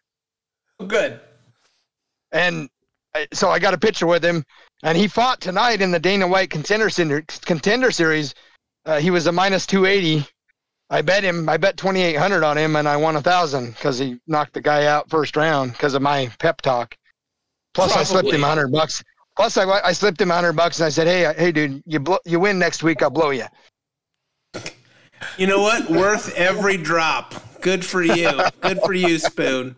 Good. 0.88 1.20
and 2.32 2.70
I- 3.16 3.28
so 3.34 3.50
I 3.50 3.60
got 3.60 3.74
a 3.74 3.78
picture 3.78 4.08
with 4.08 4.24
him, 4.24 4.44
and 4.84 4.98
he 4.98 5.08
fought 5.08 5.40
tonight 5.42 5.82
in 5.82 5.92
the 5.92 6.00
Dana 6.00 6.28
White 6.28 6.50
contender 6.50 6.90
contender 7.46 7.92
series. 7.92 8.34
Uh, 8.86 9.00
he 9.00 9.10
was 9.12 9.28
a 9.28 9.32
minus 9.32 9.66
two 9.66 9.86
eighty. 9.86 10.26
I 10.90 11.02
bet 11.02 11.24
him. 11.24 11.50
I 11.50 11.58
bet 11.58 11.76
twenty 11.78 12.02
eight 12.02 12.16
hundred 12.16 12.44
on 12.44 12.58
him, 12.58 12.76
and 12.78 12.88
I 12.88 12.96
won 12.96 13.16
a 13.18 13.22
thousand 13.22 13.72
because 13.72 13.98
he 14.00 14.20
knocked 14.28 14.54
the 14.54 14.62
guy 14.62 14.86
out 14.86 15.10
first 15.10 15.36
round 15.36 15.74
because 15.74 15.94
of 15.96 16.02
my 16.02 16.32
pep 16.40 16.62
talk. 16.62 16.96
Plus, 17.74 17.96
I 17.96 18.04
slipped 18.04 18.30
him 18.32 18.44
a 18.44 18.48
hundred 18.48 18.72
bucks. 18.72 19.04
Plus, 19.36 19.58
I, 19.58 19.66
I 19.82 19.92
slipped 19.92 20.20
him 20.22 20.32
a 20.32 20.34
hundred 20.34 20.54
bucks, 20.54 20.80
and 20.80 20.86
I 20.86 20.90
said, 20.90 21.08
"Hey, 21.08 21.26
uh, 21.26 21.34
hey, 21.34 21.52
dude, 21.52 21.84
you 21.86 22.00
blow, 22.00 22.20
you 22.26 22.40
win 22.40 22.58
next 22.58 22.84
week, 22.84 23.02
I'll 23.04 23.10
blow 23.10 23.32
you." 23.32 23.46
You 25.38 25.48
know 25.48 25.62
what? 25.62 25.90
Worth 25.90 26.34
every 26.36 26.78
drop. 26.78 27.34
Good 27.62 27.84
for 27.84 28.04
you. 28.04 28.32
Good 28.62 28.80
for 28.82 28.94
you, 28.94 29.18
Spoon. 29.20 29.76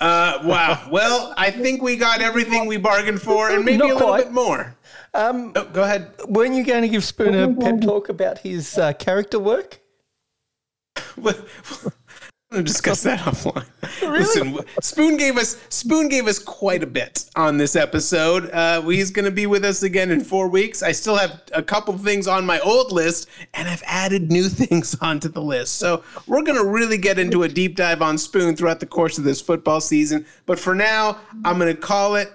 Uh, 0.00 0.38
wow. 0.44 0.88
Well, 0.90 1.34
I 1.36 1.50
think 1.50 1.82
we 1.82 1.96
got 1.96 2.20
everything 2.20 2.66
we 2.66 2.76
bargained 2.76 3.20
for, 3.20 3.50
and 3.50 3.64
maybe 3.64 3.78
Not 3.78 3.90
a 3.90 3.92
little 3.94 4.08
quite. 4.08 4.24
bit 4.24 4.32
more. 4.32 4.76
Um, 5.14 5.52
Oh, 5.56 5.64
go 5.64 5.82
ahead. 5.82 6.12
weren't 6.28 6.54
you 6.54 6.64
going 6.64 6.82
to 6.82 6.88
give 6.88 7.02
Spoon 7.04 7.34
a 7.34 7.52
pep 7.60 7.80
talk 7.80 8.08
about 8.08 8.38
his 8.38 8.78
uh, 8.78 8.92
character 8.94 9.38
work? 9.40 9.80
We'll 12.50 12.62
discuss 12.62 13.02
that 13.02 13.20
offline. 13.20 13.66
Listen, 14.10 14.58
Spoon 14.80 15.18
gave 15.18 15.36
us 15.36 15.60
Spoon 15.68 16.08
gave 16.08 16.26
us 16.26 16.38
quite 16.38 16.82
a 16.82 16.86
bit 16.86 17.26
on 17.36 17.58
this 17.58 17.76
episode. 17.76 18.50
Uh, 18.50 18.80
he's 18.80 19.10
going 19.10 19.26
to 19.26 19.30
be 19.30 19.44
with 19.44 19.66
us 19.66 19.82
again 19.82 20.10
in 20.10 20.22
four 20.22 20.48
weeks. 20.48 20.82
I 20.82 20.92
still 20.92 21.16
have 21.16 21.42
a 21.52 21.62
couple 21.62 21.98
things 21.98 22.26
on 22.26 22.46
my 22.46 22.58
old 22.60 22.90
list, 22.90 23.28
and 23.52 23.68
I've 23.68 23.82
added 23.84 24.32
new 24.32 24.48
things 24.48 24.96
onto 25.02 25.28
the 25.28 25.42
list. 25.42 25.74
So 25.74 26.02
we're 26.26 26.40
going 26.40 26.56
to 26.56 26.64
really 26.64 26.96
get 26.96 27.18
into 27.18 27.42
a 27.42 27.48
deep 27.48 27.76
dive 27.76 28.00
on 28.00 28.16
Spoon 28.16 28.56
throughout 28.56 28.80
the 28.80 28.86
course 28.86 29.18
of 29.18 29.24
this 29.24 29.42
football 29.42 29.82
season. 29.82 30.24
But 30.46 30.58
for 30.58 30.74
now, 30.74 31.18
I'm 31.44 31.58
going 31.58 31.74
to 31.76 31.78
call 31.78 32.16
it. 32.16 32.32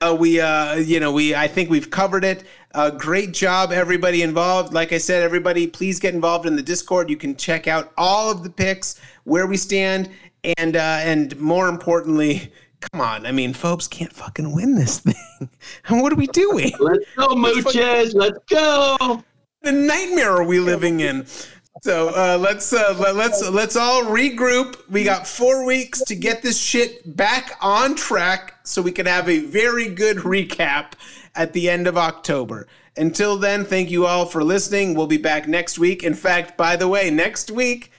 Uh, 0.00 0.16
we, 0.18 0.40
uh, 0.40 0.74
you 0.76 1.00
know, 1.00 1.12
we. 1.12 1.34
I 1.34 1.46
think 1.46 1.70
we've 1.70 1.90
covered 1.90 2.24
it. 2.24 2.44
Uh, 2.74 2.90
great 2.90 3.32
job, 3.32 3.72
everybody 3.72 4.22
involved. 4.22 4.74
Like 4.74 4.92
I 4.92 4.98
said, 4.98 5.22
everybody, 5.22 5.66
please 5.66 5.98
get 5.98 6.14
involved 6.14 6.44
in 6.44 6.56
the 6.56 6.62
Discord. 6.62 7.08
You 7.08 7.16
can 7.16 7.36
check 7.36 7.66
out 7.66 7.92
all 7.96 8.30
of 8.30 8.42
the 8.42 8.50
picks, 8.50 9.00
where 9.24 9.46
we 9.46 9.56
stand, 9.56 10.10
and 10.58 10.76
uh, 10.76 10.98
and 11.00 11.38
more 11.40 11.68
importantly, 11.68 12.52
come 12.80 13.00
on. 13.00 13.26
I 13.26 13.32
mean, 13.32 13.54
folks 13.54 13.88
can't 13.88 14.12
fucking 14.12 14.54
win 14.54 14.74
this 14.74 14.98
thing. 15.00 15.48
what 15.88 16.12
are 16.12 16.16
we 16.16 16.26
doing? 16.28 16.72
Let's 16.78 17.04
go, 17.16 17.28
Moochers. 17.28 18.14
Let's 18.14 18.38
go. 18.50 19.22
the 19.62 19.72
nightmare 19.72 20.32
are 20.32 20.44
we 20.44 20.58
living 20.60 21.00
in? 21.00 21.26
So 21.82 22.08
uh, 22.08 22.38
let's 22.38 22.72
uh, 22.72 22.96
let, 22.98 23.16
let's 23.16 23.48
let's 23.50 23.76
all 23.76 24.04
regroup. 24.04 24.76
We 24.88 25.04
got 25.04 25.26
four 25.26 25.64
weeks 25.66 26.00
to 26.04 26.14
get 26.14 26.42
this 26.42 26.58
shit 26.58 27.16
back 27.16 27.56
on 27.60 27.94
track, 27.94 28.54
so 28.62 28.80
we 28.80 28.92
can 28.92 29.06
have 29.06 29.28
a 29.28 29.40
very 29.40 29.88
good 29.88 30.18
recap 30.18 30.92
at 31.34 31.52
the 31.52 31.68
end 31.68 31.86
of 31.86 31.98
October. 31.98 32.66
Until 32.96 33.36
then, 33.36 33.64
thank 33.64 33.90
you 33.90 34.06
all 34.06 34.24
for 34.24 34.42
listening. 34.42 34.94
We'll 34.94 35.06
be 35.06 35.18
back 35.18 35.46
next 35.46 35.78
week. 35.78 36.02
In 36.02 36.14
fact, 36.14 36.56
by 36.56 36.76
the 36.76 36.88
way, 36.88 37.10
next 37.10 37.50
week. 37.50 37.92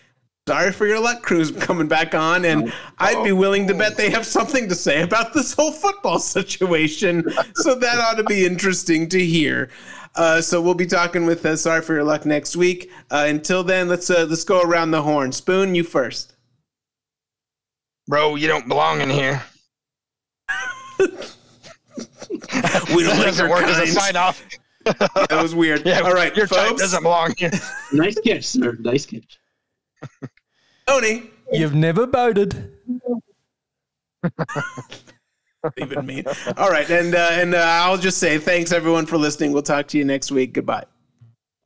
Sorry 0.47 0.71
for 0.71 0.88
your 0.88 1.01
luck, 1.01 1.21
Crew's 1.21 1.51
coming 1.59 1.88
back 1.88 2.15
on, 2.15 2.45
and 2.45 2.73
I'd 2.97 3.23
be 3.23 3.34
willing 3.34 3.67
to 3.67 3.75
bet 3.75 3.97
they 3.97 4.09
have 4.09 4.25
something 4.25 4.69
to 4.69 4.75
say 4.75 5.01
about 5.01 5.34
this 5.34 5.53
whole 5.53 5.73
football 5.73 6.19
situation. 6.38 7.25
So 7.53 7.75
that 7.75 7.99
ought 7.99 8.15
to 8.15 8.23
be 8.23 8.45
interesting 8.45 9.07
to 9.09 9.23
hear. 9.23 9.69
Uh, 10.18 10.41
so 10.41 10.59
we'll 10.61 10.74
be 10.74 10.86
talking 10.88 11.26
with 11.26 11.45
uh, 11.45 11.55
Sorry 11.55 11.82
for 11.82 11.93
your 11.93 12.03
luck 12.03 12.26
next 12.26 12.55
week. 12.55 12.89
Uh, 13.11 13.26
until 13.28 13.63
then, 13.63 13.88
let's 13.88 14.09
uh, 14.09 14.26
let's 14.30 14.43
go 14.43 14.61
around 14.61 14.91
the 14.91 15.01
horn. 15.03 15.32
Spoon, 15.32 15.76
you 15.76 15.84
first. 15.84 16.36
Bro, 18.07 18.36
you 18.36 18.47
don't 18.47 18.68
belong 18.68 19.01
in 19.01 19.09
here. 19.09 19.43
We 22.30 23.03
don't 23.03 23.18
That 23.18 23.18
like 23.18 23.26
doesn't 23.26 23.47
your 23.47 23.55
work 23.55 23.65
as 23.65 23.78
a 23.78 23.88
sign 23.88 24.15
off. 24.15 24.43
That 24.86 25.39
was 25.41 25.53
weird. 25.53 25.86
Yeah, 25.86 25.99
All 26.01 26.13
right, 26.13 26.36
your 26.36 26.47
type 26.47 26.70
folks. 26.70 26.82
doesn't 26.82 27.03
belong 27.03 27.34
here. 27.38 27.51
Nice 27.93 28.18
catch, 28.20 28.45
sir. 28.45 28.76
Nice 28.80 29.05
catch. 29.05 29.39
Tony. 30.88 31.30
You've 31.51 31.76
never 31.76 32.05
voted. 32.07 32.74
Even 35.78 36.05
me. 36.05 36.24
All 36.57 36.70
right, 36.70 36.89
and 36.89 37.15
uh, 37.15 37.30
and 37.32 37.55
uh, 37.55 37.59
I'll 37.59 37.97
just 37.97 38.18
say 38.18 38.38
thanks 38.38 38.72
everyone 38.72 39.05
for 39.05 39.18
listening. 39.18 39.51
We'll 39.51 39.63
talk 39.63 39.88
to 39.89 39.97
you 39.97 40.05
next 40.05 40.32
week. 40.32 40.53
Goodbye. 40.53 40.86